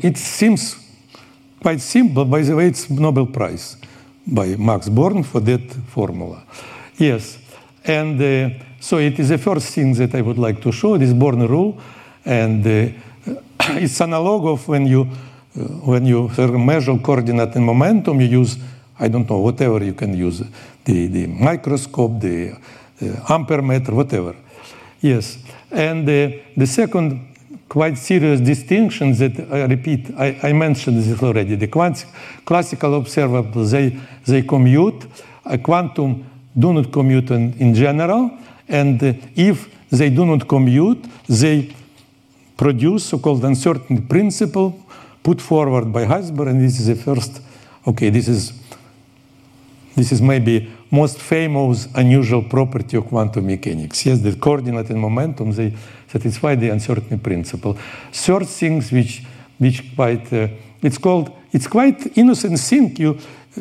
It 0.00 0.16
seems 0.16 0.76
quite 1.60 1.80
simple. 1.80 2.24
By 2.24 2.42
the 2.42 2.54
way, 2.54 2.68
it's 2.68 2.88
Nobel 2.88 3.26
Prize 3.26 3.76
by 4.24 4.54
Max 4.56 4.88
Born 4.88 5.24
for 5.24 5.40
that 5.40 5.72
formula. 5.88 6.44
Yes, 6.96 7.38
and 7.84 8.20
uh, 8.20 8.64
so 8.78 8.98
it 8.98 9.18
is 9.18 9.30
the 9.30 9.38
first 9.38 9.74
thing 9.74 9.94
that 9.94 10.14
I 10.14 10.20
would 10.20 10.38
like 10.38 10.60
to 10.62 10.70
show, 10.70 10.96
this 10.96 11.12
Born 11.12 11.44
rule, 11.48 11.80
and 12.24 12.64
uh, 12.64 12.92
it's 13.82 14.00
analog 14.00 14.46
of 14.46 14.68
when 14.68 14.86
you 14.86 15.08
when 15.84 16.06
you 16.06 16.28
measure 16.58 16.96
coordinate 16.98 17.56
and 17.56 17.64
momentum, 17.64 18.20
you 18.20 18.26
use 18.26 18.56
I 19.00 19.08
don't 19.08 19.28
know 19.28 19.38
whatever 19.38 19.84
you 19.84 19.94
can 19.94 20.16
use 20.16 20.42
the 20.84 21.06
the 21.06 21.26
microscope, 21.26 22.20
the 22.20 22.56
ampere 23.28 23.62
meter, 23.62 23.94
whatever. 23.94 24.34
Yes, 25.00 25.38
and 25.70 26.08
uh, 26.08 26.30
the 26.56 26.66
second 26.66 27.28
quite 27.68 27.98
serious 27.98 28.40
distinction 28.40 29.12
that 29.12 29.52
I 29.52 29.64
repeat, 29.64 30.10
I, 30.16 30.38
I 30.42 30.52
mentioned 30.52 31.02
this 31.02 31.22
already. 31.22 31.54
The 31.54 31.68
classical 32.44 33.00
observables 33.00 33.70
they 33.70 33.98
they 34.26 34.42
commute, 34.42 35.06
a 35.44 35.58
quantum 35.58 36.24
do 36.58 36.72
not 36.72 36.90
commute 36.90 37.30
in, 37.30 37.52
in 37.58 37.74
general, 37.74 38.30
and 38.68 39.02
uh, 39.02 39.12
if 39.36 39.68
they 39.90 40.10
do 40.10 40.24
not 40.26 40.48
commute, 40.48 41.04
they 41.28 41.70
produce 42.56 43.04
so-called 43.04 43.44
uncertainty 43.44 44.02
principle 44.02 44.74
put 45.22 45.40
forward 45.40 45.92
by 45.92 46.04
Heisenberg, 46.04 46.48
and 46.48 46.60
this 46.60 46.80
is 46.80 46.86
the 46.86 46.94
first. 46.94 47.40
Okay, 47.86 48.10
this 48.10 48.28
is 48.28 48.52
this 49.94 50.12
is 50.12 50.22
maybe 50.22 50.70
most 50.90 51.18
famous 51.18 51.88
unusual 51.94 52.42
property 52.42 52.96
of 52.96 53.06
quantum 53.06 53.46
mechanics. 53.46 54.06
Yes, 54.06 54.20
the 54.20 54.36
coordinate 54.36 54.90
and 54.90 55.00
momentum 55.00 55.52
they 55.52 55.74
satisfy 56.06 56.54
the 56.54 56.70
uncertainty 56.70 57.16
principle. 57.16 57.76
Third 58.12 58.46
things 58.46 58.92
which 58.92 59.22
which 59.58 59.94
quite 59.94 60.32
uh, 60.32 60.48
it's 60.82 60.98
called 60.98 61.32
it's 61.52 61.66
quite 61.66 62.16
innocent 62.16 62.58
thing. 62.60 62.96
You 62.96 63.18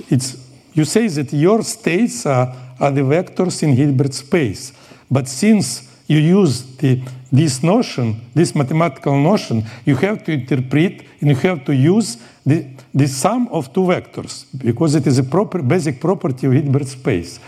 it's 0.09 0.47
you 0.77 0.85
say 0.85 1.07
that 1.07 1.33
your 1.33 1.63
states 1.63 2.25
are, 2.27 2.53
are 2.79 2.91
the 2.91 3.01
vectors 3.01 3.63
in 3.63 3.75
Hilbert 3.75 4.13
space, 4.13 4.73
but 5.09 5.27
since 5.27 5.89
you 6.05 6.19
use 6.19 6.77
the, 6.77 7.01
this 7.32 7.61
notion, 7.63 8.21
this 8.34 8.55
mathematical 8.55 9.19
notion, 9.19 9.63
you 9.86 9.95
have 9.95 10.23
to 10.23 10.32
interpret 10.32 11.03
and 11.19 11.30
you 11.30 11.36
have 11.36 11.65
to 11.65 11.75
use 11.75 12.17
the, 12.45 12.65
the 12.93 13.07
sum 13.07 13.47
of 13.49 13.73
two 13.73 13.82
vectors 13.82 14.45
because 14.57 14.95
it 14.95 15.05
is 15.07 15.19
a 15.19 15.23
proper, 15.23 15.61
basic 15.61 15.99
property 15.99 16.47
of 16.47 16.53
Hilbert 16.53 16.88
space. 16.88 17.39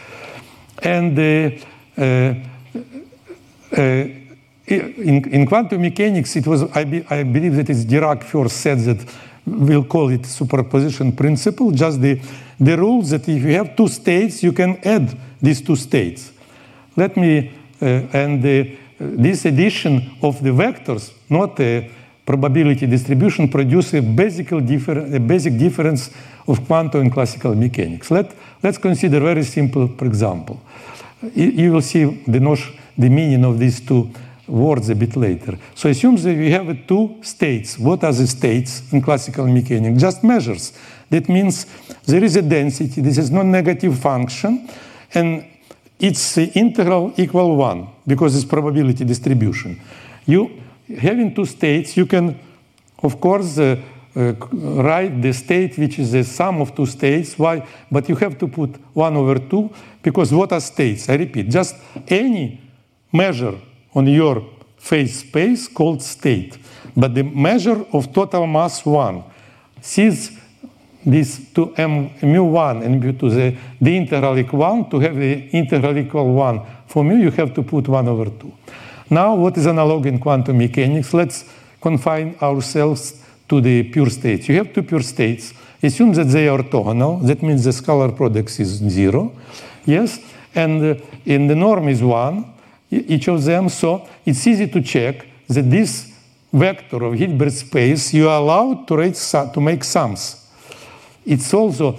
And 0.81 1.17
uh, 1.17 1.51
uh, 1.97 2.35
uh, 3.77 3.81
in, 4.65 5.29
in, 5.31 5.45
quantum 5.45 5.81
mechanics, 5.81 6.35
it 6.35 6.45
was 6.45 6.63
I, 6.75 6.83
be, 6.83 7.05
I, 7.09 7.23
believe 7.23 7.55
that 7.55 7.69
it's 7.69 7.85
Dirac 7.85 8.23
first 8.23 8.57
said 8.57 8.79
that 8.79 9.05
we'll 9.45 9.83
call 9.83 10.09
it 10.09 10.25
superposition 10.25 11.11
principle. 11.13 11.71
Just 11.71 11.99
the 12.01 12.21
the 12.59 12.77
rule 12.77 13.01
that 13.03 13.27
if 13.27 13.43
you 13.43 13.53
have 13.53 13.75
two 13.75 13.87
states, 13.87 14.43
you 14.43 14.51
can 14.51 14.77
add 14.83 15.17
these 15.41 15.61
two 15.61 15.75
states. 15.75 16.31
Let 16.95 17.15
me 17.15 17.51
uh, 17.81 17.85
and 18.11 18.45
uh, 18.45 18.75
this 18.99 19.45
addition 19.45 20.17
of 20.21 20.43
the 20.43 20.49
vectors, 20.49 21.13
not 21.29 21.59
a 21.59 21.89
probability 22.25 22.85
distribution, 22.85 23.47
produce 23.47 23.93
a, 23.93 24.01
differ 24.01 25.15
a 25.15 25.19
basic 25.19 25.57
difference 25.57 26.11
of 26.47 26.65
quantum 26.67 27.01
and 27.01 27.11
classical 27.11 27.55
mechanics. 27.55 28.11
Let, 28.11 28.35
let's 28.61 28.77
consider 28.77 29.17
a 29.17 29.21
very 29.21 29.43
simple 29.43 29.89
example. 30.01 30.61
You, 31.33 31.47
you 31.47 31.71
will 31.71 31.81
see 31.81 32.05
the, 32.27 32.39
notion, 32.39 32.77
the 32.97 33.09
meaning 33.09 33.43
of 33.45 33.57
these 33.57 33.81
two 33.81 34.11
words 34.47 34.89
a 34.89 34.95
bit 34.95 35.15
later. 35.15 35.57
So 35.75 35.89
assume 35.89 36.17
that 36.17 36.35
we 36.35 36.51
have 36.51 36.87
two 36.87 37.17
states. 37.21 37.77
What 37.79 38.03
are 38.03 38.13
the 38.13 38.27
states 38.27 38.91
in 38.91 39.01
classical 39.01 39.47
mechanics? 39.47 40.01
Just 40.01 40.23
measures. 40.23 40.73
That 41.09 41.29
means 41.29 41.65
there 42.05 42.23
is 42.23 42.35
a 42.35 42.41
density. 42.41 43.01
This 43.01 43.17
is 43.17 43.31
non-negative 43.31 43.97
function, 43.97 44.69
and 45.13 45.45
its 45.99 46.37
integral 46.37 47.13
equal 47.17 47.55
1 47.55 47.87
because 48.07 48.35
it's 48.35 48.45
probability 48.45 49.03
distribution. 49.03 49.79
You 50.25 50.49
having 50.97 51.35
two 51.35 51.45
states, 51.45 51.97
you 51.97 52.05
can, 52.05 52.39
of 53.03 53.19
course, 53.19 53.57
uh, 53.57 53.75
uh, 54.15 54.33
write 54.51 55.21
the 55.21 55.33
state 55.33 55.77
which 55.77 55.99
is 55.99 56.11
the 56.13 56.23
sum 56.23 56.61
of 56.61 56.73
two 56.73 56.85
states. 56.85 57.37
Why? 57.37 57.65
But 57.91 58.09
you 58.09 58.15
have 58.15 58.37
to 58.39 58.47
put 58.47 58.75
1 58.93 59.15
over 59.15 59.39
2 59.39 59.69
because 60.01 60.33
what 60.33 60.51
are 60.51 60.61
states? 60.61 61.09
I 61.09 61.15
repeat, 61.15 61.49
just 61.49 61.75
any 62.07 62.59
measure 63.11 63.55
on 63.93 64.07
your 64.07 64.43
phase 64.77 65.19
space 65.19 65.67
called 65.67 66.01
state. 66.01 66.57
But 66.95 67.13
the 67.13 67.23
measure 67.23 67.85
of 67.93 68.11
total 68.13 68.47
mass 68.47 68.85
1 68.85 69.23
sees 69.81 70.38
this 71.05 71.51
two 71.53 71.73
m, 71.77 72.09
mu1 72.21 72.83
and 72.83 73.01
mu2, 73.01 73.19
the, 73.19 73.57
the 73.79 73.97
integral 73.97 74.37
equal 74.37 74.59
1, 74.59 74.89
to 74.89 74.99
have 74.99 75.15
the 75.15 75.49
integral 75.51 75.97
equal 75.97 76.33
1 76.33 76.61
for 76.87 77.03
mu, 77.03 77.15
you 77.15 77.31
have 77.31 77.53
to 77.53 77.63
put 77.63 77.87
1 77.87 78.07
over 78.07 78.25
2. 78.25 78.51
Now, 79.11 79.35
what 79.35 79.57
is 79.57 79.67
analog 79.67 80.05
in 80.05 80.19
quantum 80.19 80.57
mechanics? 80.57 81.13
Let's 81.13 81.45
confine 81.81 82.35
ourselves 82.41 83.23
to 83.47 83.61
the 83.61 83.83
pure 83.83 84.09
states. 84.09 84.49
You 84.49 84.57
have 84.57 84.73
two 84.73 84.83
pure 84.83 85.01
states. 85.01 85.53
Assume 85.81 86.13
that 86.13 86.25
they 86.25 86.47
are 86.47 86.59
orthogonal. 86.59 87.25
That 87.25 87.41
means 87.41 87.63
the 87.63 87.71
scalar 87.71 88.15
product 88.15 88.59
is 88.59 88.77
0. 88.77 89.31
Yes? 89.85 90.19
And 90.53 90.83
uh, 90.83 90.95
the 91.25 91.55
norm 91.55 91.87
is 91.87 92.03
1, 92.03 92.45
each 92.91 93.27
of 93.27 93.43
them. 93.43 93.69
So 93.69 94.07
it's 94.25 94.45
easy 94.45 94.67
to 94.67 94.81
check 94.81 95.25
that 95.47 95.69
this 95.69 96.11
vector 96.51 97.03
of 97.03 97.13
Hilbert 97.13 97.51
space, 97.51 98.13
you 98.13 98.27
are 98.29 98.39
allowed 98.39 98.87
to, 98.87 98.97
rate, 98.97 99.15
to 99.53 99.61
make 99.61 99.83
sums 99.83 100.38
it's 101.29 101.53
also, 101.53 101.95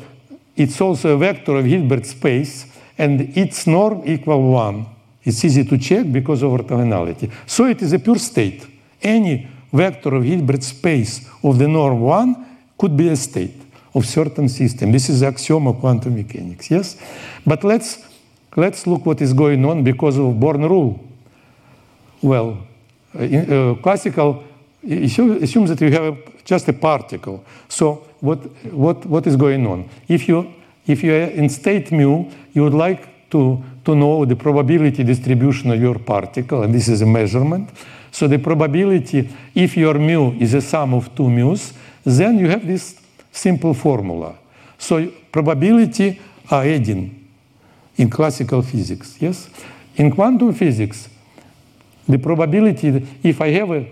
it's 0.57 0.81
also 0.81 1.14
a 1.14 1.16
vector 1.16 1.57
of 1.57 1.64
Hilbert 1.64 2.05
space, 2.05 2.66
and 2.99 3.20
its 3.37 3.66
norm 3.66 4.03
equal 4.05 4.43
1. 4.51 4.87
It's 5.22 5.45
easy 5.45 5.64
to 5.64 5.78
check 5.78 6.11
because 6.11 6.43
of 6.43 6.51
orthogonality. 6.51 7.31
So 7.47 7.66
it 7.66 7.81
is 7.81 7.93
a 7.93 7.99
pure 8.01 8.18
state. 8.18 8.66
Any 9.01 9.49
vector 9.72 10.16
of 10.16 10.24
Hilbert 10.24 10.64
space 10.64 11.28
of 11.45 11.59
the 11.59 11.68
norm 11.68 12.01
1 12.01 12.47
could 12.76 12.97
be 12.97 13.09
a 13.09 13.16
state 13.16 13.62
of 13.95 14.05
certain 14.05 14.49
system. 14.49 14.91
This 14.91 15.09
is 15.09 15.20
the 15.20 15.28
axiom 15.28 15.68
of 15.68 15.78
quantum 15.78 16.16
mechanics, 16.16 16.68
yes? 16.68 16.97
But 17.47 17.62
let's, 17.62 18.05
let's 18.57 18.85
look 18.87 19.07
what 19.07 19.20
is 19.20 19.33
going 19.33 19.64
on 19.64 19.85
because 19.85 20.18
of 20.18 20.41
Born 20.41 20.62
rule. 20.68 20.99
Well, 22.20 22.66
in, 23.14 23.53
uh, 23.53 23.74
classical 23.83 24.45
assumes 24.83 25.70
that 25.70 25.81
you 25.81 25.91
have 25.93 26.16
just 26.45 26.68
a 26.68 26.72
particle. 26.72 27.45
So 27.68 28.07
what, 28.20 28.39
what, 28.72 29.05
what 29.07 29.26
is 29.26 29.37
going 29.37 29.66
on? 29.66 29.89
If 30.09 30.28
you, 30.28 30.53
if 30.87 31.03
you 31.03 31.12
are 31.12 31.31
in 31.31 31.49
state 31.49 31.93
mu, 31.93 32.31
you 32.53 32.64
would 32.64 32.74
like 32.74 33.31
to, 33.31 33.62
to 33.85 33.95
know 33.95 34.24
the 34.24 34.37
probability 34.37 35.05
distribution 35.05 35.70
of 35.70 35.81
your 35.81 35.99
particle, 35.99 36.62
and 36.62 36.74
this 36.74 36.89
is 36.89 37.03
a 37.03 37.07
measurement. 37.07 37.70
So 38.11 38.26
the 38.26 38.39
probability, 38.39 39.28
if 39.55 39.76
your 39.76 39.95
mu 39.95 40.33
is 40.41 40.55
a 40.55 40.61
sum 40.61 40.95
of 40.95 41.14
two 41.14 41.31
mu's, 41.31 41.72
then 42.05 42.39
you 42.39 42.49
have 42.49 42.66
this 42.66 43.01
simple 43.31 43.74
formula. 43.74 44.37
So 44.78 45.07
probability 45.31 46.20
are 46.51 46.64
adding 46.64 47.28
in 47.97 48.11
classical 48.11 48.62
physics, 48.62 49.20
yes? 49.20 49.49
In 49.97 50.11
quantum 50.11 50.55
physics, 50.55 51.09
the 52.09 52.18
probability, 52.18 53.07
if 53.22 53.41
I 53.41 53.51
have 53.51 53.70
a, 53.70 53.87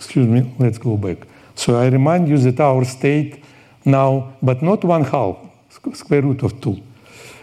excuse 0.00 0.26
me, 0.26 0.50
let's 0.58 0.78
go 0.78 0.96
back. 0.96 1.18
So 1.54 1.78
I 1.78 1.88
remind 1.88 2.26
you 2.26 2.38
that 2.38 2.58
our 2.58 2.86
state 2.86 3.44
now, 3.84 4.32
but 4.42 4.62
not 4.62 4.82
one 4.82 5.04
half, 5.04 5.36
square 5.92 6.22
root 6.22 6.42
of 6.42 6.58
2. 6.58 6.80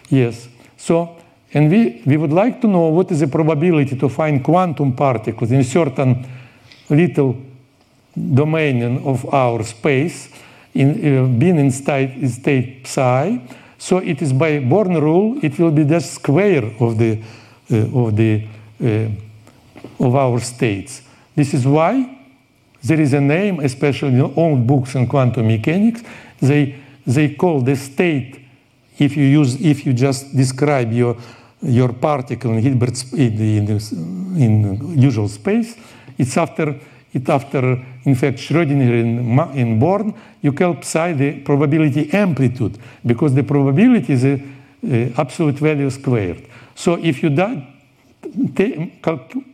Yes. 0.09 0.47
So, 0.75 1.17
and 1.53 1.69
we, 1.69 2.01
we 2.03 2.17
would 2.17 2.33
like 2.33 2.59
to 2.61 2.67
know 2.67 2.87
what 2.87 3.11
is 3.11 3.19
the 3.19 3.27
probability 3.27 3.95
to 3.95 4.09
find 4.09 4.43
quantum 4.43 4.93
particles 4.93 5.51
in 5.51 5.63
certain 5.63 6.27
little 6.89 7.37
domain 8.15 9.05
of 9.05 9.31
our 9.31 9.61
space, 9.63 10.29
in, 10.73 10.89
uh, 10.89 11.27
being 11.37 11.59
in 11.59 11.69
state, 11.69 12.27
state 12.27 12.87
psi. 12.87 13.39
So 13.77 13.99
it 13.99 14.23
is 14.23 14.33
by 14.33 14.59
Born 14.59 14.99
rule, 14.99 15.37
it 15.43 15.59
will 15.59 15.71
be 15.71 15.83
the 15.83 15.99
square 15.99 16.65
of 16.79 16.97
the, 16.97 17.21
uh, 17.71 17.99
of, 17.99 18.15
the, 18.15 18.47
uh, 18.83 20.03
of 20.03 20.15
our 20.15 20.39
states. 20.39 21.03
This 21.35 21.53
is 21.53 21.67
why 21.67 22.16
there 22.87 23.01
is 23.01 23.13
a 23.13 23.21
name, 23.21 23.59
especially 23.59 24.15
in 24.15 24.33
old 24.35 24.65
books 24.65 24.95
in 24.95 25.07
quantum 25.07 25.47
mechanics. 25.47 26.01
They 26.39 26.75
they 27.05 27.35
call 27.35 27.61
the 27.61 27.75
state 27.75 28.39
if 28.97 29.15
you 29.15 29.23
use 29.23 29.55
if 29.61 29.85
you 29.85 29.93
just 29.93 30.35
describe 30.35 30.91
your 30.91 31.15
your 31.61 31.93
particle 31.93 32.51
in 32.51 32.61
Hilbert 32.61 33.13
in, 33.13 33.67
in, 33.67 33.81
in 34.37 35.01
usual 35.01 35.27
space. 35.27 35.75
It's 36.17 36.37
after 36.37 36.79
it 37.13 37.29
after 37.29 37.85
in 38.03 38.15
fact 38.15 38.39
Schrödinger 38.39 38.99
in, 38.99 39.39
in 39.57 39.79
Born 39.79 40.13
you 40.41 40.53
psi 40.81 41.13
the 41.13 41.39
probability 41.39 42.13
amplitude 42.13 42.77
because 43.05 43.33
the 43.33 43.43
probability 43.43 44.13
is 44.13 44.25
uh, 44.25 45.21
absolute 45.21 45.59
value 45.59 45.89
squared. 45.89 46.47
So 46.75 46.93
if 47.01 47.23
you 47.23 47.29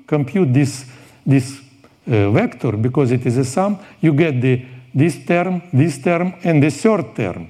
compute 0.05 0.53
this, 0.53 0.85
this 1.25 1.61
vector, 2.05 2.73
because 2.77 3.11
it 3.11 3.25
is 3.25 3.37
a 3.37 3.45
sum, 3.45 3.79
you 4.01 4.13
get 4.13 4.41
the, 4.41 4.65
this 4.93 5.25
term, 5.25 5.61
this 5.71 5.99
term, 5.99 6.33
and 6.43 6.61
the 6.61 6.69
third 6.69 7.15
term, 7.15 7.49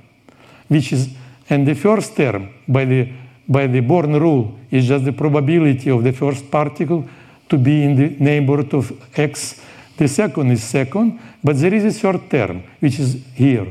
which 0.68 0.94
is, 0.94 1.10
and 1.50 1.68
the 1.68 1.76
first 1.76 2.16
term 2.16 2.50
by 2.68 2.86
the, 2.86 3.12
by 3.48 3.68
the 3.68 3.82
Born 3.82 4.14
rule 4.20 4.60
is 4.72 4.88
just 4.88 5.06
the 5.06 5.12
probability 5.12 5.90
of 5.90 6.04
the 6.04 6.14
first 6.14 6.50
particle 6.50 7.08
to 7.50 7.58
be 7.58 7.84
in 7.84 7.96
the 7.96 8.10
neighborhood 8.24 8.74
of 8.74 8.92
x. 9.18 9.62
The 9.98 10.08
second 10.08 10.52
is 10.52 10.64
second, 10.64 11.20
but 11.44 11.60
there 11.60 11.74
is 11.74 11.86
a 11.86 11.92
third 11.92 12.30
term, 12.30 12.64
which 12.80 13.00
is 13.00 13.24
here. 13.36 13.68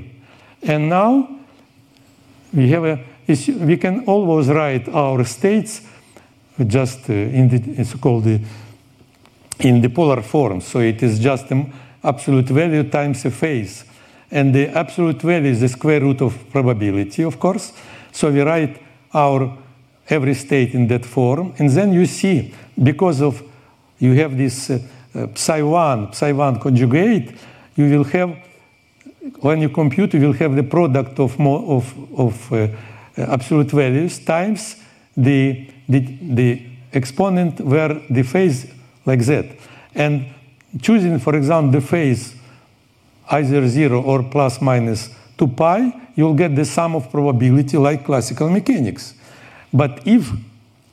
And 0.63 0.89
now 0.89 1.29
we 2.53 2.69
have 2.71 2.85
a, 2.85 3.05
we 3.27 3.77
can 3.77 4.05
always 4.05 4.49
write 4.49 4.89
our 4.89 5.25
states 5.25 5.83
just 6.67 7.09
uh, 7.09 7.15
in 7.15 7.49
the, 7.49 7.81
it's 7.81 7.95
called 7.95 8.25
the, 8.25 8.41
in 9.65 9.81
the 9.81 9.89
polar 9.89 10.23
form. 10.23 10.61
So 10.61 10.81
it 10.81 11.03
is 11.03 11.19
just 11.19 11.51
an 11.51 11.73
absolute 12.03 12.47
value 12.47 12.85
times 12.85 13.25
a 13.25 13.31
phase. 13.31 13.85
And 14.31 14.55
the 14.55 14.69
absolute 14.69 15.21
value 15.21 15.51
is 15.51 15.61
the 15.61 15.69
square 15.69 16.01
root 16.01 16.21
of 16.23 16.51
probability, 16.51 17.23
of 17.23 17.39
course. 17.39 17.73
So 18.13 18.31
we 18.31 18.41
write 18.41 18.81
our 19.13 19.57
every 20.09 20.35
state 20.35 20.75
in 20.75 20.89
that 20.89 21.05
form. 21.05 21.55
And 21.59 21.71
then 21.71 21.93
you 21.93 22.07
see, 22.07 22.55
because 22.83 23.21
of 23.21 23.43
you 23.99 24.15
have 24.15 24.37
this 24.37 24.71
uh, 24.71 24.79
uh, 25.15 25.27
psi 25.35 25.63
1, 25.63 26.13
psi 26.13 26.33
1 26.33 26.59
conjugate, 26.59 27.33
you 27.77 27.91
will 27.91 28.05
have, 28.05 28.37
when 29.41 29.61
you 29.61 29.69
compute, 29.69 30.15
you 30.15 30.21
will 30.21 30.33
have 30.33 30.57
the 30.57 30.63
product 30.63 31.21
of, 31.21 31.39
of, 31.41 32.19
of 32.19 32.53
uh, 32.53 32.69
absolute 33.17 33.71
values 33.71 34.19
times 34.19 34.77
the, 35.17 35.69
the, 35.89 36.01
the 36.21 36.63
exponent 36.93 37.61
where 37.61 38.01
the 38.11 38.23
phase 38.23 38.67
like 39.05 39.25
that. 39.27 39.47
And 39.95 40.27
choosing, 40.81 41.19
for 41.19 41.37
example, 41.37 41.73
the 41.73 41.87
phase 41.87 42.35
either 43.31 43.67
0 43.67 44.03
or 44.03 44.23
plus 44.23 44.61
minus 44.61 45.11
2 45.39 45.49
pi, 45.49 45.93
you'll 46.15 46.35
get 46.35 46.55
the 46.55 46.65
sum 46.65 46.95
of 46.95 47.11
probability 47.11 47.77
like 47.77 48.05
classical 48.05 48.51
mechanics. 48.51 49.15
But 49.73 50.07
if 50.07 50.31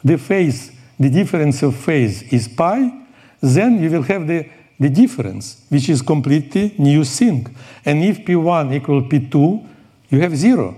the 0.04 0.18
phase, 0.18 0.72
the 0.98 1.10
difference 1.10 1.62
of 1.64 1.76
phase 1.76 2.24
is 2.34 2.48
pi, 2.48 2.92
then 3.42 3.82
you 3.82 3.90
will 3.90 4.04
have 4.04 4.28
the, 4.28 4.50
the 4.80 4.90
difference, 4.90 5.66
which 5.70 5.90
is 5.90 6.02
completely 6.02 6.74
new 6.78 7.04
thing. 7.04 7.54
And 7.86 8.04
if 8.04 8.20
P1 8.20 8.74
equal 8.74 9.04
P2, 9.04 9.68
you 10.10 10.22
have 10.22 10.36
zero. 10.36 10.76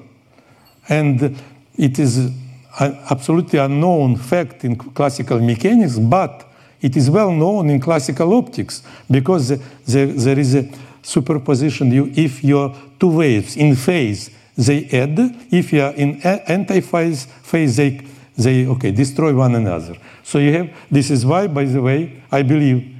And 0.89 1.39
it 1.77 1.99
is 1.99 2.17
an 2.17 2.97
absolutely 3.09 3.59
unknown 3.59 4.17
fact 4.17 4.65
in 4.65 4.75
classical 4.75 5.39
mechanics, 5.39 5.99
but 5.99 6.50
it 6.81 6.97
is 6.97 7.09
well 7.09 7.31
known 7.31 7.69
in 7.69 7.79
classical 7.79 8.33
optics 8.33 8.83
because 9.09 9.49
there, 9.85 10.07
there 10.07 10.39
is 10.39 10.55
a 10.55 10.69
superposition. 11.01 11.91
You, 11.91 12.11
if 12.15 12.43
your 12.43 12.75
two 12.99 13.17
waves 13.17 13.55
in 13.55 13.75
phase 13.75 14.29
they 14.57 14.85
add, 14.89 15.17
if 15.51 15.73
you 15.73 15.81
are 15.81 15.93
in 15.93 16.21
anti-phase, 16.21 17.25
phase 17.43 17.75
they 17.77 18.01
they 18.37 18.65
okay 18.67 18.91
destroy 18.91 19.33
one 19.35 19.55
another. 19.55 19.95
So 20.23 20.39
you 20.39 20.53
have 20.53 20.69
this 20.89 21.11
is 21.11 21.25
why, 21.25 21.47
by 21.47 21.65
the 21.65 21.81
way, 21.81 22.23
I 22.31 22.43
believe 22.43 22.95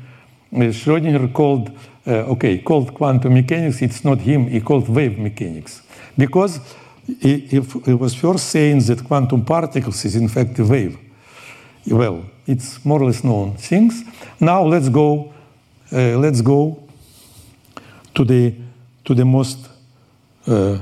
uh, 0.53 0.57
Schrödinger 0.71 1.31
called 1.33 1.71
uh, 2.05 2.31
okay 2.33 2.59
called 2.59 2.93
quantum 2.93 3.33
mechanics. 3.33 3.81
It's 3.81 4.03
not 4.03 4.19
him. 4.19 4.47
He 4.47 4.61
called 4.61 4.89
wave 4.89 5.17
mechanics 5.17 5.81
because 6.17 6.59
he, 7.19 7.39
he 7.39 7.93
was 7.93 8.15
first 8.15 8.49
saying 8.49 8.83
that 8.83 9.03
quantum 9.03 9.43
particles 9.43 10.05
is 10.05 10.15
in 10.15 10.27
fact 10.27 10.59
a 10.59 10.65
wave. 10.65 10.97
Well, 11.87 12.25
it's 12.47 12.83
more 12.85 13.01
or 13.01 13.05
less 13.05 13.23
known 13.23 13.55
things. 13.57 14.03
Now 14.39 14.63
let's 14.63 14.89
go. 14.89 15.33
Uh, 15.91 16.17
let's 16.17 16.41
go 16.41 16.81
to 18.15 18.23
the 18.23 18.55
to 19.05 19.13
the 19.13 19.25
most. 19.25 19.69
Uh, 20.47 20.79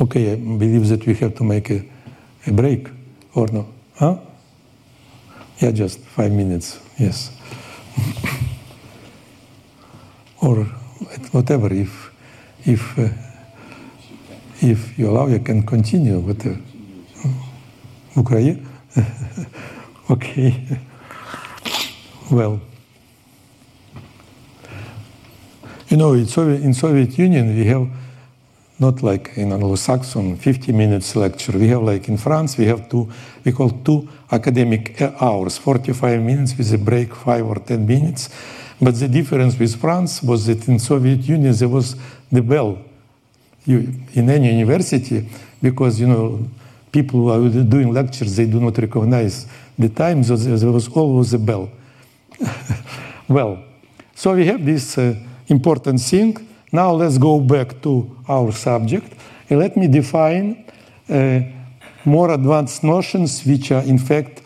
okay, 0.00 0.32
I 0.32 0.36
believe 0.36 0.88
that 0.88 1.06
we 1.06 1.14
have 1.14 1.34
to 1.36 1.44
make 1.44 1.70
a, 1.70 1.84
a 2.46 2.52
break 2.52 2.88
or 3.34 3.48
no? 3.48 3.66
Huh? 3.96 4.18
Yeah, 5.58 5.72
just 5.72 6.00
five 6.00 6.32
minutes. 6.32 6.80
Yes. 6.98 7.30
or 10.42 10.64
whatever. 11.32 11.72
If 11.72 12.12
if 12.64 12.98
uh, 12.98 13.08
if 14.60 14.98
you 14.98 15.10
allow, 15.10 15.26
you 15.26 15.40
can 15.40 15.66
continue 15.66 16.18
with 16.18 16.42
the 16.42 16.58
Ukraine. 18.16 18.68
okay. 20.10 20.78
well, 22.30 22.60
you 25.88 25.96
know, 25.96 26.12
in 26.14 26.26
Soviet, 26.26 26.62
in 26.62 26.74
Soviet 26.74 27.18
Union 27.18 27.54
we 27.54 27.64
have 27.66 27.88
not 28.78 29.02
like 29.02 29.32
in 29.36 29.52
Anglo-Saxon 29.52 30.36
50 30.36 30.72
minutes 30.72 31.14
lecture. 31.14 31.56
We 31.56 31.68
have 31.68 31.82
like 31.82 32.08
in 32.08 32.16
France, 32.16 32.58
we 32.58 32.66
have 32.66 32.88
two, 32.88 33.08
we 33.44 33.52
call 33.52 33.70
two 33.70 34.08
academic 34.30 35.00
hours, 35.00 35.58
45 35.58 36.20
minutes 36.20 36.58
with 36.58 36.72
a 36.74 36.78
break, 36.78 37.14
five 37.14 37.46
or 37.46 37.56
10 37.56 37.86
minutes. 37.86 38.30
But 38.80 38.98
the 38.98 39.08
difference 39.08 39.58
with 39.58 39.76
France 39.76 40.22
was 40.22 40.46
that 40.46 40.66
in 40.68 40.78
Soviet 40.78 41.20
Union 41.20 41.54
there 41.54 41.68
was 41.68 41.96
the 42.32 42.42
bell 42.42 42.78
you, 43.64 43.92
in 44.14 44.28
any 44.28 44.52
university 44.52 45.28
because 45.62 46.00
you 46.00 46.06
know 46.06 46.46
people 46.92 47.20
who 47.20 47.30
are 47.30 47.64
doing 47.64 47.92
lectures 47.92 48.36
they 48.36 48.46
do 48.46 48.60
not 48.60 48.76
recognize 48.78 49.46
the 49.78 49.88
time, 49.88 50.22
there 50.22 50.70
was 50.70 50.88
always 50.88 51.34
a 51.34 51.38
bell. 51.38 51.70
well, 53.28 53.64
so 54.14 54.34
we 54.34 54.46
have 54.46 54.64
this 54.64 54.98
uh, 54.98 55.14
important 55.48 56.00
thing 56.00 56.36
now 56.74 56.90
let's 56.90 57.18
go 57.18 57.38
back 57.38 57.80
to 57.82 58.16
our 58.28 58.50
subject 58.50 59.14
and 59.48 59.60
let 59.60 59.76
me 59.76 59.86
define 59.86 60.64
uh, 61.08 61.40
more 62.04 62.32
advanced 62.32 62.82
notions 62.82 63.46
which 63.46 63.70
are 63.70 63.82
in 63.82 63.96
fact 63.96 64.42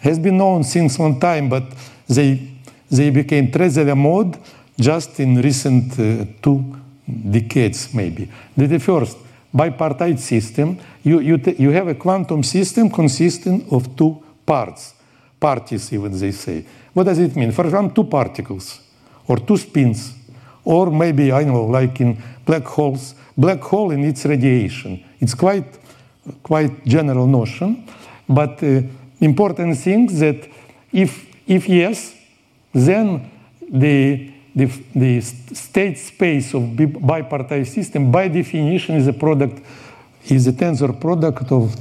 has 0.00 0.18
been 0.18 0.36
known 0.36 0.64
since 0.64 0.98
long 0.98 1.20
time 1.20 1.48
but 1.48 1.62
they 2.08 2.40
they 2.90 3.10
became 3.10 3.52
très 3.52 3.76
la 3.86 3.94
mode 3.94 4.36
just 4.76 5.20
in 5.20 5.40
recent 5.40 5.92
uh, 6.00 6.24
two 6.42 6.64
decades 7.06 7.94
maybe. 7.94 8.28
The 8.56 8.80
first 8.80 9.16
bipartite 9.54 10.18
system 10.18 10.78
you, 11.02 11.20
you, 11.20 11.40
you 11.58 11.70
have 11.70 11.88
a 11.88 11.94
quantum 11.94 12.42
system 12.42 12.90
consisting 12.90 13.66
of 13.70 13.96
two 13.96 14.22
parts 14.46 14.94
parties 15.40 15.92
even 15.92 16.12
they 16.12 16.32
say. 16.32 16.64
What 16.92 17.04
does 17.04 17.18
it 17.18 17.34
mean? 17.34 17.52
For 17.52 17.64
example, 17.64 18.04
two 18.04 18.10
particles 18.10 18.80
or 19.26 19.38
two 19.38 19.56
spins 19.56 20.14
or 20.64 20.90
maybe, 20.90 21.32
I 21.32 21.44
know, 21.44 21.64
like 21.64 22.00
in 22.00 22.22
black 22.44 22.64
holes, 22.64 23.14
black 23.36 23.60
hole 23.60 23.90
in 23.90 24.04
its 24.04 24.24
radiation. 24.26 25.02
It's 25.18 25.34
quite, 25.34 25.78
quite 26.42 26.84
general 26.84 27.26
notion, 27.26 27.86
but 28.28 28.62
uh, 28.62 28.82
important 29.20 29.78
thing 29.78 30.06
that 30.18 30.48
if, 30.92 31.26
if 31.46 31.68
yes, 31.68 32.14
then 32.72 33.30
the, 33.68 34.29
the, 34.54 34.66
the 34.94 35.20
state 35.20 35.98
space 35.98 36.54
of 36.54 36.62
bipartite 36.62 37.66
system 37.66 38.10
by 38.10 38.28
definition 38.28 38.96
is 38.96 39.06
a 39.06 39.12
product 39.12 39.62
is 40.28 40.46
a 40.46 40.52
tensor 40.52 40.92
product 41.00 41.50
of 41.50 41.74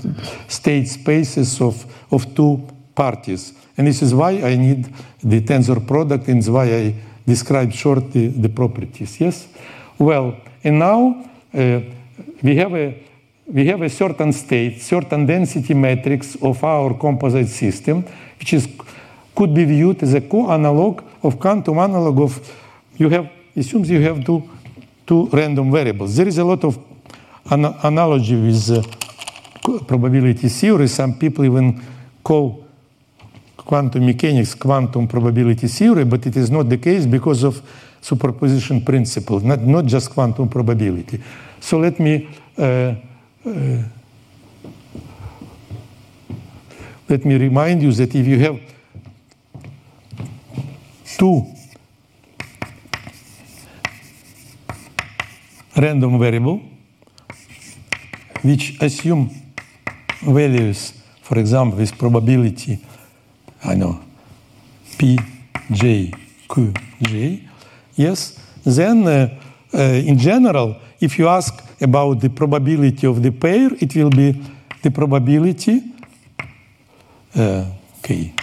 state 0.47 0.88
spaces 0.88 1.59
of, 1.61 1.86
of 2.11 2.34
two 2.34 2.65
parties. 2.95 3.53
And 3.78 3.88
this 3.88 4.01
is 4.01 4.13
why 4.13 4.32
I 4.41 4.55
need 4.55 4.86
the 5.22 5.41
tensor 5.41 5.86
product 5.86 6.28
and 6.28 6.45
why 6.47 6.74
I 6.74 6.95
describe 7.26 7.72
shortly 7.72 8.28
the 8.28 8.49
properties. 8.49 9.20
Yes? 9.20 9.47
Well, 9.97 10.38
and 10.63 10.80
now 10.80 11.30
uh, 11.53 11.82
we 12.41 12.55
have 12.55 12.74
a 12.74 13.05
we 13.51 13.65
have 13.65 13.82
a 13.82 13.89
certain 13.89 14.32
state, 14.32 14.80
certain 14.80 15.26
density 15.26 15.74
matrix 15.74 16.36
of 16.36 16.63
our 16.63 16.93
composite 16.93 17.47
system, 17.47 18.03
which 18.38 18.53
is 18.53 18.67
could 19.40 19.54
be 19.54 19.64
viewed 19.64 20.04
as 20.04 20.14
a 20.14 20.20
co-analog 20.20 21.02
of 21.24 21.40
quantum 21.40 21.80
analog 21.80 22.20
of 22.20 22.58
you 22.98 23.08
have 23.08 23.30
assumes 23.56 23.90
you 23.90 24.02
have 24.02 24.22
two 24.26 24.44
two 25.08 25.30
random 25.32 25.72
variables. 25.72 26.14
There 26.18 26.28
is 26.28 26.38
a 26.40 26.44
lot 26.44 26.66
of 26.66 26.78
an 27.50 27.64
analogy 27.84 28.36
with 28.36 28.70
uh, 28.70 29.80
probability 29.88 30.50
theory. 30.50 30.90
Some 30.90 31.18
people 31.18 31.46
even 31.46 31.82
call 32.22 32.66
quantum 33.56 34.06
mechanics 34.06 34.56
quantum 34.56 35.08
probability 35.08 35.70
theory, 35.70 36.04
but 36.04 36.26
it 36.26 36.36
is 36.36 36.52
not 36.52 36.68
the 36.68 36.78
case 36.78 37.06
because 37.06 37.44
of 37.44 37.62
superposition 38.02 38.84
principle, 38.84 39.40
not, 39.40 39.62
not 39.62 39.86
just 39.86 40.10
quantum 40.10 40.50
probability. 40.50 41.18
So 41.62 41.80
let 41.80 41.98
me 41.98 42.28
uh, 42.58 42.62
uh, 43.46 43.84
let 47.08 47.24
me 47.24 47.38
remind 47.38 47.82
you 47.82 47.94
that 47.94 48.14
if 48.14 48.28
you 48.28 48.38
have 48.40 48.60
two 51.20 51.45
random 55.76 56.17
variable 56.17 56.61
which 58.41 58.82
assume 58.82 59.30
values, 60.22 60.93
for 61.22 61.38
example, 61.38 61.78
with 61.78 61.97
probability, 61.97 62.80
I 63.63 63.76
know, 63.76 63.99
P, 64.97 65.17
J, 65.72 66.13
Q, 66.49 66.74
J, 67.01 67.47
yes, 67.95 68.39
then 68.63 69.05
uh, 69.05 69.30
uh, 69.74 69.78
in 69.78 70.17
general, 70.17 70.78
if 71.01 71.20
you 71.20 71.28
ask 71.28 71.53
about 71.82 72.22
the 72.22 72.30
probability 72.30 73.07
of 73.07 73.22
the 73.22 73.32
pair, 73.32 73.70
it 73.80 73.95
will 73.95 74.09
be 74.09 74.41
the 74.82 74.91
probability, 74.91 75.82
uh, 77.36 77.65
okay, 77.99 78.34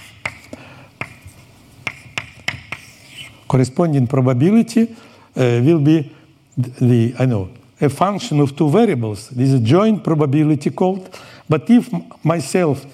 corresponding 3.46 4.06
probability 4.06 4.94
uh, 5.36 5.60
will 5.62 5.80
be 5.80 6.14
the, 6.56 7.14
I 7.18 7.26
know, 7.26 7.50
a 7.80 7.88
function 7.88 8.40
of 8.40 8.56
two 8.56 8.70
variables. 8.70 9.28
This 9.30 9.52
is 9.52 9.60
joint 9.60 10.02
probability 10.02 10.70
called. 10.70 11.14
But 11.48 11.68
if 11.68 11.90
myself, 12.24 12.84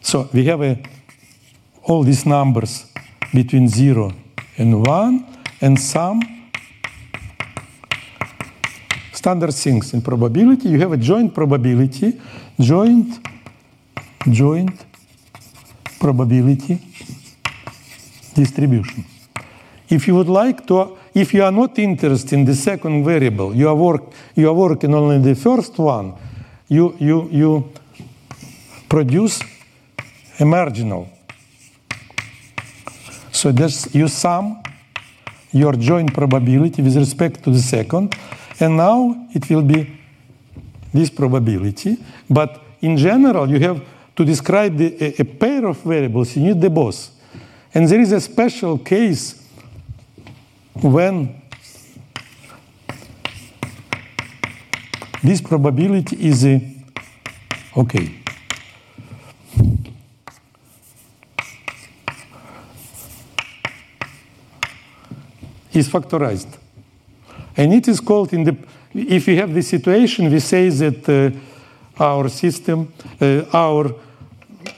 so 0.00 0.28
we 0.32 0.44
have 0.46 0.62
a, 0.62 0.82
all 1.84 2.02
these 2.02 2.26
numbers 2.26 2.86
between 3.32 3.68
0 3.68 4.12
and 4.58 4.86
1 4.86 5.26
and 5.60 5.80
some 5.80 6.20
standard 9.12 9.54
things 9.54 9.94
in 9.94 10.02
probability, 10.02 10.68
you 10.68 10.78
have 10.80 10.92
a 10.92 10.96
joint 10.96 11.32
probability, 11.34 12.20
joint, 12.58 13.26
joint 14.30 14.84
probability 15.98 16.78
distribution. 18.34 19.13
If 19.94 20.08
you 20.08 20.16
would 20.16 20.28
like 20.28 20.66
to, 20.66 20.98
if 21.14 21.32
you 21.32 21.44
are 21.44 21.52
not 21.52 21.78
interested 21.78 22.32
in 22.32 22.44
the 22.44 22.54
second 22.56 23.04
variable, 23.04 23.54
you 23.54 23.68
are, 23.68 23.76
work, 23.76 24.02
you 24.34 24.48
are 24.48 24.52
working 24.52 24.92
only 24.92 25.18
the 25.18 25.36
first 25.36 25.78
one, 25.78 26.14
you, 26.68 26.96
you, 26.98 27.28
you 27.30 27.72
produce 28.88 29.40
a 30.40 30.44
marginal. 30.44 31.08
So 33.30 33.52
that's 33.52 33.94
you 33.94 34.08
sum 34.08 34.62
your 35.52 35.74
joint 35.74 36.12
probability 36.12 36.82
with 36.82 36.96
respect 36.96 37.44
to 37.44 37.50
the 37.50 37.60
second, 37.60 38.16
and 38.58 38.76
now 38.76 39.28
it 39.32 39.48
will 39.48 39.62
be 39.62 39.96
this 40.92 41.10
probability. 41.10 41.98
But 42.28 42.60
in 42.80 42.96
general, 42.96 43.48
you 43.48 43.60
have 43.60 43.80
to 44.16 44.24
describe 44.24 44.76
the, 44.76 44.96
a, 45.00 45.22
a 45.22 45.24
pair 45.24 45.66
of 45.66 45.80
variables, 45.82 46.34
you 46.36 46.42
need 46.42 46.60
the 46.60 46.70
both. 46.70 47.10
And 47.72 47.88
there 47.88 48.00
is 48.00 48.10
a 48.10 48.20
special 48.20 48.78
case 48.78 49.43
when 50.82 51.42
this 55.22 55.40
probability 55.40 56.16
is 56.26 56.44
a, 56.44 56.60
okay. 57.76 58.20
is 65.72 65.88
factorized. 65.88 66.58
And 67.56 67.72
it 67.72 67.88
is 67.88 68.00
called 68.00 68.32
in 68.32 68.44
the, 68.44 68.56
if 68.94 69.26
we 69.26 69.36
have 69.36 69.52
this 69.52 69.68
situation, 69.68 70.30
we 70.30 70.40
say 70.40 70.68
that 70.68 71.08
uh, 71.08 72.02
our 72.02 72.28
system, 72.28 72.92
uh, 73.20 73.44
our 73.52 73.94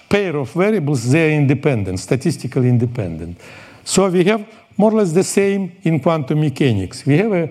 pair 0.09 0.36
of 0.36 0.53
variables, 0.53 1.11
they 1.11 1.32
are 1.32 1.36
independent, 1.38 2.01
statistically 2.01 2.68
independent. 2.68 3.40
So 3.84 4.09
we 4.09 4.24
have 4.24 4.47
more 4.76 4.92
or 4.92 4.98
less 4.98 5.12
the 5.12 5.24
same 5.24 5.72
in 5.82 6.00
quantum 6.00 6.40
mechanics. 6.40 7.04
We 7.06 7.18
have 7.18 7.32
a 7.32 7.50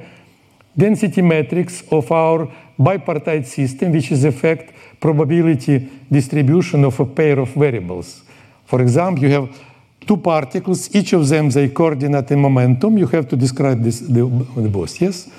density 0.77 1.21
matrix 1.21 1.83
of 1.91 2.11
our 2.11 2.51
bipartite 2.77 3.45
system, 3.45 3.91
which 3.91 4.11
is 4.11 4.23
effect 4.23 4.73
probability 4.99 5.89
distribution 6.11 6.83
of 6.83 6.99
a 6.99 7.05
pair 7.05 7.39
of 7.39 7.49
variables. 7.49 8.23
For 8.65 8.81
example, 8.81 9.23
you 9.23 9.29
have 9.29 9.61
two 10.05 10.17
particles, 10.17 10.93
each 10.95 11.13
of 11.13 11.27
them 11.27 11.49
they 11.49 11.69
coordinate 11.69 12.31
in 12.31 12.39
momentum. 12.39 12.97
You 12.97 13.07
have 13.07 13.27
to 13.29 13.35
describe 13.35 13.81
this 13.81 13.99
the, 13.99 14.25
the 14.55 14.69
both, 14.69 15.01
yes? 15.01 15.29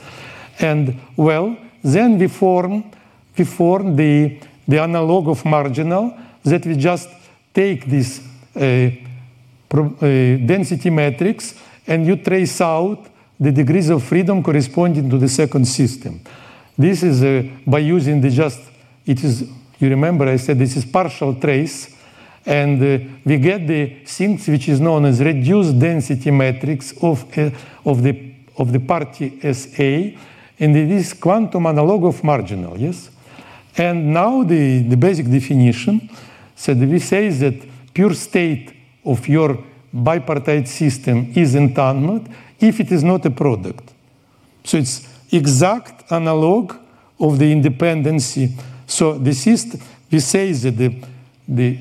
And 0.59 0.99
well, 1.17 1.57
then 1.83 2.19
we 2.19 2.29
form 2.29 2.91
we 3.37 3.45
form 3.45 3.97
the 3.97 4.39
the 4.67 4.81
analog 4.81 5.29
of 5.29 5.45
marginal 5.45 6.15
that 6.43 6.65
we 6.67 6.77
just 6.77 7.09
take 7.55 7.87
this 7.87 8.21
uh, 8.55 8.91
pro, 9.69 9.87
uh, 9.87 10.47
density 10.47 10.91
matrix 10.91 11.55
and 11.87 12.07
you 12.07 12.17
trace 12.17 12.61
out 12.61 13.07
the 13.39 13.53
degrees 13.53 13.91
of 13.91 14.03
freedom 14.03 14.43
corresponding 14.43 15.11
to 15.11 15.19
the 15.19 15.29
second 15.29 15.67
system. 15.67 16.21
This 16.77 17.03
is 17.03 17.23
uh, 17.23 17.43
by 17.67 17.79
using 17.81 18.21
the 18.21 18.31
just, 18.31 18.61
it 19.05 19.23
is, 19.23 19.43
you 19.79 19.89
remember 19.89 20.29
I 20.29 20.37
said 20.37 20.59
this 20.59 20.77
is 20.77 20.85
partial 20.85 21.35
trace, 21.35 21.95
and 22.45 22.83
uh, 22.83 23.05
we 23.25 23.39
get 23.39 23.67
the 23.67 24.05
things 24.05 24.47
which 24.49 24.69
is 24.69 24.81
known 24.81 25.05
as 25.05 25.21
reduced 25.21 25.79
density 25.79 26.31
matrix 26.31 26.93
of, 27.03 27.27
uh, 27.37 27.51
of, 27.85 28.03
the, 28.03 28.35
of 28.57 28.73
the 28.73 28.81
party 28.81 29.41
SA, 29.53 30.19
and 30.59 30.77
it 30.77 30.91
is 30.91 31.13
quantum 31.13 31.67
analog 31.67 32.05
of 32.05 32.25
marginal, 32.25 32.79
yes? 32.79 33.11
And 33.77 34.15
now 34.15 34.43
the, 34.43 34.83
the 34.83 34.97
basic 34.97 35.27
definition, 35.27 36.09
so 36.55 36.73
we 36.73 36.99
say 36.99 37.29
that 37.29 37.55
pure 37.93 38.15
state 38.15 38.73
of 39.05 39.29
your 39.29 39.63
bipartite 39.97 40.69
system 40.69 41.33
is 41.35 41.55
entanglement 41.55 42.29
if 42.61 42.81
it 42.81 42.93
is 42.93 43.03
not 43.03 43.25
a 43.25 43.31
product. 43.31 43.93
So 44.65 44.79
it's 44.79 45.09
exact 45.33 46.11
analog 46.13 46.75
of 47.19 47.39
the 47.39 47.51
independency. 47.51 48.53
So 48.87 49.19
the 49.19 49.33
system, 49.33 49.81
we 50.11 50.21
say 50.21 50.53
that 50.53 50.77
the, 50.77 51.03
the, 51.49 51.79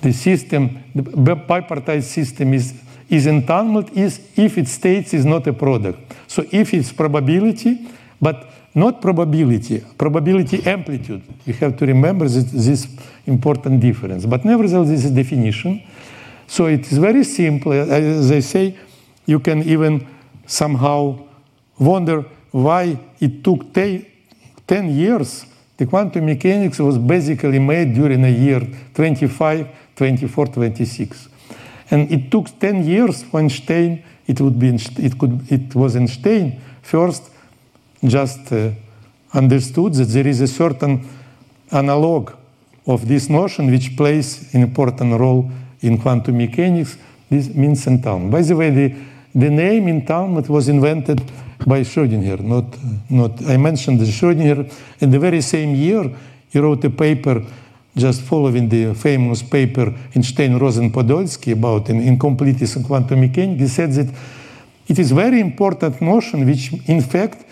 the 0.00 0.12
system, 0.12 0.82
the 0.94 1.36
bipartite 1.36 2.02
system 2.02 2.54
is, 2.54 2.74
is 3.08 3.26
entanglement 3.26 3.96
is 3.96 4.20
if 4.36 4.58
its 4.58 4.72
states 4.72 5.14
is 5.14 5.24
not 5.24 5.46
a 5.46 5.52
product. 5.52 6.14
So 6.26 6.44
if 6.50 6.74
it's 6.74 6.92
probability, 6.92 7.88
but 8.20 8.48
not 8.74 9.00
probability, 9.00 9.84
probability 9.96 10.64
amplitude. 10.66 11.22
You 11.46 11.54
have 11.54 11.76
to 11.78 11.86
remember 11.86 12.28
this, 12.28 12.44
this 12.52 12.86
important 13.26 13.80
difference. 13.80 14.26
But 14.26 14.44
nevertheless, 14.44 14.88
this 14.88 15.04
is 15.04 15.10
definition. 15.10 15.82
So 16.48 16.66
it 16.66 16.90
is 16.90 16.98
very 16.98 17.24
simple. 17.24 17.72
As 17.72 18.32
I 18.32 18.40
say, 18.40 18.76
you 19.26 19.38
can 19.38 19.62
even 19.62 20.06
somehow 20.46 21.18
wonder 21.78 22.24
why 22.50 22.98
it 23.20 23.44
took 23.44 23.72
10 23.72 24.06
years. 24.90 25.44
The 25.76 25.86
quantum 25.86 26.24
mechanics 26.24 26.80
was 26.80 26.98
basically 26.98 27.58
made 27.58 27.94
during 27.94 28.24
a 28.24 28.30
year 28.30 28.66
25, 28.94 29.68
24, 29.94 30.46
26. 30.46 31.28
And 31.90 32.10
it 32.10 32.30
took 32.30 32.58
10 32.58 32.84
years 32.84 33.22
for 33.22 33.40
Einstein, 33.40 34.02
it, 34.26 34.40
would 34.40 34.58
be, 34.58 34.70
it, 34.70 35.18
could, 35.18 35.52
it 35.52 35.74
was 35.74 35.96
Einstein 35.96 36.60
first 36.82 37.30
just 38.02 38.52
uh, 38.52 38.70
understood 39.34 39.94
that 39.94 40.06
there 40.06 40.26
is 40.26 40.40
a 40.40 40.46
certain 40.46 41.06
analog 41.70 42.32
of 42.86 43.06
this 43.06 43.28
notion 43.28 43.70
which 43.70 43.96
plays 43.96 44.54
an 44.54 44.62
important 44.62 45.18
role 45.20 45.50
in 45.80 45.98
quantum 45.98 46.36
mechanics. 46.36 46.98
This 47.30 47.48
means 47.54 47.86
entanglement. 47.86 48.32
By 48.32 48.42
the 48.42 48.56
way, 48.56 48.70
the, 48.70 48.94
the 49.34 49.50
name 49.50 49.88
entanglement 49.88 50.48
was 50.48 50.68
invented 50.68 51.20
by 51.66 51.80
Schrödinger. 51.80 52.40
Not, 52.40 52.64
not, 53.10 53.44
I 53.46 53.56
mentioned 53.56 54.00
Schrödinger 54.00 54.72
in 55.00 55.10
the 55.10 55.18
very 55.18 55.40
same 55.40 55.74
year. 55.74 56.10
He 56.50 56.58
wrote 56.58 56.84
a 56.84 56.90
paper 56.90 57.42
just 57.96 58.22
following 58.22 58.68
the 58.68 58.94
famous 58.94 59.42
paper 59.42 59.92
Einstein 60.14 60.56
Rosen 60.56 60.90
Podolsky 60.90 61.52
about 61.52 61.90
in 61.90 62.00
incompleteness 62.00 62.76
in 62.76 62.84
quantum 62.84 63.20
mechanics. 63.20 63.60
He 63.60 63.68
said 63.68 63.92
that 63.92 64.14
it 64.86 64.98
is 64.98 65.10
very 65.10 65.40
important 65.40 66.00
notion 66.00 66.46
which 66.46 66.72
in 66.86 67.02
fact 67.02 67.44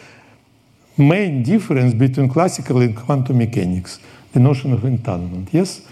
main 0.97 1.43
difference 1.43 1.95
between 1.95 2.29
classical 2.29 2.81
and 2.81 2.97
quantum 2.97 3.39
mechanics, 3.39 3.99
the 4.33 4.41
notion 4.41 4.73
of 4.73 4.85
entanglement. 4.85 5.49
Yes? 5.53 5.83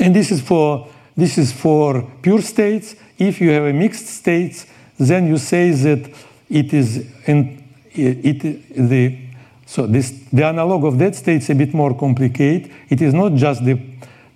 And 0.00 0.16
this 0.16 0.32
is 0.32 0.40
for 0.40 0.88
this 1.16 1.36
is 1.36 1.52
for 1.52 2.02
pure 2.22 2.40
states. 2.40 2.96
If 3.18 3.40
you 3.40 3.50
have 3.50 3.64
a 3.64 3.72
mixed 3.72 4.06
states, 4.06 4.66
then 4.98 5.26
you 5.26 5.36
say 5.36 5.70
that 5.70 6.10
it 6.48 6.72
is 6.72 7.06
in, 7.26 7.62
it, 7.92 8.88
the 8.88 9.18
so 9.66 9.86
this 9.86 10.10
the 10.32 10.44
analog 10.46 10.84
of 10.84 10.98
that 10.98 11.14
state 11.14 11.42
is 11.42 11.50
a 11.50 11.54
bit 11.54 11.74
more 11.74 11.94
complicated. 11.94 12.72
It 12.88 13.02
is 13.02 13.12
not 13.12 13.34
just 13.34 13.64
the 13.64 13.78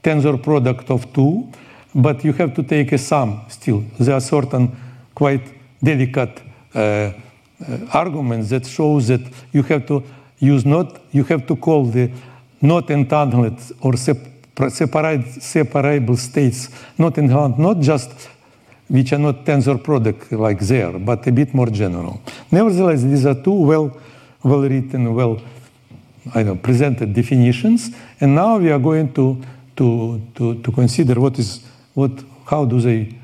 tensor 0.02 0.40
product 0.42 0.90
of 0.90 1.10
two, 1.14 1.48
but 1.94 2.22
you 2.24 2.34
have 2.34 2.54
to 2.54 2.62
take 2.62 2.92
a 2.92 2.98
sum 2.98 3.40
still. 3.48 3.84
There 3.98 4.14
are 4.14 4.20
certain 4.20 4.76
quite 5.14 5.42
delicate 5.82 6.42
uh, 6.74 6.78
uh, 6.78 7.12
arguments 7.92 8.50
that 8.50 8.66
shows 8.66 9.08
that 9.08 9.22
you 9.52 9.62
have 9.62 9.86
to 9.86 10.02
use 10.40 10.66
not 10.66 11.00
you 11.12 11.24
have 11.24 11.46
to 11.46 11.56
call 11.56 11.86
the 11.86 12.10
not 12.60 12.90
entangled 12.90 13.60
or 13.80 13.96
sep- 13.96 14.33
separate, 14.68 15.42
separable 15.42 16.16
states, 16.16 16.68
not 16.98 17.18
in 17.18 17.28
hand, 17.28 17.58
not 17.58 17.80
just 17.80 18.28
which 18.88 19.12
are 19.12 19.18
not 19.18 19.44
tensor 19.44 19.82
product 19.82 20.30
like 20.32 20.60
there, 20.60 20.98
but 20.98 21.26
a 21.26 21.32
bit 21.32 21.54
more 21.54 21.66
general. 21.66 22.20
Nevertheless, 22.50 23.02
these 23.02 23.26
are 23.26 23.34
two 23.34 23.52
well, 23.52 23.96
well 24.42 24.60
written, 24.60 25.14
well 25.14 25.40
I 26.34 26.42
know, 26.42 26.56
presented 26.56 27.12
definitions, 27.12 27.90
and 28.20 28.34
now 28.34 28.56
we 28.58 28.70
are 28.70 28.78
going 28.78 29.12
to, 29.14 29.42
to, 29.76 30.22
to, 30.34 30.62
to 30.62 30.72
consider 30.72 31.20
what 31.20 31.38
is, 31.38 31.60
what, 31.92 32.12
how 32.46 32.64
do 32.64 32.80
they 32.80 33.14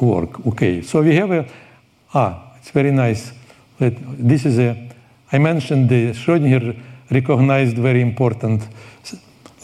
work. 0.00 0.46
Okay, 0.46 0.82
so 0.82 1.02
we 1.02 1.14
have 1.16 1.30
a, 1.30 1.46
ah, 2.12 2.52
it's 2.58 2.70
very 2.70 2.90
nice. 2.90 3.32
This 3.78 4.44
is 4.44 4.58
a, 4.58 4.90
I 5.32 5.38
mentioned 5.38 5.88
the 5.88 6.10
Schrödinger 6.10 6.78
recognized 7.10 7.78
very 7.78 8.02
important, 8.02 8.68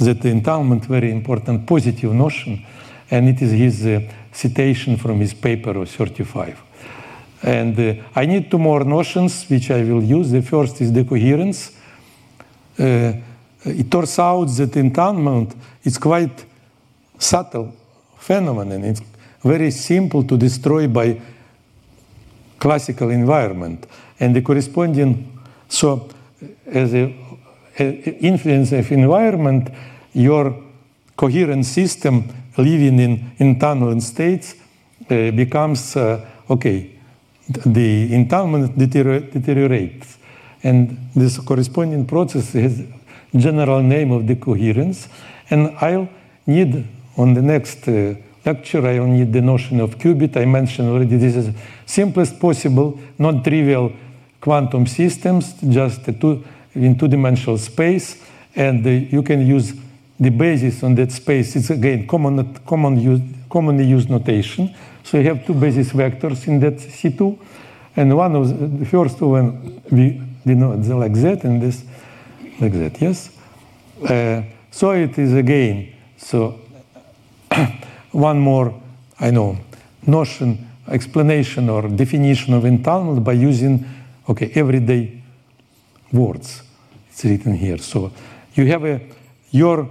that 0.01 0.25
entanglement 0.25 0.87
very 0.87 1.11
important 1.11 1.67
positive 1.67 2.13
notion, 2.13 2.65
and 3.11 3.29
it 3.29 3.43
is 3.43 3.53
his 3.53 3.87
uh, 3.87 4.01
citation 4.33 4.97
from 4.97 5.21
his 5.21 5.35
paper 5.35 5.71
of 5.71 5.89
35. 5.89 6.63
And 7.43 7.79
uh, 7.79 7.95
I 8.15 8.27
need 8.27 8.51
two 8.51 8.59
more 8.59 8.85
notions 8.85 9.49
which 9.49 9.71
I 9.71 9.83
will 9.83 10.03
use. 10.03 10.31
The 10.31 10.43
first 10.43 10.81
is 10.81 10.91
decoherence. 10.91 11.73
Uh, 12.79 13.13
it 13.65 13.91
turns 13.91 14.19
out 14.19 14.47
that 14.57 14.77
entanglement 14.77 15.55
is 15.83 15.99
quite 15.99 16.45
subtle 17.19 17.75
phenomenon. 18.19 18.85
It's 18.85 19.03
very 19.43 19.71
simple 19.71 20.25
to 20.25 20.37
destroy 20.37 20.87
by 20.87 21.21
classical 22.59 23.11
environment. 23.11 23.87
And 24.19 24.37
the 24.37 24.43
corresponding, 24.43 25.39
so 25.69 26.09
as 26.67 26.95
a 26.95 27.15
influence 27.81 28.73
of 28.73 28.91
environment, 28.93 29.71
your 30.13 30.55
coherent 31.17 31.67
system 31.67 32.29
living 32.57 32.99
in 32.99 33.33
entanglement 33.39 34.03
states 34.03 34.55
uh, 35.11 35.31
becomes, 35.31 35.97
uh, 35.97 36.27
okay, 36.49 36.91
the 37.67 38.15
entanglement 38.15 38.79
deteriorates. 38.79 40.19
And 40.63 41.11
this 41.15 41.39
corresponding 41.39 42.07
process 42.07 42.53
has 42.53 42.83
general 43.35 43.83
name 43.83 44.13
of 44.13 44.27
decoherence. 44.27 45.09
And 45.49 45.75
I'll 45.81 46.09
need 46.47 46.87
on 47.17 47.35
the 47.35 47.43
next 47.43 47.89
uh, 47.89 48.15
lecture, 48.45 48.87
I 48.87 48.99
will 48.99 49.09
need 49.09 49.33
the 49.33 49.41
notion 49.41 49.81
of 49.81 49.99
qubit. 49.99 50.37
I 50.37 50.45
mentioned 50.45 50.89
already 50.89 51.17
this 51.17 51.37
is 51.37 51.55
simplest 51.87 52.39
possible, 52.39 52.99
non-trivial 53.19 53.93
quantum 54.41 54.87
systems, 54.87 55.55
just 55.69 56.05
two, 56.21 56.45
in 56.85 56.99
two-dimensional 56.99 57.59
space. 57.59 58.17
And 58.55 58.85
uh, 58.87 58.91
you 58.91 59.23
can 59.23 59.47
use 59.47 59.75
the 60.19 60.31
basis 60.31 60.83
on 60.83 60.95
that 60.97 61.13
space. 61.13 61.57
It's 61.57 61.71
again 61.71 62.07
common, 62.07 62.55
common 62.67 63.01
use, 63.01 63.21
commonly 63.49 63.85
used 63.85 64.11
notation. 64.11 64.75
So 65.03 65.19
you 65.19 65.25
have 65.29 65.47
two 65.47 65.55
basis 65.55 65.93
vectors 65.93 66.47
in 66.47 66.61
that 66.61 66.77
C2. 66.77 67.39
And 67.97 68.17
one 68.17 68.37
of 68.37 68.81
the 68.81 68.87
first 68.87 69.21
one 69.21 69.83
we 69.91 70.21
denote 70.45 70.87
like 70.87 71.15
that 71.15 71.45
and 71.45 71.61
this 71.61 71.85
like 72.61 72.73
that, 72.73 73.01
yes? 73.01 73.31
Uh, 74.03 74.43
so 74.71 74.91
it 74.93 75.19
is 75.19 75.35
again, 75.35 75.93
so 76.17 76.61
one 78.13 78.39
more, 78.39 78.81
I 79.19 79.31
know, 79.31 79.59
notion, 80.07 80.69
explanation 80.89 81.69
or 81.69 81.89
definition 81.89 82.55
of 82.55 82.65
entanglement 82.65 83.25
by 83.25 83.33
using, 83.33 83.85
okay, 84.29 84.51
everyday 84.55 85.23
words. 86.13 86.63
It's 87.11 87.25
written 87.25 87.55
here. 87.55 87.79
So 87.79 88.13
you 88.55 88.67
have 88.67 88.85
a, 88.85 89.01
your, 89.51 89.89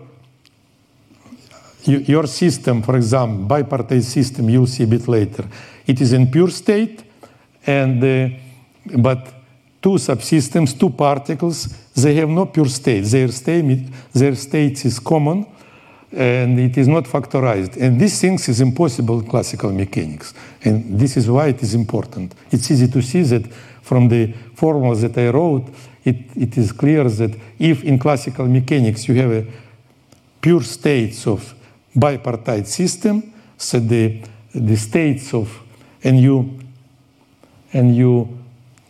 your 1.85 2.27
system, 2.27 2.81
for 2.81 2.95
example, 2.95 3.45
bipartite 3.45 4.03
system, 4.03 4.49
you'll 4.49 4.67
see 4.67 4.83
a 4.83 4.87
bit 4.87 5.07
later. 5.07 5.45
It 5.85 6.01
is 6.01 6.13
in 6.13 6.31
pure 6.31 6.49
state, 6.49 7.03
and 7.65 8.03
uh, 8.03 8.29
but 8.97 9.33
two 9.81 9.97
subsystems, 9.97 10.77
two 10.79 10.89
particles, 10.89 11.67
they 11.93 12.15
have 12.15 12.29
no 12.29 12.45
pure 12.45 12.69
state. 12.69 13.05
Their 13.05 13.29
state, 13.29 13.89
their 14.13 14.35
state 14.35 14.85
is 14.85 14.99
common, 14.99 15.45
and 16.11 16.59
it 16.59 16.77
is 16.77 16.87
not 16.87 17.05
factorized. 17.05 17.77
And 17.77 17.99
these 17.99 18.19
things 18.19 18.47
is 18.49 18.61
impossible 18.61 19.19
in 19.19 19.27
classical 19.27 19.71
mechanics. 19.71 20.33
And 20.63 20.99
this 20.99 21.17
is 21.17 21.29
why 21.29 21.47
it 21.47 21.61
is 21.61 21.73
important. 21.73 22.33
It's 22.51 22.69
easy 22.71 22.87
to 22.87 23.01
see 23.01 23.21
that 23.23 23.51
from 23.81 24.07
the 24.07 24.33
formulas 24.55 25.01
that 25.01 25.17
I 25.17 25.29
wrote, 25.29 25.67
it, 26.03 26.15
it 26.35 26.57
is 26.57 26.71
clear 26.71 27.03
that 27.03 27.37
if 27.57 27.83
in 27.83 27.99
classical 27.99 28.47
mechanics 28.47 29.07
you 29.07 29.15
have 29.15 29.31
a 29.31 29.45
pure 30.41 30.63
states 30.63 31.27
of 31.27 31.53
bipartite 31.95 32.65
system, 32.65 33.33
so 33.57 33.79
the, 33.79 34.21
the 34.53 34.77
states 34.77 35.33
of, 35.33 35.61
and 36.03 36.19
you, 36.19 36.59
and 37.73 37.95
you 37.95 38.37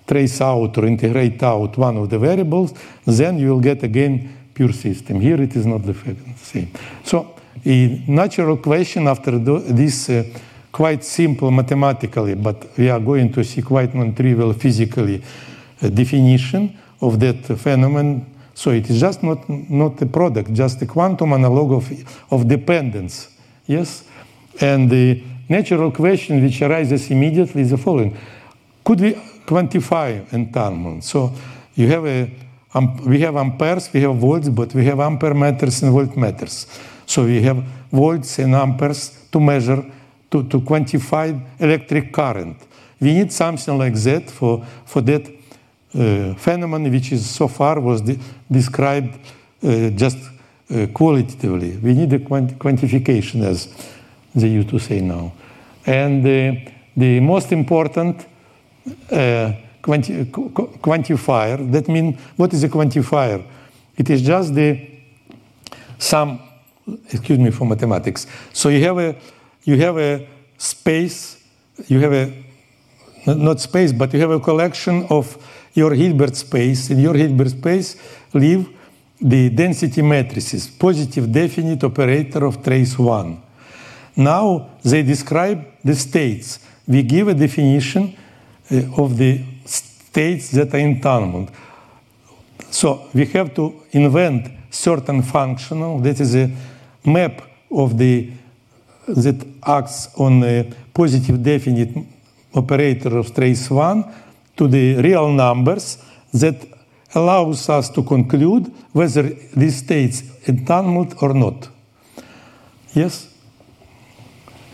trace 0.08 0.42
out 0.42 0.78
or 0.78 0.86
integrate 0.86 1.42
out 1.44 1.78
one 1.78 1.98
of 1.98 2.10
the 2.10 2.20
variables, 2.20 2.74
then 3.06 3.40
you 3.40 3.50
will 3.50 3.62
get 3.62 3.84
again 3.84 4.38
pure 4.54 4.74
system. 4.74 5.20
Here 5.20 5.42
it 5.42 5.56
is 5.56 5.66
not 5.66 5.84
the 5.84 5.96
same. 6.36 6.72
So 7.04 7.36
a 7.66 8.04
natural 8.08 8.58
question 8.58 9.08
after 9.08 9.38
this 9.40 10.10
uh, 10.10 10.24
quite 10.72 11.04
simple 11.04 11.52
mathematically, 11.52 12.36
but 12.36 12.78
we 12.78 12.90
are 12.90 13.00
going 13.00 13.32
to 13.34 13.44
see 13.44 13.62
quite 13.62 13.94
non-trivial 13.96 14.54
physically 14.54 15.22
uh, 15.82 15.90
definition 15.90 16.78
of 17.02 17.20
that 17.20 17.46
phenomenon. 17.58 18.26
So 18.54 18.72
it 18.72 18.90
is 18.90 19.00
just 19.00 19.24
not, 19.24 19.48
not 19.50 20.02
a 20.02 20.06
product, 20.06 20.54
just 20.54 20.82
a 20.82 20.86
quantum 20.86 21.34
analog 21.34 21.72
of, 21.72 22.32
of 22.32 22.48
dependence. 22.48 23.30
Yes? 23.66 24.04
And 24.60 24.90
the 24.90 25.24
natural 25.48 25.92
question 25.92 26.44
which 26.44 26.62
arises 26.62 27.10
immediately 27.10 27.62
is 27.62 27.70
the 27.70 27.78
following. 27.78 28.18
Could 28.84 29.00
we 29.02 29.14
quantify 29.46 30.32
entanglement? 30.34 31.04
So 31.04 31.34
you 31.76 31.88
have 31.88 32.06
a 32.06 32.32
we 33.06 33.20
have 33.22 33.36
amperes, 33.36 33.92
we 33.92 34.02
have 34.02 34.16
volts, 34.16 34.48
but 34.50 34.74
we 34.76 34.86
have 34.86 35.00
ampere 35.00 35.34
meters 35.34 35.82
and 35.82 35.92
volt 35.92 36.16
meters. 36.16 36.68
So 37.06 37.26
we 37.26 37.42
have 37.42 37.64
volts 37.92 38.38
and 38.38 38.54
amperes 38.54 39.26
to 39.32 39.40
measure, 39.40 39.84
to, 40.30 40.44
to 40.44 40.62
quantify 40.62 41.40
electric 41.60 42.14
current. 42.14 42.58
We 43.00 43.14
need 43.14 43.32
something 43.32 43.76
like 43.76 43.96
that 43.96 44.30
for, 44.30 44.64
for 44.86 45.02
that 45.02 45.39
phenomenon, 45.92 46.92
which 46.92 47.12
is 47.12 47.30
so 47.30 47.48
far 47.48 47.80
was 47.80 48.02
de 48.02 48.18
described 48.52 49.20
uh, 49.64 49.90
just 49.90 50.18
uh, 50.72 50.88
qualitatively. 50.94 51.78
We 51.78 51.94
need 51.94 52.14
a 52.14 52.20
quant 52.20 52.58
quantification, 52.60 53.44
as 53.44 53.68
they 54.36 54.48
used 54.48 54.70
to 54.70 54.80
say 54.80 55.02
now. 55.02 55.34
And 55.86 56.26
uh, 56.26 56.72
the 56.96 57.20
most 57.20 57.52
important 57.52 58.26
uh, 59.12 59.54
quanti 59.82 60.26
quantifier. 60.26 61.72
That 61.72 61.88
means, 61.88 62.20
what 62.36 62.54
is 62.54 62.64
a 62.64 62.70
quantifier? 62.70 63.44
It 63.98 64.10
is 64.10 64.22
just 64.22 64.54
the 64.54 64.88
sum, 65.98 66.40
excuse 67.12 67.40
me 67.40 67.52
for 67.52 67.66
mathematics. 67.66 68.28
So 68.54 68.70
you 68.70 68.84
have 68.84 68.98
a, 68.98 69.16
you 69.64 69.78
have 69.78 69.98
a 69.98 70.28
space, 70.58 71.44
you 71.88 72.00
have 72.00 72.14
a, 72.14 72.46
not 73.26 73.60
space, 73.60 73.92
but 73.92 74.14
you 74.14 74.20
have 74.20 74.32
a 74.32 74.40
collection 74.40 75.06
of 75.10 75.38
your 75.80 75.94
Hilbert 75.94 76.36
space. 76.36 76.92
In 76.92 77.00
your 77.00 77.16
Hilbert 77.16 77.50
space 77.50 77.96
live 78.34 78.70
the 79.22 79.50
density 79.50 80.02
matrices, 80.02 80.68
positive 80.68 81.32
definite 81.32 81.84
operator 81.84 82.46
of 82.46 82.64
trace 82.64 82.98
1. 82.98 83.42
Now 84.16 84.70
they 84.84 85.04
describe 85.04 85.66
the 85.84 85.96
states. 85.96 86.60
We 86.88 87.04
give 87.04 87.28
a 87.28 87.34
definition 87.34 88.16
uh, 88.72 89.02
of 89.02 89.18
the 89.18 89.44
states 89.66 90.52
that 90.52 90.74
are 90.74 90.80
entanglement. 90.80 91.50
So 92.72 93.10
we 93.14 93.26
have 93.26 93.54
to 93.56 93.84
invent 93.92 94.52
certain 94.70 95.22
functional 95.22 96.00
that 96.00 96.20
is 96.20 96.36
a 96.36 96.50
map 97.04 97.42
of 97.72 97.98
the 97.98 98.32
that 99.08 99.44
acts 99.64 100.10
on 100.18 100.44
a 100.44 100.72
positive 100.94 101.42
definite 101.42 102.06
operator 102.54 103.18
of 103.18 103.34
trace 103.34 103.70
1 103.70 104.06
to 104.60 104.68
the 104.68 105.02
real 105.02 105.32
numbers 105.32 105.98
that 106.34 106.56
allows 107.16 107.68
us 107.70 107.90
to 107.90 108.04
conclude 108.04 108.72
whether 108.94 109.24
these 109.56 109.78
states 109.78 110.24
entanglement 110.48 111.16
or 111.24 111.34
not. 111.34 111.68
Yes? 112.94 113.28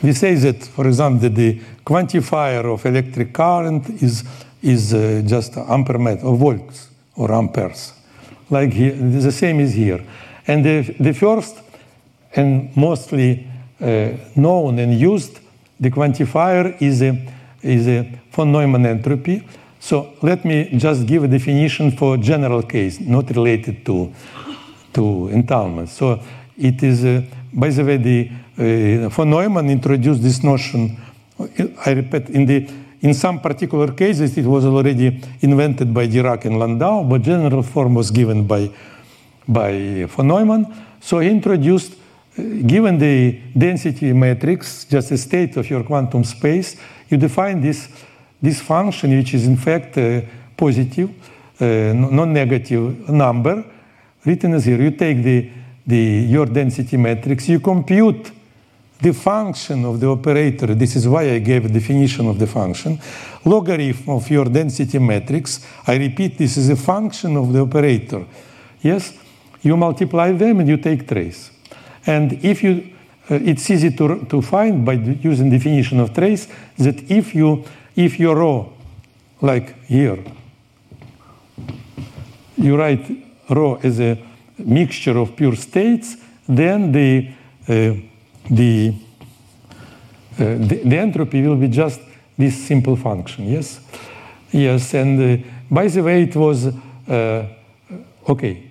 We 0.03 0.13
say 0.13 0.35
that, 0.35 0.63
for 0.63 0.87
example, 0.87 1.29
that 1.29 1.35
the 1.35 1.61
quantifier 1.85 2.65
of 2.73 2.85
electric 2.85 3.33
current 3.33 3.89
is 4.01 4.23
is 4.65 4.93
uh, 4.93 5.21
just 5.25 5.57
ampere 5.57 5.99
meter, 5.99 6.25
or 6.25 6.35
volts 6.35 6.89
or 7.15 7.31
amperes. 7.31 7.93
Like 8.49 8.73
here, 8.73 8.93
the 8.93 9.31
same 9.31 9.59
is 9.59 9.73
here. 9.73 10.03
And 10.47 10.65
the, 10.65 10.95
the 10.99 11.13
first 11.13 11.61
and 12.35 12.75
mostly 12.75 13.47
uh, 13.79 14.09
known 14.35 14.79
and 14.79 14.99
used, 14.99 15.39
the 15.79 15.91
quantifier 15.91 16.81
is 16.81 17.01
a, 17.01 17.11
is 17.61 17.87
a 17.87 18.19
von 18.31 18.51
Neumann 18.51 18.85
entropy. 18.85 19.43
So 19.85 20.13
let 20.23 20.43
me 20.43 20.69
just 20.79 21.05
give 21.05 21.25
a 21.25 21.27
definition 21.27 21.91
for 21.91 22.17
general 22.17 22.63
case, 22.63 22.99
not 22.99 23.29
related 23.35 23.85
to, 23.85 24.11
to 24.93 25.27
entanglement. 25.27 25.89
So 25.89 26.19
it 26.57 26.81
is, 26.81 27.05
uh, 27.05 27.21
by 27.53 27.69
the 27.69 27.85
way, 27.85 27.97
the 27.97 28.31
uh, 28.57 29.09
von 29.09 29.29
Neumann 29.29 29.69
introduced 29.69 30.23
this 30.23 30.41
notion, 30.43 30.97
I 31.85 31.91
repeat, 31.91 32.31
in 32.31 32.47
the 32.47 32.67
in 33.01 33.13
some 33.13 33.39
particular 33.39 33.91
cases, 33.91 34.35
it 34.35 34.47
was 34.47 34.65
already 34.65 35.21
invented 35.41 35.93
by 35.93 36.07
Dirac 36.07 36.45
and 36.45 36.57
Landau, 36.57 37.03
but 37.03 37.21
general 37.21 37.61
form 37.61 37.93
was 37.93 38.09
given 38.09 38.47
by, 38.47 38.71
by 39.47 40.05
von 40.05 40.25
Neumann. 40.25 40.65
So 40.99 41.19
he 41.19 41.29
introduced, 41.29 41.93
uh, 41.93 42.41
given 42.65 42.97
the 42.97 43.39
density 43.55 44.13
matrix, 44.13 44.85
just 44.85 45.11
a 45.11 45.17
state 45.19 45.55
of 45.57 45.69
your 45.69 45.83
quantum 45.83 46.23
space, 46.23 46.75
you 47.07 47.17
define 47.17 47.61
this, 47.61 47.87
this 48.41 48.61
function, 48.61 49.15
which 49.17 49.33
is 49.33 49.47
in 49.47 49.57
fact 49.57 49.97
a 49.97 50.27
positive, 50.55 51.09
uh, 51.59 51.93
non-negative 51.93 53.09
number, 53.09 53.63
written 54.25 54.53
as 54.53 54.65
here. 54.65 54.81
You 54.81 54.91
take 54.91 55.23
the, 55.23 55.49
the, 55.85 55.97
your 56.29 56.45
density 56.45 56.97
matrix, 56.97 57.47
you 57.47 57.59
compute 57.59 58.31
the 59.01 59.13
function 59.13 59.85
of 59.85 59.99
the 59.99 60.07
operator, 60.07 60.73
this 60.73 60.95
is 60.95 61.07
why 61.07 61.29
I 61.29 61.39
gave 61.39 61.65
a 61.65 61.69
definition 61.69 62.27
of 62.27 62.39
the 62.39 62.47
function, 62.47 62.99
logarithm 63.43 64.09
of 64.09 64.29
your 64.29 64.45
density 64.45 64.99
matrix, 64.99 65.65
I 65.85 65.97
repeat, 65.97 66.37
this 66.37 66.57
is 66.57 66.69
a 66.69 66.75
function 66.75 67.35
of 67.35 67.51
the 67.51 67.59
operator. 67.59 68.25
Yes, 68.81 69.13
you 69.61 69.75
multiply 69.75 70.31
them 70.31 70.61
and 70.61 70.69
you 70.69 70.77
take 70.77 71.07
trace. 71.07 71.51
And 72.05 72.33
if 72.43 72.63
you, 72.63 72.93
uh, 73.29 73.35
it's 73.35 73.69
easy 73.69 73.91
to, 73.91 74.25
to 74.25 74.41
find 74.41 74.85
by 74.85 74.93
using 74.93 75.49
definition 75.49 75.99
of 75.99 76.13
trace 76.13 76.47
that 76.77 77.09
if 77.11 77.35
you, 77.35 77.65
if 77.95 78.19
your 78.19 78.35
rho, 78.35 78.73
like 79.41 79.83
here, 79.85 80.23
you 82.57 82.77
write 82.77 83.05
rho 83.49 83.75
as 83.83 83.99
a 83.99 84.17
mixture 84.57 85.17
of 85.17 85.35
pure 85.35 85.55
states, 85.55 86.17
then 86.47 86.91
the 86.91 87.29
uh, 87.67 87.93
the, 88.49 88.93
uh, 90.33 90.37
the, 90.37 90.81
the, 90.83 90.97
entropy 90.97 91.41
will 91.41 91.55
be 91.55 91.67
just 91.67 91.99
this 92.37 92.67
simple 92.67 92.95
function, 92.95 93.47
yes? 93.47 93.79
Yes, 94.51 94.93
and 94.93 95.19
uh, 95.19 95.47
by 95.69 95.87
the 95.87 96.03
way, 96.03 96.23
it 96.23 96.35
was, 96.35 96.67
uh, 96.67 97.47
okay. 98.29 98.63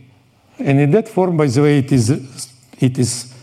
And 0.59 0.81
in 0.81 0.91
that 0.93 1.09
form, 1.09 1.37
by 1.37 1.47
the 1.47 1.63
way, 1.63 1.79
it 1.79 1.91
is, 1.91 2.11
it 2.79 2.99
is 2.99 3.35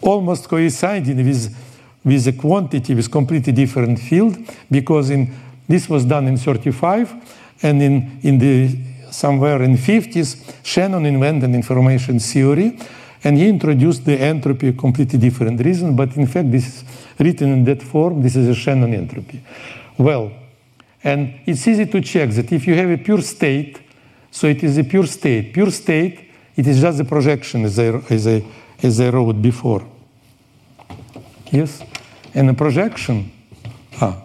almost 0.00 0.48
coinciding 0.48 1.16
with, 1.16 1.56
with 2.04 2.26
a 2.26 2.32
quantity 2.32 2.94
with 2.94 3.10
completely 3.10 3.52
different 3.52 3.98
field, 3.98 4.36
because 4.70 5.10
in, 5.10 5.34
this 5.68 5.88
was 5.88 6.04
done 6.04 6.28
in 6.28 6.36
35, 6.36 7.14
and 7.62 7.82
in, 7.82 8.18
in 8.22 8.38
the, 8.38 8.78
somewhere 9.10 9.62
in 9.62 9.76
50s, 9.76 10.54
Shannon 10.62 11.06
invented 11.06 11.54
information 11.54 12.18
theory, 12.18 12.78
and 13.22 13.38
he 13.38 13.48
introduced 13.48 14.04
the 14.04 14.20
entropy, 14.20 14.72
completely 14.74 15.18
different 15.18 15.58
reason, 15.64 15.96
but 15.96 16.14
in 16.16 16.26
fact, 16.26 16.50
this 16.50 16.66
is 16.66 16.84
written 17.18 17.52
in 17.52 17.64
that 17.64 17.82
form. 17.82 18.22
This 18.22 18.36
is 18.36 18.48
a 18.48 18.54
Shannon 18.54 18.92
entropy. 18.92 19.42
Well, 19.96 20.30
and 21.02 21.40
it's 21.46 21.66
easy 21.66 21.86
to 21.86 22.00
check 22.02 22.30
that 22.30 22.52
if 22.52 22.66
you 22.66 22.74
have 22.74 22.90
a 22.90 22.98
pure 22.98 23.22
state, 23.22 23.80
so 24.30 24.46
it 24.46 24.62
is 24.62 24.76
a 24.76 24.84
pure 24.84 25.06
state. 25.06 25.54
Pure 25.54 25.70
state, 25.70 26.30
it 26.56 26.66
is 26.66 26.80
just 26.80 27.00
a 27.00 27.04
projection, 27.04 27.64
as 27.64 27.78
I, 27.78 27.84
as 28.10 28.26
I, 28.26 28.44
as 28.82 29.00
I 29.00 29.08
wrote 29.08 29.40
before. 29.40 29.86
Yes? 31.54 31.82
And 32.34 32.50
a 32.50 32.54
projection, 32.54 33.30
ah, 34.00 34.16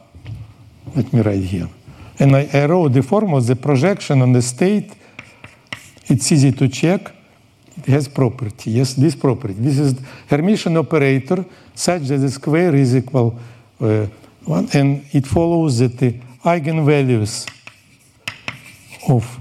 let 0.96 1.14
me 1.14 1.22
write 1.22 1.44
here. 1.44 1.70
And 2.18 2.36
I, 2.36 2.50
I 2.54 2.66
wrote 2.66 2.94
the 2.94 3.04
form 3.04 3.34
of 3.34 3.46
the 3.46 3.56
projection 3.56 4.22
on 4.22 4.34
the 4.34 4.42
state. 4.42 4.92
It's 6.08 6.32
easy 6.32 6.52
to 6.54 6.68
check 6.68 7.14
it 7.78 7.86
has 7.86 8.08
property. 8.08 8.72
Yes, 8.72 8.94
this 8.94 9.16
property. 9.16 9.54
This 9.54 9.80
is 9.80 9.94
Hermitian 10.30 10.78
operator 10.78 11.46
such 11.74 12.04
that 12.10 12.18
the 12.18 12.30
square 12.30 12.76
is 12.76 12.96
equal 12.96 13.40
uh, 13.80 14.06
one, 14.44 14.68
and 14.74 15.06
it 15.12 15.26
follows 15.26 15.80
that 15.80 15.98
the 15.98 16.20
eigenvalues 16.44 17.48
of 19.08 19.40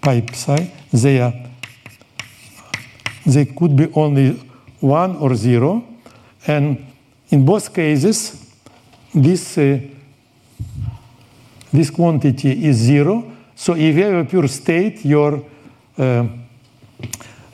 pipe 0.00 0.34
psi 0.34 0.72
they 0.92 1.20
are 1.20 1.34
they 3.26 3.44
could 3.44 3.76
be 3.76 3.88
only 3.94 4.32
one 4.80 5.16
or 5.16 5.34
zero, 5.34 5.84
and 6.48 6.84
in 7.28 7.44
both 7.44 7.72
cases 7.72 8.52
this 9.14 9.58
uh, 9.58 9.78
this 11.72 11.90
quantity 11.90 12.64
is 12.66 12.76
zero. 12.76 13.24
So 13.54 13.74
if 13.74 13.96
you 13.96 14.02
have 14.02 14.14
a 14.14 14.24
pure 14.24 14.48
state, 14.48 15.04
your 15.04 15.44
uh, 15.98 16.26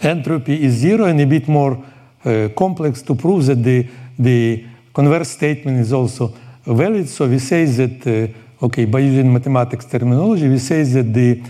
entropy 0.00 0.62
is 0.64 0.74
zero 0.74 1.04
and 1.06 1.20
a 1.20 1.26
bit 1.26 1.48
more 1.48 1.82
uh, 2.24 2.48
complex 2.56 3.02
to 3.02 3.14
prove 3.14 3.46
that 3.46 3.62
the, 3.62 3.86
the 4.18 4.64
converse 4.92 5.30
statement 5.30 5.80
is 5.80 5.92
also 5.92 6.32
valid. 6.64 7.08
So 7.08 7.28
we 7.28 7.38
say 7.38 7.64
that, 7.64 8.06
uh, 8.06 8.64
okay, 8.66 8.84
by 8.84 9.00
using 9.00 9.32
mathematics 9.32 9.86
terminology, 9.86 10.48
we 10.48 10.58
say 10.58 10.82
that 10.84 11.12
the, 11.12 11.42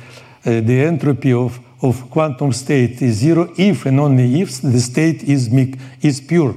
uh, 0.47 0.61
the 0.61 0.81
entropy 0.81 1.33
of, 1.33 1.59
of 1.83 2.11
quantum 2.11 2.53
state 2.53 3.03
is 3.03 3.17
zero 3.17 3.53
if 3.59 3.87
and 3.87 4.01
only 4.01 4.41
if 4.41 4.63
the 4.63 4.81
state 4.81 5.23
is, 5.25 5.49
is 6.01 6.21
pure. 6.21 6.57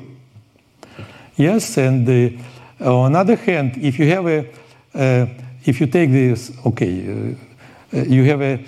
Yes, 1.38 1.78
and 1.78 2.08
uh, 2.82 2.94
on 3.04 3.12
the 3.14 3.20
other 3.20 3.36
hand, 3.36 3.78
if 3.78 4.00
you 4.00 4.08
have 4.10 4.28
a, 4.28 4.40
uh, 4.94 5.28
if 5.64 5.80
you 5.80 5.88
take 5.88 6.12
this, 6.12 6.52
okay, 6.66 7.36
uh, 7.94 7.98
you 8.04 8.24
have 8.24 8.42
a, 8.42 8.60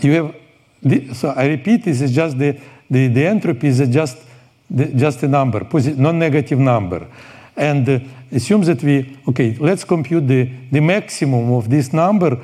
you 0.00 0.12
have 0.12 0.34
so 1.14 1.30
I 1.30 1.46
repeat, 1.46 1.84
this 1.84 2.00
is 2.00 2.12
just 2.12 2.38
the, 2.38 2.60
the, 2.90 3.08
the 3.08 3.26
entropy 3.26 3.68
is 3.68 3.78
just, 3.88 4.18
the, 4.68 4.86
just 4.86 5.22
a 5.22 5.28
number, 5.28 5.64
positive 5.64 5.98
non-negative 5.98 6.58
number. 6.58 7.06
And 7.56 7.88
uh, 7.88 7.98
assume 8.30 8.62
that 8.62 8.82
we, 8.82 9.18
okay, 9.28 9.56
let's 9.58 9.84
compute 9.84 10.26
the, 10.26 10.50
the 10.70 10.80
maximum 10.80 11.52
of 11.52 11.70
this 11.70 11.92
number 11.92 12.38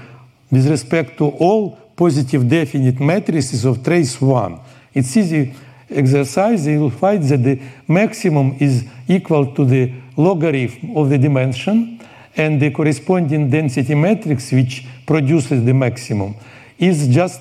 with 0.50 0.66
respect 0.68 1.18
to 1.18 1.26
all 1.26 1.76
positive 1.94 2.48
definite 2.48 2.98
matrices 3.00 3.64
of 3.64 3.82
trace 3.82 4.20
1. 4.20 4.60
It's 4.94 5.14
easy 5.16 5.54
exercise, 5.90 6.66
you 6.66 6.80
will 6.80 6.90
find 6.90 7.22
that 7.24 7.42
the 7.42 7.60
maximum 7.88 8.56
is 8.60 8.84
equal 9.08 9.54
to 9.54 9.64
the 9.64 9.92
logarithm 10.16 10.96
of 10.96 11.10
the 11.10 11.18
dimension 11.18 12.00
and 12.36 12.60
the 12.60 12.70
corresponding 12.70 13.50
density 13.50 13.94
matrix 13.94 14.52
which 14.52 14.86
produces 15.06 15.64
the 15.64 15.74
maximum. 15.74 16.34
Is 16.78 17.08
just 17.08 17.40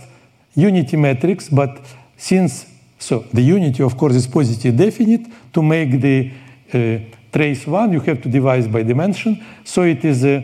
unity 0.55 0.97
matrix, 0.97 1.49
but 1.49 1.79
since, 2.17 2.65
so 2.97 3.25
the 3.33 3.41
unity 3.41 3.83
of 3.83 3.95
course 3.95 4.15
is 4.15 4.27
positive 4.27 4.75
definite, 4.75 5.27
to 5.53 5.61
make 5.61 6.01
the 6.01 6.31
uh, 6.73 6.97
trace 7.31 7.65
one 7.65 7.93
you 7.93 7.99
have 8.01 8.21
to 8.21 8.29
divide 8.29 8.71
by 8.71 8.83
dimension, 8.83 9.43
so 9.63 9.83
it 9.83 10.03
is 10.03 10.25
a, 10.25 10.37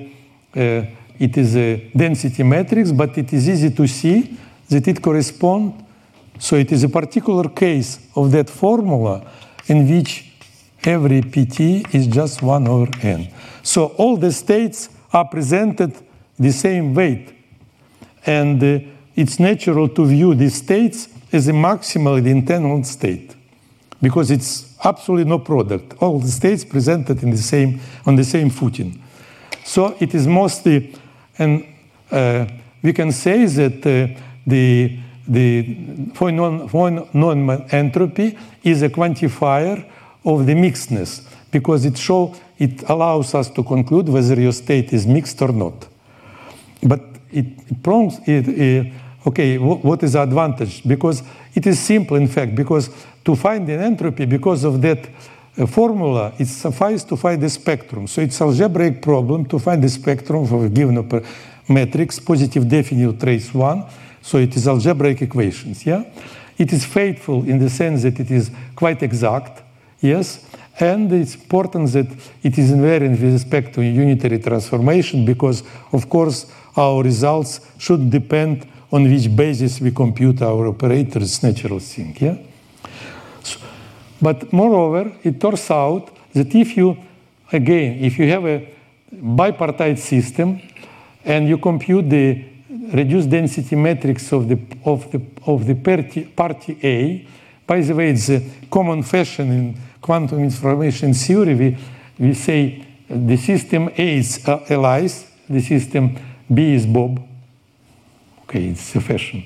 uh, 0.56 0.86
it 1.20 1.38
is 1.38 1.56
a 1.56 1.90
density 1.96 2.44
matrix, 2.44 2.92
but 2.92 3.18
it 3.18 3.34
is 3.34 3.50
easy 3.50 3.72
to 3.72 3.88
see 3.88 4.38
that 4.70 4.88
it 4.88 5.02
corresponds, 5.02 5.85
so 6.40 6.56
it 6.56 6.72
is 6.72 6.84
a 6.84 6.90
particular 6.90 7.50
case 7.50 8.00
of 8.16 8.32
that 8.32 8.50
formula 8.50 9.26
in 9.68 9.90
which 9.90 10.32
every 10.84 11.22
pt 11.22 11.94
is 11.94 12.08
just 12.08 12.42
1 12.42 12.68
over 12.68 12.92
n. 13.02 13.28
So 13.64 13.88
all 13.98 14.18
the 14.18 14.32
states 14.32 14.90
are 15.12 15.26
presented 15.26 15.96
the 16.38 16.52
same 16.52 16.94
weight. 16.94 17.34
And 18.26 18.62
uh, 18.64 18.80
it's 19.16 19.40
natural 19.40 19.90
to 19.90 20.06
view 20.06 20.36
these 20.36 20.56
states 20.56 21.10
as 21.32 21.48
a 21.48 21.52
maximally 21.52 22.28
entangled 22.28 22.86
state 22.86 23.36
because 24.02 24.30
it's 24.30 24.76
absolutely 24.84 25.30
no 25.30 25.40
product. 25.40 25.96
All 26.02 26.20
the 26.20 26.28
states 26.28 26.64
presented 26.64 27.24
in 27.24 27.32
the 27.32 27.38
same, 27.38 27.80
on 28.06 28.16
the 28.16 28.24
same 28.24 28.50
footing. 28.50 29.02
So 29.64 29.96
it 30.00 30.14
is 30.14 30.28
mostly, 30.28 30.94
and 31.40 31.66
uh, 32.12 32.46
we 32.84 32.94
can 32.94 33.12
say 33.12 33.46
that 33.46 33.86
uh, 33.86 34.22
the, 34.46 35.00
the 35.28 35.76
Neumann 37.14 37.66
entropy 37.72 38.38
is 38.64 38.82
a 38.82 38.90
quantifier 38.90 39.86
of 40.24 40.46
the 40.46 40.54
mixedness 40.54 41.24
because 41.52 41.86
it 41.86 41.98
show 41.98 42.36
it 42.58 42.84
allows 42.90 43.34
us 43.34 43.50
to 43.50 43.64
conclude 43.64 44.10
whether 44.10 44.40
your 44.40 44.52
state 44.52 44.94
is 44.94 45.06
mixed 45.06 45.42
or 45.42 45.52
not. 45.52 45.88
But 46.82 47.02
it, 47.32 47.84
prompts 47.84 48.20
it, 48.26 48.94
okay, 49.26 49.58
what 49.58 50.04
is 50.04 50.14
the 50.14 50.22
advantage? 50.22 50.84
Because 50.88 51.24
it 51.54 51.66
is 51.68 51.80
simple, 51.80 52.18
in 52.18 52.28
fact, 52.28 52.56
because 52.56 52.90
to 53.24 53.36
find 53.36 53.68
an 53.70 53.82
entropy, 53.82 54.26
because 54.26 54.64
of 54.64 54.82
that 54.82 55.10
uh, 55.58 55.66
formula, 55.66 56.34
it 56.38 56.46
suffices 56.46 57.04
to 57.06 57.18
find 57.18 57.42
the 57.42 57.50
spectrum. 57.50 58.08
So 58.08 58.22
it's 58.22 58.40
algebraic 58.40 59.02
problem 59.02 59.46
to 59.46 59.60
find 59.60 59.84
the 59.84 59.90
spectrum 59.90 60.44
of 60.44 60.54
a 60.54 60.70
given 60.70 61.24
matrix, 61.68 62.20
positive 62.20 62.68
definite 62.68 63.20
trace 63.20 63.54
1. 63.54 63.86
So 64.26 64.40
it 64.40 64.56
is 64.56 64.68
algebraic 64.68 65.22
equations, 65.22 65.86
yeah? 65.86 66.04
It 66.58 66.74
is 66.74 66.84
faithful 66.84 67.44
in 67.48 67.60
the 67.60 67.70
sense 67.70 68.02
that 68.02 68.20
it 68.20 68.32
is 68.32 68.50
quite 68.76 69.04
exact, 69.04 69.62
yes? 70.00 70.50
And 70.80 71.14
it's 71.14 71.36
important 71.36 71.92
that 71.92 72.08
it 72.42 72.58
is 72.58 72.72
invariant 72.72 73.22
with 73.22 73.34
respect 73.34 73.76
to 73.76 73.84
unitary 73.84 74.40
transformation 74.40 75.26
because, 75.26 75.62
of 75.92 76.10
course, 76.10 76.52
our 76.76 77.04
results 77.04 77.62
should 77.78 78.10
depend 78.10 78.66
on 78.92 79.04
which 79.04 79.34
basis 79.36 79.80
we 79.80 79.92
compute 79.92 80.42
our 80.42 80.70
operators, 80.70 81.44
natural 81.44 81.78
thing. 81.78 82.18
Yeah? 82.20 82.38
So, 83.44 83.60
but 84.20 84.52
moreover, 84.52 85.12
it 85.24 85.40
turns 85.40 85.70
out 85.70 86.10
that 86.34 86.56
if 86.56 86.76
you 86.76 86.98
again, 87.52 88.04
if 88.04 88.18
you 88.18 88.28
have 88.32 88.46
a 88.46 88.68
bipartite 89.14 90.00
system 90.00 90.60
and 91.24 91.48
you 91.48 91.60
compute 91.60 92.10
the 92.10 92.55
reduced 92.70 93.30
density 93.30 93.76
matrix 93.76 94.32
of 94.32 94.48
the 94.48 94.60
of 94.86 95.12
the 95.12 95.22
of 95.46 95.66
the 95.66 95.76
party, 95.76 96.26
party 96.26 96.78
A, 96.84 97.28
by 97.68 97.82
the 97.82 97.94
way, 97.94 98.10
it's 98.12 98.30
a 98.30 98.42
common 98.70 99.04
fashion 99.04 99.52
in 99.52 99.78
quantum 100.02 100.40
information 100.40 101.14
theory. 101.14 101.56
We 101.56 101.78
we 102.20 102.34
say 102.34 102.86
the 103.10 103.38
system 103.38 103.90
A 103.98 104.18
is 104.18 104.48
uh, 104.48 104.66
Alice, 104.70 105.28
the 105.50 105.62
system 105.62 106.18
B 106.54 106.74
is 106.74 106.86
Bob. 106.86 107.22
Okay, 108.44 108.66
it's 108.70 108.96
a 108.96 109.02
fashion. 109.02 109.44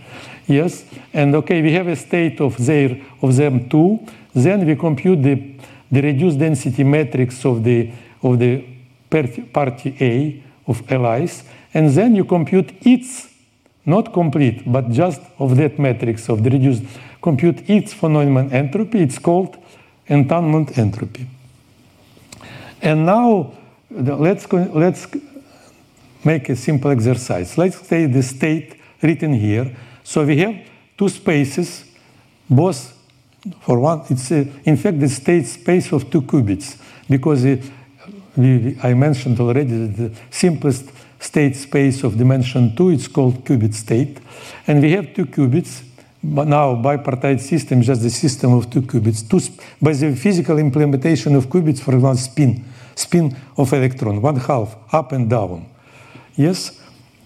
Yes, 0.48 0.86
and 1.14 1.36
okay, 1.36 1.62
we 1.62 1.74
have 1.74 1.88
a 1.88 1.96
state 1.96 2.42
of 2.42 2.58
their 2.58 3.00
of 3.22 3.36
them 3.36 3.70
two. 3.70 4.00
Then 4.34 4.66
we 4.66 4.76
compute 4.76 5.22
the 5.24 5.56
the 5.92 6.02
reduced 6.02 6.40
density 6.40 6.84
matrix 6.84 7.46
of 7.46 7.64
the 7.64 7.92
of 8.22 8.40
the 8.40 8.64
party 9.10 9.96
A 10.00 10.44
of 10.68 10.84
Alice, 10.92 11.44
and 11.74 11.90
then 11.90 12.16
you 12.16 12.26
compute 12.26 12.74
its 12.86 13.28
not 13.86 14.14
complete, 14.14 14.64
but 14.72 14.90
just 14.92 15.22
of 15.40 15.58
that 15.58 15.80
matrix 15.80 16.30
of 16.30 16.44
the 16.44 16.50
reduced 16.50 16.84
compute 17.22 17.70
its 17.70 17.94
von 17.94 18.14
Neumann 18.14 18.52
entropy. 18.52 19.00
It's 19.00 19.20
called 19.20 19.58
entanglement 20.08 20.78
entropy. 20.78 21.28
And 22.82 23.06
now 23.06 23.54
let's 23.90 24.52
let's 24.52 25.08
make 26.24 26.50
a 26.50 26.56
simple 26.56 26.92
exercise. 26.92 27.58
Let's 27.58 27.88
say 27.88 28.06
the 28.06 28.24
state 28.24 28.76
written 29.02 29.34
here. 29.34 29.76
So 30.04 30.26
we 30.26 30.38
have 30.38 30.56
two 30.98 31.10
spaces, 31.10 31.86
both 32.50 33.00
for 33.62 33.80
one, 33.80 34.02
it's 34.10 34.32
a, 34.32 34.48
in 34.66 34.78
fact 34.78 35.00
the 35.00 35.08
state 35.08 35.46
space 35.46 35.92
of 35.94 36.10
two 36.12 36.22
qubits 36.22 36.78
because 37.10 37.46
uh, 37.46 37.50
it, 37.50 37.72
we, 38.36 38.78
I 38.84 38.94
mentioned 38.94 39.40
already 39.40 39.88
that 39.88 39.98
the 39.98 40.12
simplest 40.30 40.92
state 41.20 41.56
space 41.56 42.04
of 42.04 42.18
dimension 42.18 42.76
2 42.76 42.90
it's 42.92 43.08
called 43.08 43.44
qubit 43.44 43.74
state. 43.74 44.20
And 44.68 44.82
we 44.82 44.92
have 44.92 45.14
two 45.14 45.26
qubits 45.26 45.84
but 46.22 46.48
now 46.48 46.76
bipartite 46.76 47.40
system 47.40 47.82
just 47.82 48.02
the 48.02 48.10
system 48.10 48.54
of 48.54 48.70
two 48.70 48.82
qubits. 48.82 49.28
Two 49.28 49.40
by 49.82 49.94
the 49.94 50.16
physical 50.16 50.58
implementation 50.58 51.36
of 51.36 51.48
qubits 51.48 51.80
for 51.80 51.98
one 51.98 52.18
spin 52.18 52.64
spin 52.96 53.36
of 53.58 53.72
electron 53.74 54.22
one 54.22 54.38
half 54.38 54.76
up 54.94 55.12
and 55.12 55.30
down. 55.30 55.66
Yes? 56.36 56.80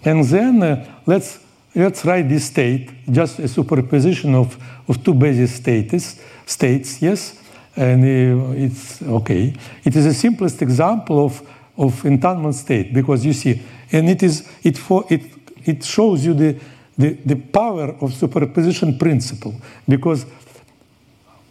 And 0.04 0.24
then 0.24 0.62
uh, 0.62 1.00
let's 1.06 1.38
let's 1.74 2.04
write 2.04 2.28
this 2.28 2.46
state 2.46 2.90
just 3.10 3.38
a 3.38 3.48
superposition 3.48 4.34
of, 4.34 4.56
of 4.88 5.02
two 5.02 5.14
basis 5.14 5.54
states 5.54 6.20
states 6.46 7.00
yes? 7.00 7.40
And 7.76 8.04
uh, 8.04 8.52
it's 8.52 9.02
okay. 9.02 9.52
It 9.84 9.96
is 9.96 10.04
the 10.04 10.14
simplest 10.14 10.62
example 10.62 11.24
of 11.24 11.42
of 11.76 12.04
entanglement 12.04 12.54
state 12.54 12.92
because 12.92 13.26
you 13.26 13.32
see 13.32 13.60
and 13.92 14.08
it 14.08 14.22
is 14.22 14.48
it 14.62 14.78
for 14.78 15.04
it 15.08 15.22
it 15.64 15.84
shows 15.84 16.24
you 16.24 16.34
the 16.34 16.56
the, 16.96 17.14
the 17.24 17.36
power 17.36 17.96
of 18.00 18.14
superposition 18.14 18.98
principle 18.98 19.54
because 19.88 20.26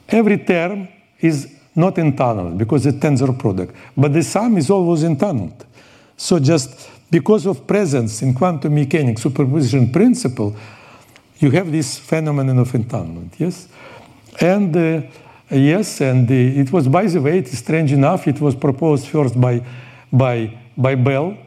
every 0.08 0.38
term 0.38 0.88
is 1.20 1.48
not 1.76 1.98
entangled 1.98 2.58
because 2.58 2.86
it's 2.86 2.98
tensor 2.98 3.38
product 3.38 3.76
but 3.98 4.14
the 4.14 4.24
sum 4.24 4.58
is 4.58 4.70
always 4.70 5.04
entangled 5.04 5.66
so 6.16 6.40
just 6.40 6.90
because 7.10 7.46
of 7.46 7.68
presence 7.68 8.22
in 8.22 8.34
quantum 8.34 8.74
mechanics 8.74 9.22
superposition 9.22 9.92
principle 9.92 10.56
you 11.40 11.52
have 11.52 11.72
this 11.72 12.00
phenomenon 12.00 12.60
of 12.60 12.74
entanglement 12.74 13.34
yes? 13.38 13.68
And 14.40 14.76
uh, 14.76 15.02
yes 15.50 16.02
and 16.02 16.30
uh, 16.30 16.34
it 16.34 16.72
was 16.72 16.88
by 16.88 17.06
the 17.06 17.22
way 17.22 17.40
it's 17.40 17.58
strange 17.58 17.92
enough 17.92 18.28
it 18.28 18.40
was 18.40 18.56
proposed 18.56 19.08
first 19.08 19.40
by 19.40 19.64
by 20.12 20.58
by 20.78 20.96
Bell 20.96 21.38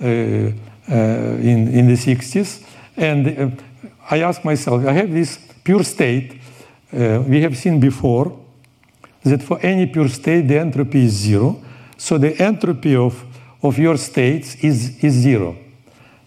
in 0.00 1.68
in 1.68 1.86
the 1.86 1.96
60s 1.96 2.62
and 2.96 3.26
uh, 3.26 3.48
i 4.10 4.22
ask 4.22 4.44
myself 4.44 4.84
i 4.86 4.92
have 4.92 5.12
this 5.12 5.38
pure 5.62 5.84
state 5.84 6.40
uh, 6.92 7.22
we 7.26 7.42
have 7.42 7.56
seen 7.56 7.80
before 7.80 8.32
that 9.24 9.42
for 9.42 9.58
any 9.62 9.86
pure 9.86 10.08
state 10.08 10.46
the 10.48 10.58
entropy 10.58 11.04
is 11.04 11.12
zero 11.12 11.56
so 11.96 12.18
the 12.18 12.38
entropy 12.42 12.96
of 12.96 13.24
of 13.64 13.78
your 13.78 13.96
states 13.96 14.56
is, 14.56 15.02
is 15.02 15.14
zero, 15.14 15.56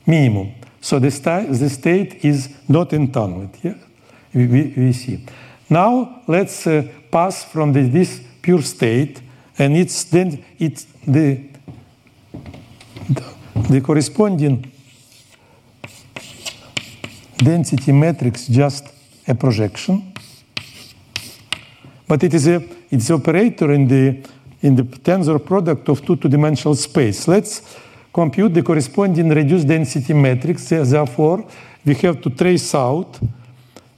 minimum. 0.05 0.53
So 0.81 0.99
the, 0.99 1.11
sta 1.11 1.43
the 1.43 1.69
state 1.69 2.25
is 2.25 2.49
not 2.67 2.93
entangled. 2.93 3.55
Yeah? 3.61 3.75
We, 4.33 4.47
we, 4.47 4.73
we 4.75 4.93
see. 4.93 5.23
Now 5.69 6.23
let's 6.27 6.65
uh, 6.65 6.83
pass 7.11 7.43
from 7.43 7.73
the, 7.73 7.87
this 7.87 8.21
pure 8.41 8.63
state, 8.63 9.21
and 9.59 9.77
it's 9.77 10.03
then 10.05 10.43
it's 10.57 10.87
the 11.05 11.46
the 13.69 13.81
corresponding 13.81 14.71
density 17.37 17.91
matrix 17.91 18.47
just 18.47 18.87
a 19.27 19.35
projection, 19.35 20.13
but 22.07 22.23
it 22.23 22.33
is 22.33 22.47
a 22.47 22.63
it's 22.89 23.11
operator 23.11 23.71
in 23.73 23.87
the 23.87 24.23
in 24.61 24.75
the 24.75 24.83
tensor 24.83 25.37
product 25.43 25.89
of 25.89 26.03
two 26.05 26.15
two-dimensional 26.15 26.75
space. 26.75 27.27
Let's 27.27 27.77
compute 28.13 28.53
the 28.53 28.63
corresponding 28.63 29.29
reduced 29.29 29.67
density 29.67 30.13
matrix. 30.13 30.69
Therefore, 30.69 31.45
we 31.85 31.93
have 31.95 32.21
to 32.21 32.29
trace 32.29 32.73
out 32.73 33.19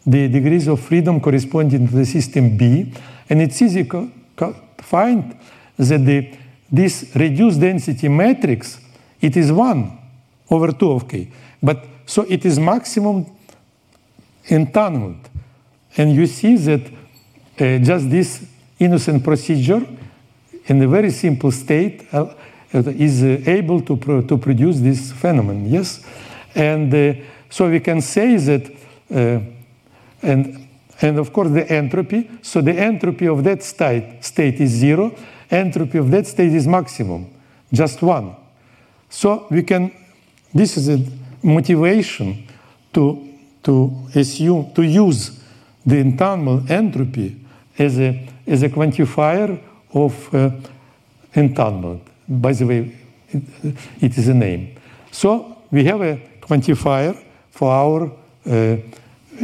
the 0.06 0.28
degrees 0.28 0.68
of 0.68 0.80
freedom 0.80 1.22
corresponding 1.22 1.88
to 1.88 1.96
the 1.96 2.06
system 2.06 2.58
B, 2.58 2.92
and 3.30 3.42
it's 3.42 3.62
easy 3.62 3.86
to 3.86 4.12
find 4.78 5.38
that 5.78 6.06
the, 6.06 6.38
this 6.72 7.12
reduced 7.16 7.60
density 7.60 8.10
matrix 8.10 8.80
it 9.22 9.36
is 9.38 9.52
one 9.52 9.98
over 10.50 10.72
two 10.72 10.92
of 10.92 11.08
k, 11.08 11.32
but 11.62 11.86
so 12.06 12.26
it 12.28 12.46
is 12.46 12.60
maximum 12.60 13.26
entangled, 14.50 15.30
and 15.98 16.14
you 16.14 16.26
see 16.26 16.56
that 16.56 16.82
uh, 16.88 17.78
just 17.80 18.10
this 18.10 18.46
innocent 18.80 19.24
procedure 19.24 19.86
in 20.66 20.82
a 20.82 20.88
very 20.88 21.12
simple 21.12 21.52
state 21.52 22.08
uh, 22.14 22.34
is 22.74 23.24
uh, 23.24 23.42
able 23.46 23.82
to, 23.82 23.96
pro 23.98 24.22
to 24.22 24.38
produce 24.38 24.80
this 24.80 25.12
phenomenon, 25.12 25.70
yes? 25.70 26.06
And 26.56 26.94
uh, 26.94 27.14
so 27.50 27.70
we 27.70 27.80
can 27.80 28.02
say 28.02 28.38
that, 28.38 28.72
uh, 29.12 29.40
and, 30.22 30.68
and 31.02 31.20
of 31.20 31.34
course 31.34 31.50
the 31.50 31.70
entropy, 31.72 32.30
so 32.42 32.62
the 32.62 32.74
entropy 32.74 33.28
of 33.28 33.44
that 33.44 33.64
state, 33.64 34.24
state 34.24 34.62
is 34.62 34.72
zero, 34.72 35.16
entropy 35.50 35.98
of 35.98 36.12
that 36.12 36.28
state 36.28 36.54
is 36.54 36.68
maximum, 36.68 37.28
just 37.74 38.02
one. 38.02 38.36
So 39.10 39.48
we 39.50 39.64
can, 39.64 39.92
this 40.54 40.78
is 40.78 40.90
a 40.90 41.00
motivation 41.42 42.48
to, 42.94 43.28
to 43.64 43.92
assume, 44.16 44.72
to 44.74 44.84
use 44.84 45.40
the 45.86 45.98
entanglement 45.98 46.70
entropy 46.70 47.36
as 47.78 48.00
a, 48.00 48.28
as 48.46 48.64
a 48.64 48.70
quantifier 48.70 49.60
of 49.94 50.34
uh, 50.34 50.52
entanglement. 51.34 52.04
By 52.28 52.54
the 52.54 52.66
way, 52.66 52.96
it, 53.30 53.44
it 54.02 54.18
is 54.18 54.28
a 54.28 54.34
name. 54.34 54.76
So 55.12 55.58
we 55.72 55.84
have 55.86 56.02
a 56.02 56.22
quantifier 56.42 57.18
for 57.52 57.72
our 57.72 58.12
uh, 58.46 58.78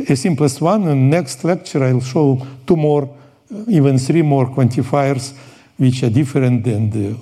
a 0.07 0.15
simplest 0.15 0.61
one. 0.61 0.87
And 0.87 1.09
next 1.09 1.43
lecture, 1.43 1.83
I'll 1.83 2.01
show 2.01 2.45
two 2.65 2.75
more, 2.75 3.09
even 3.67 3.97
three 3.97 4.21
more 4.21 4.47
quantifiers, 4.47 5.33
which 5.77 6.03
are 6.03 6.09
different 6.09 6.65
and 6.67 6.93
uh, 6.93 7.17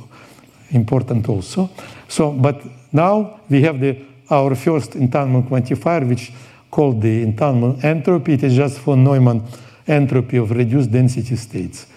important 0.71 1.27
also. 1.29 1.69
So, 2.13 2.31
but 2.31 2.61
now 2.91 3.39
we 3.49 3.63
have 3.63 3.79
the 3.79 3.97
our 4.29 4.53
first 4.53 4.95
entanglement 4.95 5.49
quantifier, 5.49 6.07
which 6.07 6.31
called 6.69 7.01
the 7.01 7.23
entanglement 7.23 7.83
entropy. 7.83 8.33
It 8.33 8.43
is 8.43 8.55
just 8.55 8.77
von 8.81 9.03
Neumann 9.03 9.41
entropy 9.87 10.37
of 10.37 10.51
reduced 10.51 10.91
density 10.91 11.35
states. 11.35 11.87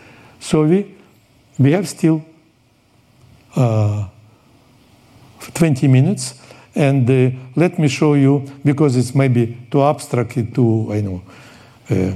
So 0.40 0.64
we 0.64 0.94
we 1.58 1.72
have 1.72 1.86
still 1.86 2.24
uh, 3.56 4.08
20 5.52 5.86
minutes, 5.88 6.40
and 6.74 7.10
uh, 7.10 7.36
let 7.54 7.78
me 7.78 7.88
show 7.88 8.14
you 8.14 8.42
because 8.64 8.96
it's 8.96 9.14
maybe 9.14 9.68
too 9.70 9.82
abstract, 9.82 10.54
too 10.54 10.88
I 10.92 11.02
know, 11.02 11.22
uh, 11.90 12.12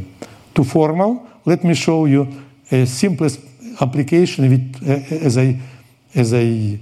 too 0.55 0.65
formal. 0.65 1.29
Let 1.45 1.65
me 1.65 1.75
show 1.75 2.07
you 2.07 2.27
a 2.73 2.87
simplest 2.87 3.41
application 3.79 4.49
with, 4.49 4.89
uh, 4.89 5.27
as 5.27 5.37
I 5.37 5.61
as 6.15 6.33
I 6.33 6.79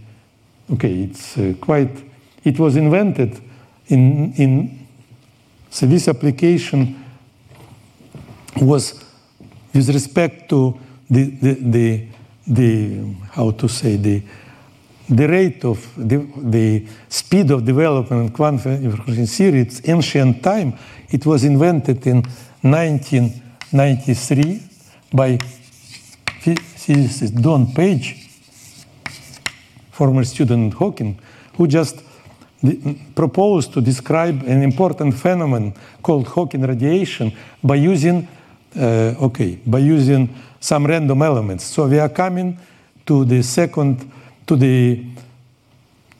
okay, 0.72 1.02
it's 1.02 1.38
uh, 1.38 1.54
quite. 1.60 2.04
It 2.44 2.58
was 2.58 2.76
invented 2.76 3.40
in 3.88 4.32
in 4.34 4.86
so 5.70 5.86
this 5.86 6.08
application 6.08 7.04
was 8.56 9.04
with 9.74 9.88
respect 9.88 10.48
to 10.50 10.78
the 11.10 11.24
the, 11.24 11.54
the 11.54 12.06
the 12.46 13.14
how 13.32 13.50
to 13.52 13.68
say 13.68 13.96
the 13.96 14.22
the 15.08 15.26
rate 15.26 15.64
of 15.64 15.90
the, 15.96 16.18
the 16.36 16.86
speed 17.08 17.50
of 17.50 17.64
development 17.64 18.26
in 18.26 18.30
quantum 18.30 18.84
information 18.84 19.26
theory, 19.26 19.60
it's 19.60 19.80
ancient 19.88 20.42
time. 20.42 20.74
It 21.08 21.24
was 21.24 21.44
invented 21.44 22.06
in 22.06 22.22
1993 22.60 24.62
by 25.14 25.38
physicist 26.40 27.36
Don 27.36 27.72
Page. 27.72 28.27
Former 29.98 30.24
student 30.24 30.74
Hawking, 30.74 31.18
who 31.56 31.66
just 31.66 31.96
proposed 33.14 33.72
to 33.72 33.80
describe 33.80 34.42
an 34.42 34.62
important 34.62 35.14
phenomenon 35.14 35.72
called 36.02 36.26
Hawking 36.28 36.62
radiation 36.62 37.32
by 37.62 37.76
using, 37.76 38.28
uh, 38.76 39.26
okay, 39.26 39.58
by 39.66 39.78
using 39.78 40.28
some 40.60 40.86
random 40.86 41.22
elements. 41.22 41.64
So 41.64 41.88
we 41.88 41.98
are 41.98 42.08
coming 42.08 42.58
to 43.06 43.24
the 43.24 43.42
second, 43.42 44.10
to 44.46 44.56
the 44.56 45.04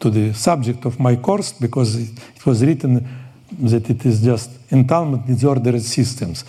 to 0.01 0.11
the 0.11 0.33
subject 0.33 0.85
of 0.85 1.01
my 1.01 1.17
course 1.17 1.53
because 1.53 1.97
it, 1.97 2.47
was 2.47 2.63
written 2.63 3.07
that 3.51 3.91
it 3.91 4.07
is 4.07 4.23
just 4.23 4.51
entanglement 4.71 5.27
disordered 5.27 5.83
systems. 5.83 6.45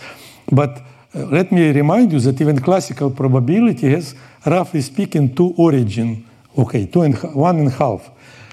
But 0.50 0.78
uh, 1.12 1.26
let 1.26 1.50
me 1.50 1.72
remind 1.72 2.12
you 2.12 2.20
that 2.20 2.40
even 2.40 2.60
classical 2.60 3.10
probability 3.10 3.90
has, 3.90 4.14
roughly 4.46 4.82
speaking, 4.82 5.34
two 5.34 5.52
origin. 5.56 6.24
Okay, 6.56 6.86
two 6.86 7.02
and 7.02 7.16
one 7.34 7.58
and 7.58 7.68
a 7.68 7.70
half. 7.70 8.10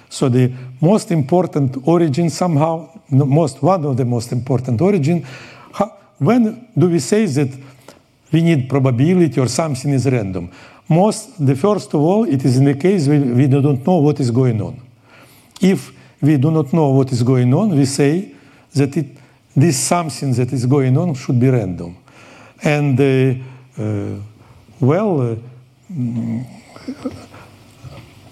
So 0.09 0.29
the 0.29 0.51
most 0.79 1.11
important 1.11 1.77
origin 1.85 2.29
somehow, 2.29 2.89
most 3.09 3.61
one 3.61 3.85
of 3.85 3.97
the 3.97 4.05
most 4.05 4.31
important 4.31 4.81
origin. 4.81 5.25
When 6.19 6.69
do 6.77 6.89
we 6.89 6.99
say 6.99 7.25
that 7.25 7.49
we 8.31 8.41
need 8.41 8.69
probability 8.69 9.39
or 9.39 9.47
something 9.47 9.91
is 9.91 10.05
random? 10.05 10.51
Most, 10.89 11.45
the 11.45 11.55
first 11.55 11.93
of 11.93 11.99
all, 11.99 12.23
it 12.23 12.45
is 12.45 12.57
in 12.57 12.65
the 12.65 12.73
case 12.73 13.07
we, 13.07 13.19
we 13.19 13.47
don't 13.47 13.85
know 13.85 13.97
what 13.97 14.19
is 14.19 14.31
going 14.31 14.61
on. 14.61 14.79
If 15.61 15.91
we 16.21 16.37
do 16.37 16.49
not 16.49 16.71
know 16.73 16.89
what 16.89 17.11
is 17.11 17.23
going 17.23 17.53
on, 17.53 17.77
we 17.77 17.85
say 17.85 18.33
that 18.73 18.95
it, 18.95 19.17
this 19.55 19.77
something 19.77 20.33
that 20.33 20.53
is 20.53 20.65
going 20.65 20.97
on 20.97 21.13
should 21.13 21.39
be 21.39 21.49
random. 21.49 21.97
And 22.63 22.99
uh, 22.99 23.81
uh, 23.81 24.15
well, 24.79 25.21
uh, 25.21 25.35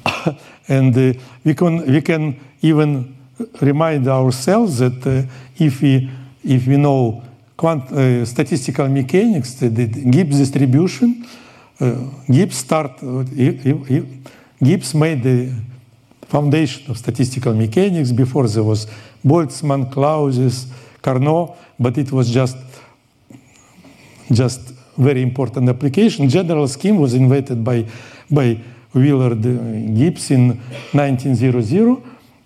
and 0.68 0.96
uh, 0.98 1.14
we 1.44 1.54
can 1.54 1.86
we 1.86 2.02
can 2.02 2.40
even 2.62 3.16
remind 3.62 4.08
ourselves 4.08 4.80
that 4.80 5.06
uh, 5.06 5.24
if 5.58 5.82
we 5.82 6.10
if 6.44 6.68
we 6.68 6.78
know 6.78 7.24
quant, 7.58 7.92
uh, 7.92 8.26
statistical 8.26 8.88
mechanics, 8.88 9.56
the, 9.56 9.70
the 9.70 9.88
Gibbs 9.88 10.38
distribution, 10.38 11.26
Gibbs 12.30 12.58
start 12.58 13.00
Gibbs 14.64 14.94
made 14.94 15.24
the 15.24 15.54
foundation 16.28 16.90
of 16.92 16.98
statistical 16.98 17.54
mechanics. 17.54 18.12
Before 18.12 18.48
there 18.48 18.64
was 18.64 18.88
Boltzmann, 19.24 19.92
Clausius, 19.92 20.68
Carnot, 21.02 21.58
but 21.80 21.98
it 21.98 22.12
was 22.12 22.32
just 22.32 22.58
just 24.32 24.74
very 24.98 25.22
important 25.22 25.70
application. 25.70 26.30
General 26.30 26.68
scheme 26.68 26.98
was 26.98 27.14
invented 27.14 27.64
by 27.64 27.86
by 28.32 28.58
Willard 28.96 29.46
uh, 29.46 29.94
Gibbs 29.94 30.32
in 30.32 30.60
1900, 30.94 32.02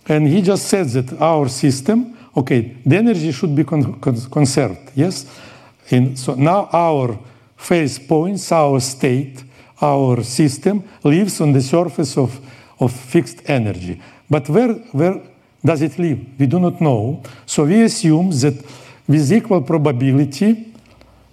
and 0.07 0.27
he 0.27 0.41
just 0.41 0.67
said 0.67 0.89
that 0.89 1.21
our 1.21 1.47
system, 1.47 2.17
okay, 2.35 2.76
the 2.85 2.97
energy 2.97 3.31
should 3.31 3.55
be 3.55 3.63
con 3.63 3.99
con 4.01 4.19
conserved, 4.30 4.91
yes. 4.95 5.26
And 5.91 6.17
so 6.17 6.35
now 6.35 6.69
our 6.73 7.17
phase 7.55 7.99
points, 7.99 8.51
our 8.51 8.80
state, 8.80 9.43
our 9.81 10.23
system 10.23 10.84
lives 11.03 11.39
on 11.41 11.53
the 11.53 11.61
surface 11.61 12.17
of 12.17 12.39
of 12.80 12.91
fixed 12.91 13.49
energy. 13.49 14.01
But 14.30 14.49
where, 14.49 14.73
where 14.91 15.21
does 15.63 15.81
it 15.81 15.99
live? 15.99 16.19
We 16.39 16.47
do 16.47 16.59
not 16.59 16.80
know. 16.81 17.21
So 17.45 17.65
we 17.65 17.81
assume 17.84 18.31
that 18.31 18.63
with 19.07 19.31
equal 19.31 19.61
probability, 19.61 20.73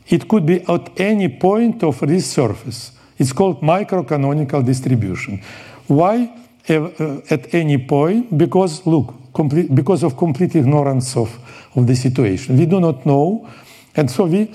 it 0.08 0.28
could 0.28 0.46
be 0.46 0.62
at 0.62 1.00
any 1.00 1.28
point 1.28 1.82
of 1.82 2.00
this 2.00 2.30
surface. 2.30 2.92
It's 3.18 3.32
called 3.32 3.60
microcanonical 3.60 4.64
distribution. 4.64 5.40
Why 5.86 6.32
uh, 6.68 7.20
at 7.30 7.54
any 7.54 7.78
point? 7.78 8.36
Because, 8.36 8.86
look, 8.86 9.14
complete, 9.32 9.74
because 9.74 10.02
of 10.02 10.16
complete 10.16 10.56
ignorance 10.56 11.16
of, 11.16 11.38
of 11.74 11.86
the 11.86 11.94
situation. 11.94 12.56
We 12.58 12.66
do 12.66 12.80
not 12.80 13.06
know. 13.06 13.48
And 13.94 14.10
so 14.10 14.24
we, 14.24 14.52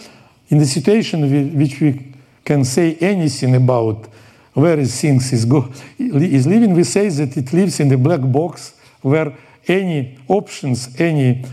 in 0.49 0.57
the 0.57 0.65
situation 0.65 1.21
we, 1.31 1.45
which 1.57 1.79
we 1.79 2.13
can 2.43 2.65
say 2.65 2.95
anything 2.95 3.55
about 3.55 4.07
where 4.53 4.77
is 4.77 4.99
things 4.99 5.31
is, 5.31 5.45
go, 5.45 5.71
is 5.97 6.45
living, 6.45 6.73
we 6.73 6.83
say 6.83 7.07
that 7.09 7.37
it 7.37 7.53
lives 7.53 7.79
in 7.79 7.87
the 7.87 7.97
black 7.97 8.19
box 8.21 8.73
where 9.01 9.33
any 9.67 10.17
options, 10.27 10.99
any 10.99 11.45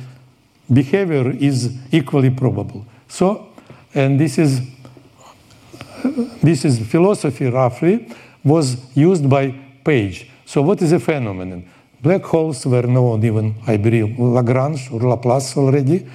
behavior 0.72 1.30
is 1.30 1.72
equally 1.92 2.30
probable. 2.30 2.84
So, 3.06 3.48
and 3.94 4.18
this 4.18 4.38
is 4.38 4.60
this 6.42 6.64
is 6.64 6.78
philosophy 6.86 7.46
roughly 7.46 8.06
was 8.44 8.76
used 8.96 9.28
by 9.28 9.54
Page. 9.84 10.30
So 10.44 10.62
what 10.62 10.82
is 10.82 10.92
a 10.92 11.00
phenomenon? 11.00 11.64
Black 12.02 12.22
holes 12.22 12.64
were 12.66 12.82
known 12.82 13.24
even, 13.24 13.54
I 13.66 13.76
believe, 13.76 14.18
Lagrange 14.18 14.90
or 14.92 15.00
Laplace 15.00 15.56
already. 15.56 16.06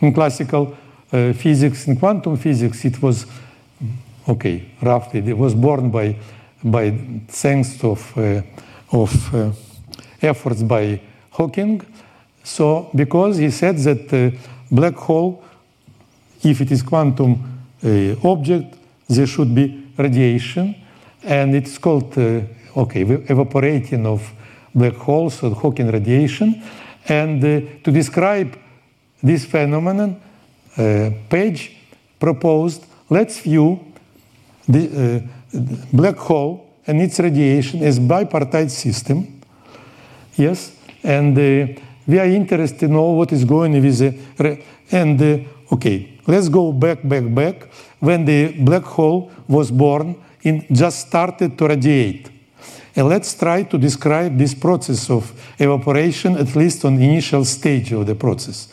In 0.00 0.12
classical 0.12 0.76
uh, 1.12 1.32
physics, 1.34 1.86
in 1.86 1.96
quantum 1.96 2.36
physics, 2.36 2.84
it 2.84 3.02
was 3.02 3.26
okay, 4.26 4.70
roughly, 4.80 5.20
it 5.20 5.36
was 5.36 5.54
born 5.54 5.90
by, 5.90 6.16
by 6.64 6.90
thanks 7.28 7.82
of, 7.84 8.16
uh, 8.16 8.42
of 8.92 9.34
uh, 9.34 9.52
efforts 10.22 10.62
by 10.62 11.00
Hawking. 11.30 11.82
So, 12.42 12.90
because 12.94 13.36
he 13.36 13.50
said 13.50 13.76
that 13.78 14.12
uh, 14.12 14.36
black 14.70 14.94
hole, 14.94 15.44
if 16.42 16.60
it 16.60 16.70
is 16.70 16.82
quantum 16.82 17.60
uh, 17.84 18.28
object, 18.28 18.76
there 19.10 19.26
should 19.26 19.54
be 19.54 19.88
radiation, 19.96 20.74
and 21.22 21.54
it's 21.54 21.78
called 21.78 22.16
uh, 22.16 22.40
okay 22.76 23.02
evaporating 23.02 24.06
of 24.06 24.32
black 24.74 24.94
holes 24.94 25.42
or 25.42 25.50
Hawking 25.54 25.90
radiation. 25.90 26.62
And 27.08 27.44
uh, 27.44 27.60
to 27.82 27.90
describe 27.90 28.56
this 29.22 29.44
phenomenon, 29.44 30.20
Page 31.28 31.76
proposed 32.18 32.86
let's 33.10 33.40
view 33.40 33.80
the 34.68 35.26
uh, 35.52 35.58
black 35.92 36.16
hole 36.16 36.70
and 36.86 37.02
its 37.02 37.18
radiation 37.18 37.82
as 37.82 37.98
bipartite 37.98 38.70
system. 38.70 39.40
Yes, 40.36 40.72
and 41.02 41.36
uh, 41.36 41.80
we 42.06 42.18
are 42.18 42.26
interested 42.26 42.80
to 42.80 42.88
know 42.88 43.10
what 43.10 43.32
is 43.32 43.44
going 43.44 43.72
with 43.72 43.98
the 43.98 44.62
and 44.92 45.20
uh, 45.20 45.74
okay, 45.74 46.18
let's 46.30 46.48
go 46.48 46.72
back, 46.72 47.00
back, 47.02 47.34
back. 47.34 47.68
When 47.98 48.24
the 48.24 48.52
black 48.52 48.84
hole 48.84 49.30
was 49.48 49.70
born, 49.70 50.16
it 50.42 50.70
just 50.72 51.08
started 51.08 51.58
to 51.58 51.68
radiate. 51.68 52.30
And 52.96 53.08
let's 53.08 53.34
try 53.34 53.64
to 53.64 53.78
describe 53.78 54.36
this 54.36 54.54
process 54.54 55.10
of 55.10 55.32
evaporation, 55.58 56.36
at 56.36 56.56
least 56.56 56.84
on 56.84 56.96
the 56.96 57.04
initial 57.04 57.44
stage 57.44 57.92
of 57.92 58.06
the 58.06 58.14
process. 58.14 58.68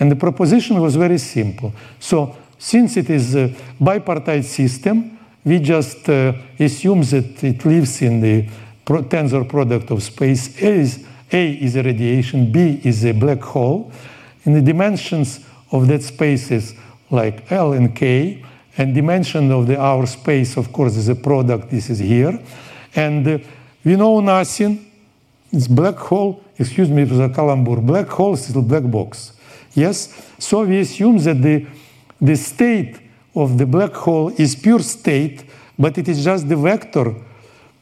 And 0.00 0.10
the 0.10 0.16
proposition 0.16 0.80
was 0.80 0.96
very 0.96 1.18
simple. 1.18 1.72
So, 1.98 2.36
since 2.58 2.96
it 2.96 3.10
is 3.10 3.36
a 3.36 3.48
bipartite 3.80 4.44
system, 4.44 5.18
we 5.44 5.60
just 5.60 6.08
uh, 6.08 6.32
assume 6.58 7.02
that 7.02 7.44
it 7.44 7.64
lives 7.64 8.02
in 8.02 8.20
the 8.20 8.48
pro 8.84 9.02
tensor 9.02 9.48
product 9.48 9.90
of 9.90 10.02
space. 10.02 10.60
A 10.62 10.80
is, 10.80 11.04
A 11.30 11.52
is 11.52 11.76
a 11.76 11.82
radiation, 11.82 12.50
B 12.50 12.80
is 12.84 13.04
a 13.04 13.12
black 13.12 13.40
hole. 13.40 13.92
And 14.44 14.56
the 14.56 14.62
dimensions 14.62 15.40
of 15.70 15.86
that 15.88 16.02
space 16.02 16.50
is 16.50 16.74
like 17.10 17.50
L 17.50 17.72
and 17.72 17.94
K. 17.94 18.44
And 18.76 18.94
dimension 18.94 19.50
of 19.50 19.66
the 19.66 19.76
our 19.76 20.06
space, 20.06 20.56
of 20.56 20.72
course, 20.72 20.96
is 20.96 21.08
a 21.08 21.14
product. 21.14 21.70
This 21.70 21.90
is 21.90 21.98
here. 21.98 22.38
And 22.94 23.26
uh, 23.26 23.38
we 23.84 23.96
know 23.96 24.20
nothing. 24.20 24.90
It's 25.52 25.66
black 25.66 25.96
hole. 25.96 26.44
Excuse 26.58 26.88
me 26.88 27.04
for 27.04 27.14
the 27.14 27.28
calembour. 27.28 27.80
Black 27.80 28.08
hole 28.08 28.34
is 28.34 28.54
a 28.54 28.62
black 28.62 28.84
box. 28.84 29.32
Yes? 29.74 30.32
So 30.38 30.64
we 30.64 30.80
assume 30.80 31.18
that 31.18 31.42
the, 31.42 31.66
the 32.20 32.36
state 32.36 33.00
of 33.34 33.58
the 33.58 33.66
black 33.66 33.92
hole 33.92 34.28
is 34.36 34.54
pure 34.54 34.80
state, 34.80 35.44
but 35.78 35.98
it 35.98 36.08
is 36.08 36.24
just 36.24 36.48
the 36.48 36.56
vector 36.56 37.14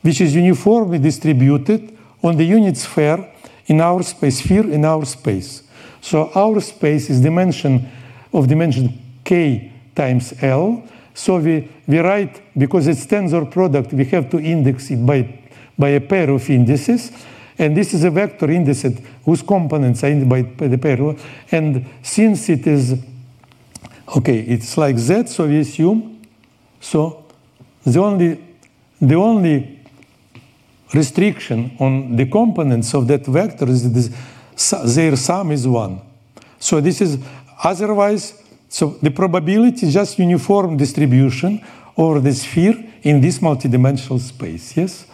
which 0.02 0.20
is 0.20 0.34
uniformly 0.34 0.98
distributed 0.98 1.96
on 2.22 2.36
the 2.36 2.44
unit 2.44 2.76
sphere 2.76 3.28
in 3.66 3.80
our 3.80 4.02
space, 4.02 4.38
sphere 4.38 4.70
in 4.70 4.84
our 4.84 5.04
space. 5.04 5.64
So 6.00 6.30
our 6.34 6.60
space 6.60 7.10
is 7.10 7.20
dimension 7.20 7.88
of 8.32 8.46
dimension 8.46 9.05
k 9.26 9.72
times 9.94 10.32
L. 10.40 10.82
So 11.12 11.38
we, 11.38 11.68
we 11.86 11.98
write, 11.98 12.42
because 12.56 12.86
it's 12.86 13.06
tensor 13.06 13.50
product, 13.50 13.92
we 13.92 14.04
have 14.06 14.30
to 14.30 14.38
index 14.38 14.90
it 14.90 15.04
by, 15.04 15.40
by 15.78 15.88
a 15.90 16.00
pair 16.00 16.30
of 16.30 16.48
indices. 16.48 17.10
And 17.58 17.76
this 17.76 17.92
is 17.94 18.04
a 18.04 18.10
vector 18.10 18.50
index 18.50 18.84
whose 19.24 19.42
components 19.42 20.04
are 20.04 20.08
indexed 20.08 20.28
by, 20.28 20.42
by 20.42 20.68
the 20.68 20.78
pair. 20.78 21.16
And 21.50 21.86
since 22.02 22.48
it 22.50 22.66
is 22.66 23.02
Okay, 24.14 24.38
it's 24.40 24.76
like 24.78 24.96
that, 24.96 25.28
so 25.28 25.48
we 25.48 25.58
assume. 25.58 26.22
So 26.80 27.24
the 27.84 28.00
only, 28.00 28.40
the 29.00 29.14
only 29.16 29.80
restriction 30.94 31.76
on 31.80 32.14
the 32.14 32.26
components 32.26 32.94
of 32.94 33.08
that 33.08 33.26
vector 33.26 33.68
is 33.68 33.82
that 33.82 33.88
this, 33.88 34.94
their 34.94 35.16
sum 35.16 35.50
is 35.50 35.66
1. 35.66 36.00
So 36.58 36.80
this 36.80 37.00
is 37.00 37.18
otherwise, 37.64 38.42
so 38.68 38.96
the 39.02 39.10
probability 39.10 39.86
is 39.86 39.94
just 39.94 40.18
uniform 40.18 40.76
distribution 40.76 41.62
over 41.96 42.20
the 42.20 42.32
sphere 42.32 42.84
in 43.02 43.20
this 43.20 43.38
multidimensional 43.38 44.20
space, 44.20 44.76
yes? 44.76 45.06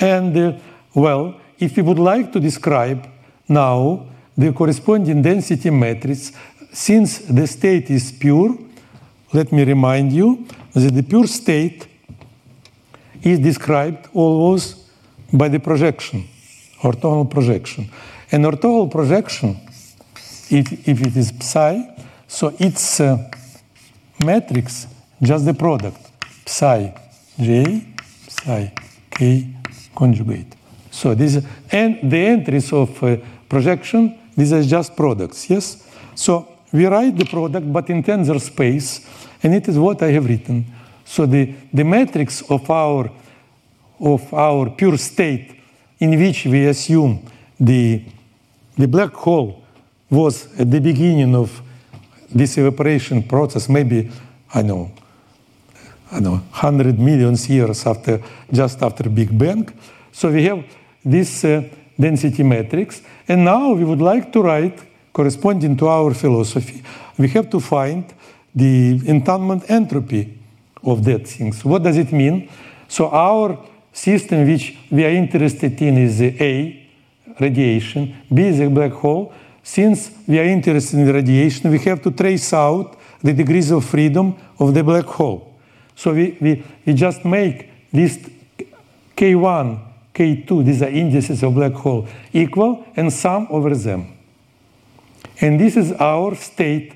And 0.00 0.36
uh, 0.36 0.52
Well, 0.94 1.40
if 1.58 1.76
we 1.76 1.82
would 1.82 1.98
like 1.98 2.32
to 2.32 2.40
describe 2.40 3.08
now 3.48 4.06
the 4.38 4.52
corresponding 4.52 5.22
density 5.22 5.70
matrix, 5.70 6.32
since 6.72 7.18
the 7.18 7.46
state 7.46 7.90
is 7.90 8.12
pure, 8.12 8.56
let 9.32 9.50
me 9.50 9.64
remind 9.64 10.12
you 10.12 10.46
that 10.72 10.94
the 10.94 11.02
pure 11.02 11.26
state 11.26 11.88
is 13.22 13.40
described 13.40 14.08
always 14.14 14.76
by 15.32 15.48
the 15.48 15.58
projection, 15.58 16.28
orthogonal 16.80 17.28
projection. 17.28 17.90
An 18.30 18.44
orthogonal 18.44 18.90
projection, 18.90 19.56
if, 20.50 20.88
if 20.88 21.00
it 21.00 21.16
is 21.16 21.32
psi, 21.40 21.93
so 22.34 22.52
its 22.58 23.00
uh, 23.00 23.30
matrix, 24.24 24.86
just 25.22 25.44
the 25.44 25.54
product, 25.54 25.98
psi 26.44 26.94
j, 27.38 27.94
psi 28.28 28.72
k 29.10 29.48
conjugate. 29.94 30.56
So 30.90 31.14
this 31.14 31.44
and 31.70 32.10
the 32.10 32.26
entries 32.26 32.72
of 32.72 33.02
uh, 33.02 33.16
projection, 33.48 34.18
these 34.36 34.52
are 34.52 34.62
just 34.62 34.96
products, 34.96 35.48
yes? 35.48 35.88
So 36.14 36.48
we 36.72 36.86
write 36.86 37.16
the 37.16 37.24
product, 37.24 37.72
but 37.72 37.88
in 37.90 38.02
tensor 38.02 38.40
space, 38.40 39.06
and 39.42 39.54
it 39.54 39.68
is 39.68 39.78
what 39.78 40.02
I 40.02 40.10
have 40.10 40.26
written. 40.26 40.66
So 41.04 41.26
the, 41.26 41.54
the 41.72 41.84
matrix 41.84 42.42
of 42.50 42.68
our 42.68 43.10
of 44.00 44.34
our 44.34 44.70
pure 44.70 44.98
state 44.98 45.54
in 46.00 46.18
which 46.18 46.46
we 46.46 46.66
assume 46.66 47.24
the, 47.58 48.02
the 48.76 48.88
black 48.88 49.12
hole 49.12 49.62
was 50.10 50.48
at 50.58 50.70
the 50.70 50.80
beginning 50.80 51.34
of 51.34 51.62
this 52.34 52.58
evaporation 52.58 53.22
process, 53.22 53.68
maybe, 53.68 54.10
I 54.52 54.62
know, 54.62 54.90
I 56.10 56.20
know, 56.20 56.42
100 56.50 56.98
million 56.98 57.36
years 57.46 57.86
after, 57.86 58.20
just 58.52 58.82
after 58.82 59.08
Big 59.08 59.36
Bang. 59.36 59.68
So 60.12 60.30
we 60.30 60.44
have 60.44 60.64
this 61.04 61.44
uh, 61.44 61.62
density 61.98 62.42
matrix. 62.42 63.02
And 63.28 63.44
now 63.44 63.72
we 63.72 63.84
would 63.84 64.00
like 64.00 64.32
to 64.32 64.42
write, 64.42 64.80
corresponding 65.12 65.76
to 65.76 65.88
our 65.88 66.12
philosophy, 66.14 66.82
we 67.18 67.28
have 67.28 67.48
to 67.50 67.60
find 67.60 68.12
the 68.54 69.00
entanglement 69.06 69.70
entropy 69.70 70.38
of 70.82 71.04
that 71.04 71.26
things. 71.26 71.64
What 71.64 71.82
does 71.82 71.96
it 71.96 72.12
mean? 72.12 72.48
So 72.88 73.10
our 73.10 73.58
system 73.92 74.46
which 74.46 74.76
we 74.90 75.04
are 75.04 75.10
interested 75.10 75.80
in 75.80 75.98
is 75.98 76.20
A, 76.20 76.88
radiation, 77.40 78.14
B 78.32 78.42
is 78.42 78.60
a 78.60 78.68
black 78.68 78.92
hole. 78.92 79.32
Since 79.64 80.10
we 80.28 80.38
are 80.38 80.44
interested 80.44 80.98
in 80.98 81.10
radiation, 81.10 81.70
we 81.70 81.78
have 81.78 82.02
to 82.02 82.10
trace 82.10 82.52
out 82.52 82.98
the 83.22 83.32
degrees 83.32 83.70
of 83.70 83.82
freedom 83.82 84.36
of 84.58 84.74
the 84.74 84.84
black 84.84 85.06
hole. 85.06 85.54
So 85.96 86.12
we, 86.12 86.36
we, 86.38 86.62
we 86.84 86.92
just 86.92 87.24
make 87.24 87.70
this 87.90 88.18
K1, 89.16 89.80
K2, 90.14 90.64
these 90.66 90.82
are 90.82 90.90
indices 90.90 91.42
of 91.42 91.54
black 91.54 91.72
hole, 91.72 92.06
equal 92.30 92.84
and 92.94 93.10
sum 93.10 93.46
over 93.48 93.74
them. 93.74 94.14
And 95.40 95.58
this 95.58 95.78
is 95.78 95.92
our 95.92 96.34
state, 96.34 96.92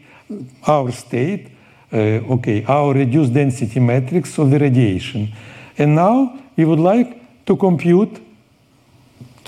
our 0.67 0.93
state, 0.93 1.51
uh, 1.91 1.97
okay, 1.97 2.65
our 2.67 2.93
reduced 2.93 3.33
density 3.33 3.81
matrix 3.81 4.39
of 4.39 4.51
the 4.51 4.59
radiation. 4.59 5.33
And 5.79 5.95
now 5.95 6.39
we 6.55 6.67
would 6.67 6.81
like 6.81 7.47
to 7.47 7.57
compute, 7.57 8.21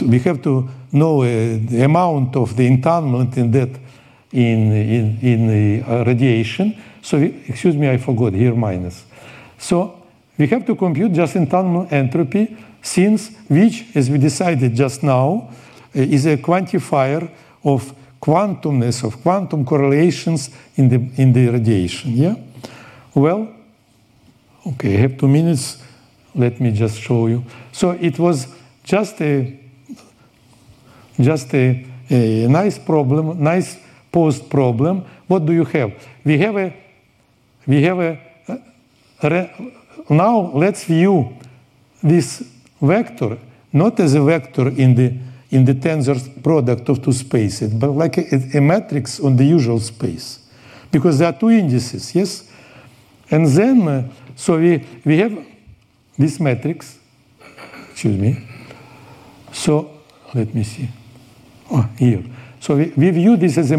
we 0.02 0.20
have 0.20 0.40
to 0.44 0.70
know 0.92 1.22
uh, 1.22 1.26
the 1.26 1.82
amount 1.84 2.36
of 2.36 2.56
the 2.56 2.66
entanglement 2.66 3.36
in 3.36 3.50
that 3.52 3.70
in, 4.32 4.72
in, 4.72 5.18
in 5.22 5.46
the 5.48 5.82
uh, 5.82 6.04
radiation. 6.04 6.80
So, 7.02 7.18
we, 7.18 7.42
excuse 7.48 7.74
me, 7.74 7.88
I 7.90 7.96
forgot 7.96 8.32
here 8.32 8.54
minus. 8.54 9.04
So 9.58 10.02
we 10.38 10.46
have 10.46 10.64
to 10.66 10.76
compute 10.76 11.12
just 11.12 11.36
entanglement 11.36 11.92
entropy 11.92 12.56
since 12.82 13.30
which, 13.48 13.84
as 13.94 14.08
we 14.08 14.18
decided 14.18 14.74
just 14.74 15.02
now, 15.02 15.50
uh, 15.94 16.00
is 16.00 16.26
a 16.26 16.36
quantifier 16.36 17.30
of 17.64 17.94
quantumness 18.20 19.02
of 19.02 19.20
quantum 19.22 19.64
correlations 19.64 20.50
in 20.76 20.88
the 20.88 21.20
in 21.20 21.32
the 21.32 21.48
radiation. 21.48 22.12
Yeah. 22.12 22.36
Well, 23.14 23.48
okay, 24.66 24.96
I 24.96 25.00
have 25.00 25.18
two 25.18 25.28
minutes 25.28 25.78
let 26.34 26.60
me 26.60 26.70
just 26.70 27.00
show 27.00 27.26
you. 27.26 27.44
So 27.72 27.90
it 27.90 28.18
was 28.18 28.46
just 28.84 29.20
a 29.20 29.59
just 31.22 31.54
a, 31.54 31.86
a 32.10 32.48
nice 32.48 32.78
problem, 32.78 33.42
nice 33.42 33.78
posed 34.10 34.50
problem. 34.50 35.04
What 35.26 35.46
do 35.46 35.52
you 35.52 35.64
have? 35.64 35.92
We 36.24 36.38
have 36.38 36.56
a 36.56 36.74
we 37.66 37.82
have 37.82 37.98
a, 38.00 38.18
a 39.22 39.50
now 40.08 40.50
let's 40.54 40.84
view 40.84 41.36
this 42.02 42.42
vector 42.80 43.38
not 43.72 44.00
as 44.00 44.14
a 44.14 44.22
vector 44.22 44.68
in 44.68 44.94
the 44.94 45.14
in 45.50 45.64
the 45.64 45.74
tensor 45.74 46.42
product 46.42 46.88
of 46.88 47.02
two 47.02 47.12
spaces, 47.12 47.74
but 47.74 47.90
like 47.90 48.18
a, 48.18 48.58
a 48.58 48.60
matrix 48.60 49.18
on 49.18 49.36
the 49.36 49.44
usual 49.44 49.80
space, 49.80 50.38
because 50.92 51.18
there 51.18 51.28
are 51.28 51.38
two 51.38 51.50
indices, 51.50 52.14
yes. 52.14 52.48
And 53.30 53.46
then, 53.46 53.88
uh, 53.88 54.08
so 54.36 54.58
we 54.58 54.86
we 55.04 55.18
have 55.18 55.44
this 56.16 56.38
matrix, 56.38 56.98
excuse 57.90 58.16
me. 58.16 58.46
So 59.52 59.90
let 60.34 60.54
me 60.54 60.62
see. 60.62 60.88
Oh, 61.70 61.88
here. 61.98 62.24
So 62.60 62.76
we, 62.76 62.92
we 62.96 63.10
view 63.10 63.36
this 63.36 63.58
as 63.58 63.70
a 63.70 63.76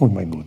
oh 0.00 0.08
my 0.08 0.24
god. 0.24 0.46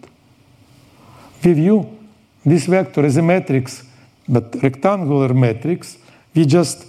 We 1.44 1.54
view 1.54 1.98
this 2.46 2.66
vector 2.66 3.06
as 3.06 3.18
a 3.18 3.22
matrix, 3.22 3.84
but 4.28 4.56
rectangular 4.62 5.34
matrix. 5.34 5.98
We 6.34 6.46
just 6.46 6.86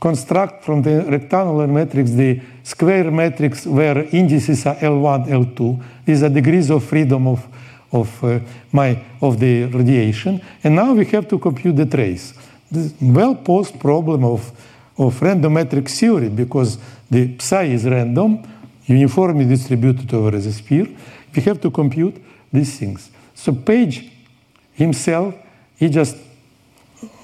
construct 0.00 0.64
from 0.64 0.82
the 0.82 1.04
rectangular 1.04 1.66
matrix 1.66 2.10
the 2.10 2.40
square 2.62 3.10
matrix 3.10 3.66
where 3.66 4.04
indices 4.14 4.66
are 4.66 4.76
L1, 4.76 5.28
L2. 5.28 5.84
These 6.04 6.22
are 6.22 6.28
degrees 6.28 6.70
of 6.70 6.84
freedom 6.84 7.28
of, 7.28 7.46
of, 7.92 8.24
uh, 8.24 8.40
my, 8.72 9.02
of 9.20 9.38
the 9.38 9.64
radiation. 9.64 10.40
And 10.64 10.76
now 10.76 10.92
we 10.92 11.04
have 11.06 11.28
to 11.28 11.38
compute 11.38 11.76
the 11.76 11.86
trace 11.86 12.34
the 12.70 12.92
well-posed 13.00 13.78
problem 13.80 14.24
of, 14.24 14.52
of 14.96 15.20
random 15.20 15.54
matrix 15.54 15.98
theory 15.98 16.28
because 16.28 16.78
the 17.10 17.36
psi 17.38 17.64
is 17.64 17.84
random, 17.84 18.42
uniformly 18.90 19.44
distributed 19.44 20.12
over 20.12 20.32
the 20.32 20.52
sphere. 20.52 20.88
We 21.34 21.42
have 21.42 21.60
to 21.60 21.70
compute 21.70 22.16
these 22.52 22.78
things. 22.78 23.10
So 23.34 23.52
Page 23.52 24.10
himself, 24.72 25.34
he 25.76 25.88
just 25.88 26.16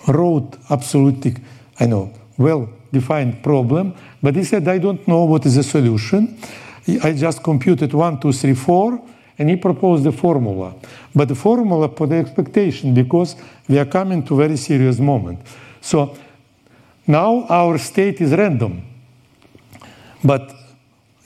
wrote 0.06 0.56
absolutely, 0.70 1.34
I 1.80 1.86
know, 1.86 2.12
well-defined 2.38 3.43
problem, 3.43 3.94
but 4.22 4.36
he 4.36 4.44
said, 4.44 4.68
I 4.68 4.78
don't 4.78 5.06
know 5.09 5.24
what 5.24 5.44
is 5.47 5.56
the 5.56 5.62
solution. 5.62 6.38
I 7.02 7.12
just 7.12 7.43
computed 7.43 7.93
one, 7.93 8.20
two, 8.20 8.32
three, 8.32 8.55
four, 8.55 9.02
and 9.38 9.51
he 9.51 9.56
proposed 9.56 10.05
the 10.05 10.12
formula. 10.12 10.74
But 11.14 11.28
the 11.28 11.34
formula 11.34 11.88
for 11.88 12.06
the 12.06 12.16
expectation, 12.16 12.94
because 12.94 13.36
we 13.68 13.78
are 13.78 13.84
coming 13.84 14.22
to 14.24 14.34
a 14.34 14.47
very 14.47 14.56
serious 14.56 14.98
moment. 15.01 15.40
So 15.80 16.16
now 17.06 17.44
our 17.48 17.78
state 17.78 18.20
is 18.20 18.32
random. 18.32 18.82
But 20.24 20.56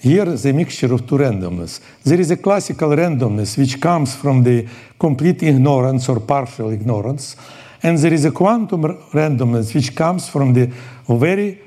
here 0.01 0.29
is 0.29 0.47
a 0.47 0.53
mixture 0.53 0.93
of 0.95 1.07
two 1.07 1.17
randomness. 1.17 1.81
There 2.03 2.19
is 2.19 2.31
a 2.31 2.37
classical 2.37 2.89
randomness 2.91 3.59
which 3.59 3.81
comes 3.81 4.17
from 4.17 4.43
the 4.43 4.67
complete 4.99 5.43
ignorance 5.43 6.09
or 6.09 6.21
partial 6.21 6.71
ignorance. 6.71 7.37
And 7.83 7.99
there 7.99 8.13
is 8.13 8.25
a 8.25 8.31
quantum 8.31 8.83
randomness 9.13 9.75
which 9.75 9.95
comes 9.95 10.29
from 10.29 10.55
the 10.55 10.73
very 11.09 11.63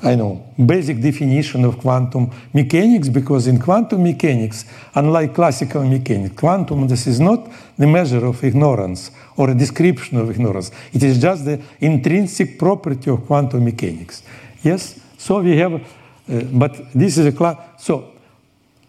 I 0.00 0.14
know, 0.14 0.44
basic 0.64 1.00
definition 1.00 1.64
of 1.64 1.78
quantum 1.78 2.30
mechanics 2.54 3.08
because 3.08 3.48
in 3.48 3.58
quantum 3.58 4.04
mechanics, 4.04 4.64
unlike 4.94 5.34
classical 5.34 5.82
mechanics, 5.82 6.36
quantum 6.36 6.86
this 6.86 7.08
is 7.08 7.18
not 7.18 7.50
the 7.76 7.86
measure 7.86 8.24
of 8.24 8.44
ignorance 8.44 9.10
or 9.36 9.50
a 9.50 9.54
description 9.54 10.18
of 10.18 10.30
ignorance. 10.30 10.70
It 10.92 11.02
is 11.02 11.20
just 11.20 11.44
the 11.44 11.60
intrinsic 11.80 12.60
property 12.60 13.10
of 13.10 13.26
quantum 13.26 13.64
mechanics. 13.64 14.22
Yes? 14.62 15.00
So 15.16 15.40
we 15.42 15.56
have, 15.58 15.80
uh, 16.30 16.42
but 16.52 16.76
this 16.94 17.18
is 17.18 17.26
a 17.26 17.32
class. 17.32 17.56
So 17.78 18.12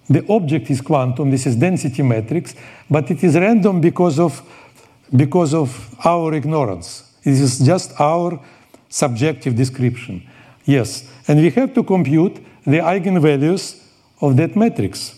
the 0.10 0.26
object 0.28 0.70
is 0.72 0.82
quantum, 0.82 1.30
this 1.30 1.46
is 1.46 1.56
density 1.56 2.02
matrix, 2.02 2.56
but 2.90 3.10
it 3.12 3.24
is 3.24 3.36
random 3.36 3.80
because 3.80 4.20
of, 4.20 4.42
because 5.16 5.54
of 5.54 5.96
our 6.04 6.34
ignorance. 6.34 7.16
It 7.24 7.34
is 7.34 7.60
just 7.60 8.00
our 8.00 8.40
subjective 8.90 9.56
description. 9.56 10.28
Yes, 10.66 11.08
and 11.28 11.40
we 11.40 11.52
have 11.52 11.74
to 11.76 11.84
compute 11.84 12.38
the 12.66 12.80
eigenvalues 12.80 13.82
of 14.20 14.36
that 14.38 14.56
matrix. 14.56 15.16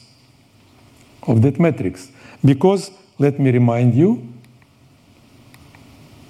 Of 1.23 1.41
that 1.41 1.59
matrix. 1.59 2.11
Because, 2.43 2.91
let 3.17 3.39
me 3.39 3.51
remind 3.51 3.93
you, 3.93 4.27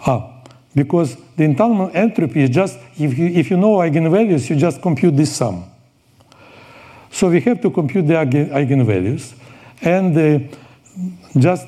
ah, 0.05 0.43
because 0.75 1.17
the 1.35 1.43
entanglement 1.45 1.95
entropy 1.95 2.43
is 2.43 2.49
just, 2.49 2.77
if 2.99 3.17
you, 3.17 3.27
if 3.27 3.49
you 3.49 3.57
know 3.57 3.77
eigenvalues, 3.77 4.49
you 4.49 4.55
just 4.55 4.81
compute 4.81 5.15
this 5.17 5.35
sum. 5.35 5.70
So 7.11 7.29
we 7.29 7.41
have 7.41 7.61
to 7.61 7.69
compute 7.69 8.07
the 8.07 8.13
eigenvalues 8.15 9.33
and 9.81 10.17
uh, 10.17 10.39
just 11.37 11.67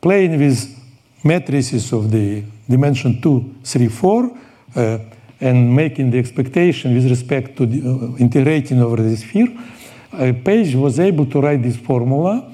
playing 0.00 0.38
with 0.38 0.78
matrices 1.24 1.92
of 1.92 2.10
the 2.10 2.44
dimension 2.68 3.20
2, 3.20 3.54
3, 3.64 3.88
4, 3.88 4.38
uh, 4.76 4.98
and 5.40 5.74
making 5.74 6.10
the 6.10 6.18
expectation 6.18 6.94
with 6.94 7.08
respect 7.08 7.56
to 7.56 7.66
the, 7.66 7.80
uh, 7.80 8.16
integrating 8.18 8.80
over 8.80 8.96
the 8.96 9.16
sphere, 9.16 9.48
uh, 10.12 10.32
Page 10.44 10.74
was 10.74 11.00
able 11.00 11.26
to 11.26 11.40
write 11.40 11.62
this 11.62 11.76
formula. 11.76 12.52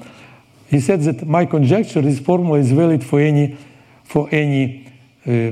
He 0.67 0.79
said 0.79 1.01
that 1.01 1.27
my 1.27 1.45
conjecture, 1.45 2.01
this 2.01 2.19
formula 2.19 2.59
is 2.59 2.71
valid 2.71 3.03
for 3.03 3.19
any, 3.19 3.57
for 4.03 4.27
any, 4.31 4.87
uh, 5.27 5.51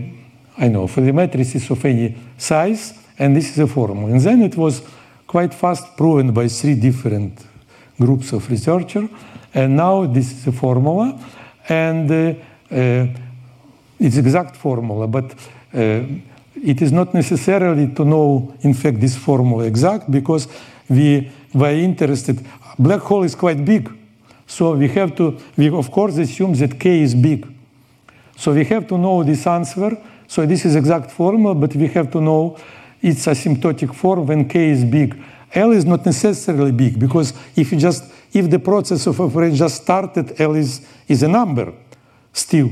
I 0.58 0.70
know, 0.70 0.88
for 0.88 1.02
the 1.02 1.14
matrices 1.14 1.70
of 1.70 1.84
any 1.86 2.16
size, 2.38 2.94
and 3.18 3.36
this 3.36 3.52
is 3.52 3.60
a 3.60 3.68
formula. 3.68 4.12
And 4.12 4.22
then 4.22 4.42
it 4.42 4.56
was 4.56 4.82
quite 5.30 5.54
fast 5.54 5.96
proven 5.96 6.32
by 6.34 6.48
three 6.48 6.74
different 6.74 7.46
groups 8.00 8.34
of 8.34 8.50
researchers, 8.50 9.08
and 9.54 9.76
now 9.76 10.08
this 10.08 10.32
is 10.32 10.48
a 10.48 10.52
formula, 10.52 11.14
and 11.68 12.10
uh, 12.10 12.34
uh, 12.72 13.06
it's 14.00 14.18
exact 14.18 14.56
formula, 14.56 15.08
but 15.08 15.26
uh, 15.76 16.02
it 16.56 16.82
is 16.82 16.92
not 16.92 17.14
necessarily 17.14 17.90
to 17.90 18.04
know, 18.04 18.56
in 18.62 18.74
fact, 18.74 19.00
this 19.00 19.16
formula 19.16 19.66
exact 19.66 20.10
because 20.10 20.48
we 20.90 21.32
were 21.54 21.76
interested. 21.76 22.44
Black 22.80 23.02
hole 23.02 23.24
is 23.24 23.36
quite 23.36 23.64
big, 23.64 23.88
so 24.48 24.74
we 24.74 24.88
have 24.88 25.16
to, 25.16 25.38
we 25.56 25.70
of 25.70 25.92
course 25.92 26.18
assume 26.18 26.56
that 26.56 26.80
k 26.80 27.02
is 27.02 27.14
big. 27.14 27.46
So 28.36 28.52
we 28.52 28.66
have 28.66 28.88
to 28.88 28.98
know 28.98 29.24
this 29.24 29.46
answer. 29.46 29.96
So 30.28 30.48
this 30.48 30.66
is 30.66 30.76
exact 30.76 31.12
formula, 31.12 31.54
but 31.54 31.76
we 31.76 31.88
have 31.90 32.10
to 32.14 32.20
know 32.20 32.58
its 33.02 33.26
asymptotic 33.26 33.94
form 33.94 34.28
when 34.28 34.48
k 34.48 34.70
is 34.70 34.86
big. 34.86 35.16
L 35.54 35.72
is 35.72 35.86
not 35.86 36.06
necessarily 36.06 36.72
big 36.72 37.00
because 37.00 37.34
if 37.56 37.72
you 37.72 37.80
just 37.80 38.04
if 38.34 38.50
the 38.50 38.60
process 38.60 39.08
of 39.08 39.20
operation 39.20 39.56
just 39.56 39.82
started, 39.82 40.40
L 40.40 40.56
is, 40.56 40.86
is 41.08 41.24
a 41.24 41.28
number 41.28 41.74
still. 42.32 42.70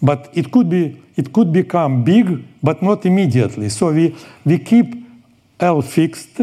But 0.00 0.30
it 0.34 0.52
could 0.52 0.70
be 0.70 1.02
it 1.16 1.32
could 1.32 1.52
become 1.52 2.04
big, 2.04 2.44
but 2.62 2.82
not 2.82 3.06
immediately. 3.06 3.70
So 3.70 3.90
we, 3.90 4.14
we 4.44 4.58
keep 4.58 4.94
L 5.58 5.80
fixed 5.80 6.40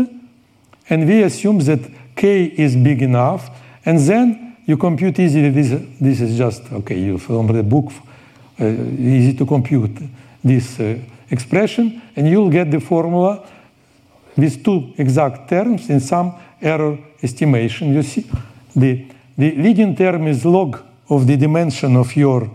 and 0.90 1.08
we 1.08 1.22
assume 1.22 1.60
that 1.60 1.80
K 2.16 2.46
is 2.46 2.76
big 2.76 3.02
enough, 3.02 3.50
and 3.86 4.00
then 4.00 4.58
you 4.66 4.78
compute 4.78 5.20
easily 5.20 5.50
this 5.50 5.70
this 6.02 6.22
is 6.22 6.38
just 6.38 6.72
okay, 6.72 7.00
you 7.00 7.18
from 7.18 7.48
the 7.48 7.64
book 7.64 7.92
uh, 8.60 8.66
easy 8.66 9.34
to 9.34 9.46
compute 9.46 9.98
this 10.44 10.80
uh, 10.80 10.98
expression, 11.34 12.02
and 12.16 12.30
you'll 12.30 12.50
get 12.50 12.72
the 12.72 12.80
formula 12.80 13.46
with 14.38 14.64
two 14.64 14.94
exact 14.98 15.50
terms 15.50 15.90
in 15.90 16.00
some 16.00 16.34
error 16.62 16.98
estimation. 17.22 17.94
You 17.94 18.04
see, 18.04 18.26
the, 18.76 19.06
the 19.38 19.52
leading 19.56 19.96
term 19.96 20.28
is 20.28 20.46
log 20.46 20.82
of 21.10 21.28
the 21.28 21.38
dimension 21.38 21.96
of 21.98 22.16
your, 22.16 22.50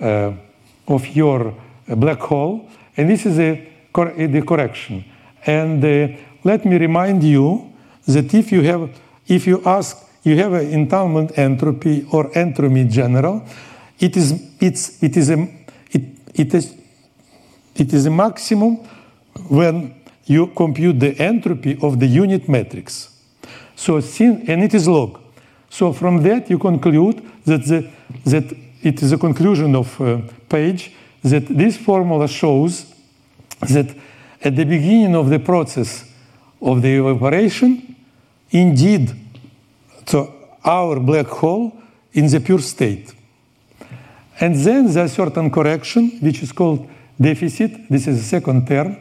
uh, 0.00 0.32
of 0.86 1.06
your 1.16 1.54
black 1.88 2.20
hole, 2.20 2.68
and 2.96 3.08
this 3.08 3.26
is 3.26 3.38
a, 3.38 3.50
the 3.94 4.42
correction. 4.46 5.04
And 5.46 5.84
uh, 5.84 6.08
let 6.44 6.64
me 6.64 6.76
remind 6.76 7.22
you 7.22 7.72
that 8.06 8.34
if 8.34 8.52
you 8.52 8.62
have, 8.62 8.90
if 9.26 9.46
you 9.46 9.62
ask, 9.64 9.96
you 10.22 10.36
have 10.36 10.52
an 10.52 10.70
entanglement 10.70 11.38
entropy 11.38 12.06
or 12.12 12.30
entropy 12.36 12.80
in 12.80 12.90
general, 12.90 13.42
it 13.98 14.16
is, 14.16 14.32
it's, 14.60 15.02
it 15.02 15.16
is 15.16 15.30
a, 15.30 15.48
it, 15.90 16.02
it 16.34 16.54
is, 16.54 16.74
it 17.78 17.92
is 17.92 18.06
a 18.06 18.10
maximum 18.10 18.76
when 19.48 19.94
you 20.24 20.48
compute 20.48 20.98
the 20.98 21.18
entropy 21.18 21.78
of 21.82 22.00
the 22.00 22.06
unit 22.06 22.48
matrix. 22.48 23.10
So, 23.76 23.96
and 23.96 24.62
it 24.62 24.74
is 24.74 24.88
log. 24.88 25.20
So 25.70 25.92
from 25.92 26.22
that 26.22 26.50
you 26.50 26.58
conclude 26.58 27.22
that, 27.44 27.64
the, 27.64 27.90
that 28.24 28.44
it 28.82 29.02
is 29.02 29.12
a 29.12 29.18
conclusion 29.18 29.74
of 29.76 30.00
uh, 30.00 30.20
Page 30.48 30.92
that 31.22 31.46
this 31.48 31.76
formula 31.76 32.28
shows 32.28 32.86
that 33.60 33.94
at 34.42 34.54
the 34.54 34.64
beginning 34.64 35.14
of 35.16 35.28
the 35.28 35.38
process 35.38 36.04
of 36.60 36.82
the 36.82 36.96
evaporation, 36.96 37.96
indeed, 38.50 39.12
so 40.06 40.32
our 40.64 41.00
black 41.00 41.26
hole 41.26 41.72
in 42.12 42.28
the 42.28 42.40
pure 42.40 42.60
state. 42.60 43.12
And 44.38 44.54
then 44.54 44.92
there's 44.92 45.12
certain 45.12 45.50
correction, 45.50 46.18
which 46.20 46.42
is 46.42 46.52
called 46.52 46.88
deficit. 47.20 47.88
This 47.88 48.06
is 48.06 48.18
the 48.18 48.24
second 48.24 48.66
term, 48.66 48.96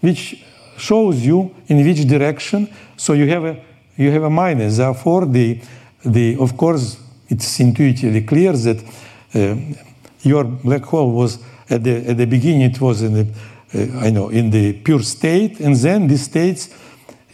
which 0.00 0.44
shows 0.76 1.24
you 1.24 1.54
in 1.68 1.84
which 1.84 2.06
direction. 2.06 2.68
So 2.96 3.12
you 3.12 3.28
have 3.28 3.44
a 3.44 3.56
you 3.96 4.10
have 4.10 4.24
a 4.24 4.30
minus. 4.30 4.76
Therefore, 4.76 5.26
the 5.26 5.60
the 6.04 6.36
of 6.38 6.56
course 6.56 6.98
it's 7.28 7.60
intuitively 7.60 8.22
clear 8.22 8.52
that 8.52 8.82
uh, 9.34 9.56
your 10.22 10.44
black 10.44 10.82
hole 10.82 11.12
was 11.12 11.38
at 11.68 11.82
the 11.82 12.08
at 12.08 12.16
the 12.16 12.26
beginning 12.26 12.62
it 12.62 12.80
was 12.80 13.02
in 13.02 13.14
the 13.14 13.26
uh, 13.74 14.06
I 14.06 14.10
know 14.10 14.28
in 14.28 14.50
the 14.50 14.74
pure 14.74 15.02
state, 15.02 15.60
and 15.60 15.74
then 15.74 16.06
this 16.06 16.24
state 16.24 16.68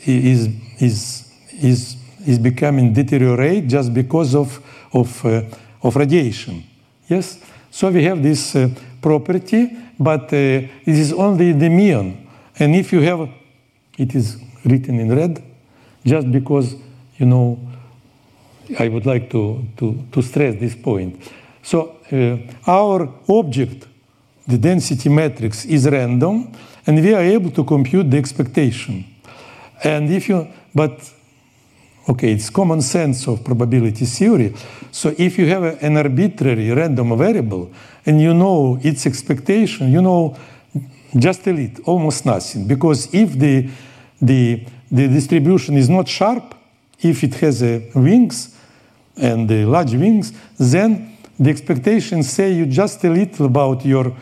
is 0.06 0.48
is 0.78 1.30
is 1.62 1.96
is 2.26 2.38
becoming 2.38 2.92
deteriorate 2.92 3.68
just 3.68 3.92
because 3.92 4.34
of 4.34 4.60
of 4.92 5.24
uh, 5.24 5.42
of 5.82 5.96
radiation. 5.96 6.64
Yes, 7.09 7.38
so 7.70 7.90
we 7.90 8.04
have 8.04 8.22
this 8.22 8.54
uh, 8.56 8.68
property, 9.03 9.77
but 9.99 10.33
uh, 10.33 10.37
it 10.37 10.70
is 10.87 11.12
only 11.12 11.53
the 11.53 11.69
mean. 11.69 12.29
And 12.59 12.74
if 12.74 12.93
you 12.93 13.01
have, 13.01 13.29
it 13.99 14.15
is 14.15 14.39
written 14.65 15.01
in 15.01 15.15
red, 15.15 15.43
just 16.05 16.31
because, 16.31 16.77
you 17.19 17.27
know, 17.27 17.59
I 18.79 18.89
would 18.89 19.05
like 19.05 19.29
to, 19.31 19.65
to, 19.77 20.05
to 20.12 20.23
stress 20.23 20.55
this 20.59 20.74
point. 20.74 21.31
So 21.62 21.99
uh, 22.11 22.70
our 22.70 23.09
object, 23.29 23.87
the 24.47 24.59
density 24.59 25.09
matrix, 25.09 25.65
is 25.65 25.89
random, 25.89 26.53
and 26.87 27.03
we 27.03 27.15
are 27.15 27.23
able 27.23 27.51
to 27.51 27.65
compute 27.65 28.11
the 28.11 28.19
expectation. 28.19 29.05
And 29.85 30.11
if 30.11 30.29
you, 30.29 30.49
but 30.74 31.12
okay, 32.09 32.33
it's 32.33 32.51
common 32.51 32.83
sense 32.83 33.27
of 33.29 33.45
probability 33.45 34.05
theory. 34.07 34.55
So 34.91 35.15
if 35.16 35.39
you 35.39 35.47
have 35.47 35.83
an 35.83 35.97
arbitrary 35.97 36.70
random 36.70 37.16
variable 37.16 37.70
and 38.05 38.20
you 38.20 38.35
know 38.35 38.79
its 38.83 39.07
expectation, 39.07 39.93
you 39.93 40.03
know 40.03 40.37
just 41.16 41.47
a 41.47 41.53
little, 41.53 41.85
almost 41.85 42.24
nothing. 42.27 42.66
Because 42.66 43.12
if 43.15 43.39
the, 43.39 43.69
the, 44.20 44.65
the 44.91 45.09
distribution 45.09 45.77
is 45.77 45.89
not 45.89 46.09
sharp, 46.09 46.55
if 47.01 47.23
it 47.24 47.35
has 47.35 47.62
a 47.62 47.91
wings 47.95 48.57
and 49.16 49.49
the 49.49 49.65
large 49.65 49.95
wings, 49.95 50.33
then 50.59 51.16
the 51.39 51.51
expectations 51.51 52.31
say 52.31 52.53
you 52.53 52.66
just 52.66 53.05
a 53.05 53.11
little 53.11 53.47
about 53.47 53.85
your 53.85 54.15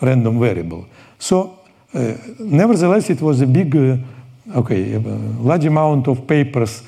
random 0.00 0.40
variable. 0.40 0.86
So, 1.18 1.58
uh, 1.92 2.14
nevertheless, 2.38 3.10
it 3.10 3.20
was 3.20 3.40
a 3.40 3.46
big, 3.46 3.74
uh, 3.74 3.96
okay, 4.54 4.96
large 5.40 5.64
amount 5.64 6.06
of 6.08 6.26
papers 6.26 6.82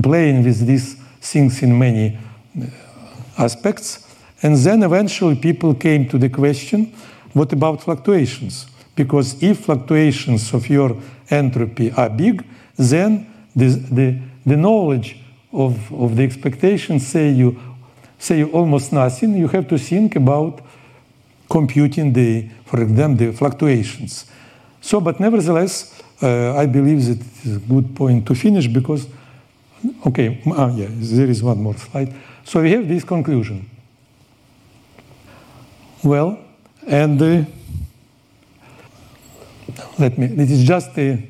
playing 0.00 0.44
with 0.44 0.66
these 0.66 0.94
things 1.20 1.62
in 1.62 1.78
many 1.78 2.18
uh, 2.60 2.66
aspects. 3.38 4.06
And 4.42 4.56
then 4.56 4.82
eventually 4.82 5.36
people 5.36 5.74
came 5.74 6.08
to 6.08 6.18
the 6.18 6.28
question 6.28 6.92
what 7.32 7.52
about 7.52 7.82
fluctuations? 7.82 8.66
Because 8.94 9.42
if 9.42 9.64
fluctuations 9.64 10.52
of 10.52 10.68
your 10.68 10.96
entropy 11.30 11.90
are 11.92 12.10
big, 12.10 12.44
then 12.76 13.26
the, 13.56 13.68
the, 13.68 14.18
the 14.44 14.56
knowledge 14.56 15.16
of, 15.50 15.92
of 15.94 16.16
the 16.16 16.24
expectations 16.24 17.06
say 17.06 17.30
you 17.30 17.58
say 18.22 18.38
you 18.38 18.50
almost 18.52 18.92
nothing. 18.92 19.36
You 19.36 19.48
have 19.48 19.66
to 19.68 19.78
think 19.78 20.14
about 20.14 20.60
computing 21.50 22.12
the, 22.12 22.48
for 22.64 22.80
example, 22.80 23.26
the 23.26 23.32
fluctuations. 23.32 24.26
So, 24.80 25.00
but 25.00 25.18
nevertheless, 25.18 26.00
uh, 26.22 26.56
I 26.56 26.66
believe 26.66 27.04
that 27.06 27.20
it 27.20 27.46
is 27.46 27.56
a 27.56 27.60
good 27.60 27.96
point 27.96 28.26
to 28.26 28.34
finish 28.34 28.68
because, 28.68 29.08
okay, 30.06 30.40
ah, 30.46 30.70
yeah, 30.74 30.88
there 30.90 31.28
is 31.28 31.42
one 31.42 31.62
more 31.62 31.76
slide. 31.76 32.14
So 32.44 32.62
we 32.62 32.72
have 32.72 32.86
this 32.88 33.04
conclusion. 33.04 33.68
Well, 36.04 36.38
and 36.86 37.22
uh, 37.22 37.44
let 39.98 40.18
me, 40.18 40.26
this 40.26 40.50
is 40.50 40.64
just 40.64 40.96
a, 40.98 41.28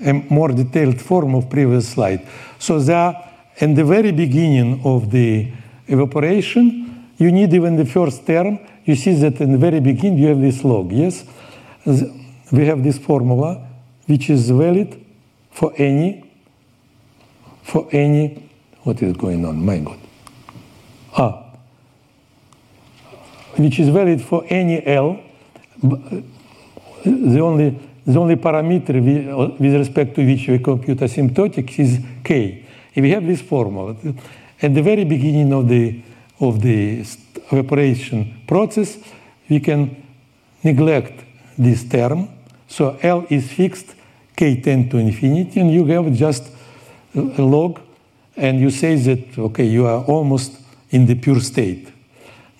a 0.00 0.12
more 0.12 0.48
detailed 0.48 1.00
form 1.00 1.34
of 1.34 1.50
previous 1.50 1.88
slide. 1.88 2.26
So 2.58 2.78
there, 2.78 3.14
in 3.58 3.74
the 3.74 3.84
very 3.84 4.12
beginning 4.12 4.80
of 4.84 5.10
the 5.10 5.52
evaporation, 5.86 7.08
you 7.18 7.30
need 7.30 7.52
even 7.52 7.76
the 7.76 7.84
first 7.84 8.26
term. 8.26 8.58
You 8.84 8.96
see 8.96 9.14
that 9.14 9.40
in 9.40 9.52
the 9.52 9.58
very 9.58 9.80
beginning 9.80 10.18
you 10.18 10.28
have 10.28 10.40
this 10.40 10.64
log, 10.64 10.90
yes? 10.90 11.24
We 11.86 12.66
have 12.66 12.82
this 12.82 12.98
formula, 12.98 13.68
which 14.06 14.30
is 14.30 14.50
valid 14.50 15.04
for 15.50 15.72
any, 15.76 16.31
for 17.62 17.88
any, 17.92 18.48
what 18.82 19.00
is 19.02 19.16
going 19.16 19.44
on, 19.44 19.64
my 19.64 19.78
God. 19.78 19.98
Ah, 21.16 21.42
which 23.56 23.78
is 23.78 23.88
valid 23.88 24.20
for 24.20 24.44
any 24.48 24.84
L, 24.86 25.20
the 25.82 27.40
only, 27.40 27.78
the 28.06 28.18
only 28.18 28.36
parameter 28.36 28.94
we, 29.02 29.58
with 29.58 29.74
respect 29.74 30.14
to 30.14 30.24
which 30.24 30.48
we 30.48 30.58
compute 30.58 30.98
asymptotics 30.98 31.78
is 31.78 32.00
k. 32.24 32.64
If 32.94 33.02
we 33.02 33.10
have 33.10 33.26
this 33.26 33.42
formula, 33.42 33.96
at 34.60 34.74
the 34.74 34.82
very 34.82 35.04
beginning 35.04 35.52
of 35.52 35.68
the, 35.68 36.02
of 36.40 36.60
the 36.60 37.04
evaporation 37.50 38.42
process, 38.46 38.98
we 39.48 39.60
can 39.60 40.02
neglect 40.62 41.24
this 41.58 41.84
term. 41.84 42.28
So 42.68 42.96
L 43.02 43.26
is 43.28 43.50
fixed, 43.50 43.94
K 44.34 44.60
tend 44.60 44.90
to 44.90 44.98
infinity, 44.98 45.60
and 45.60 45.70
you 45.70 45.84
have 45.86 46.12
just 46.12 46.44
log, 47.14 47.80
and 48.36 48.60
you 48.60 48.70
say 48.70 48.96
that, 48.96 49.38
okay, 49.38 49.66
you 49.66 49.86
are 49.86 50.04
almost 50.04 50.52
in 50.90 51.06
the 51.06 51.14
pure 51.14 51.40
state. 51.40 51.88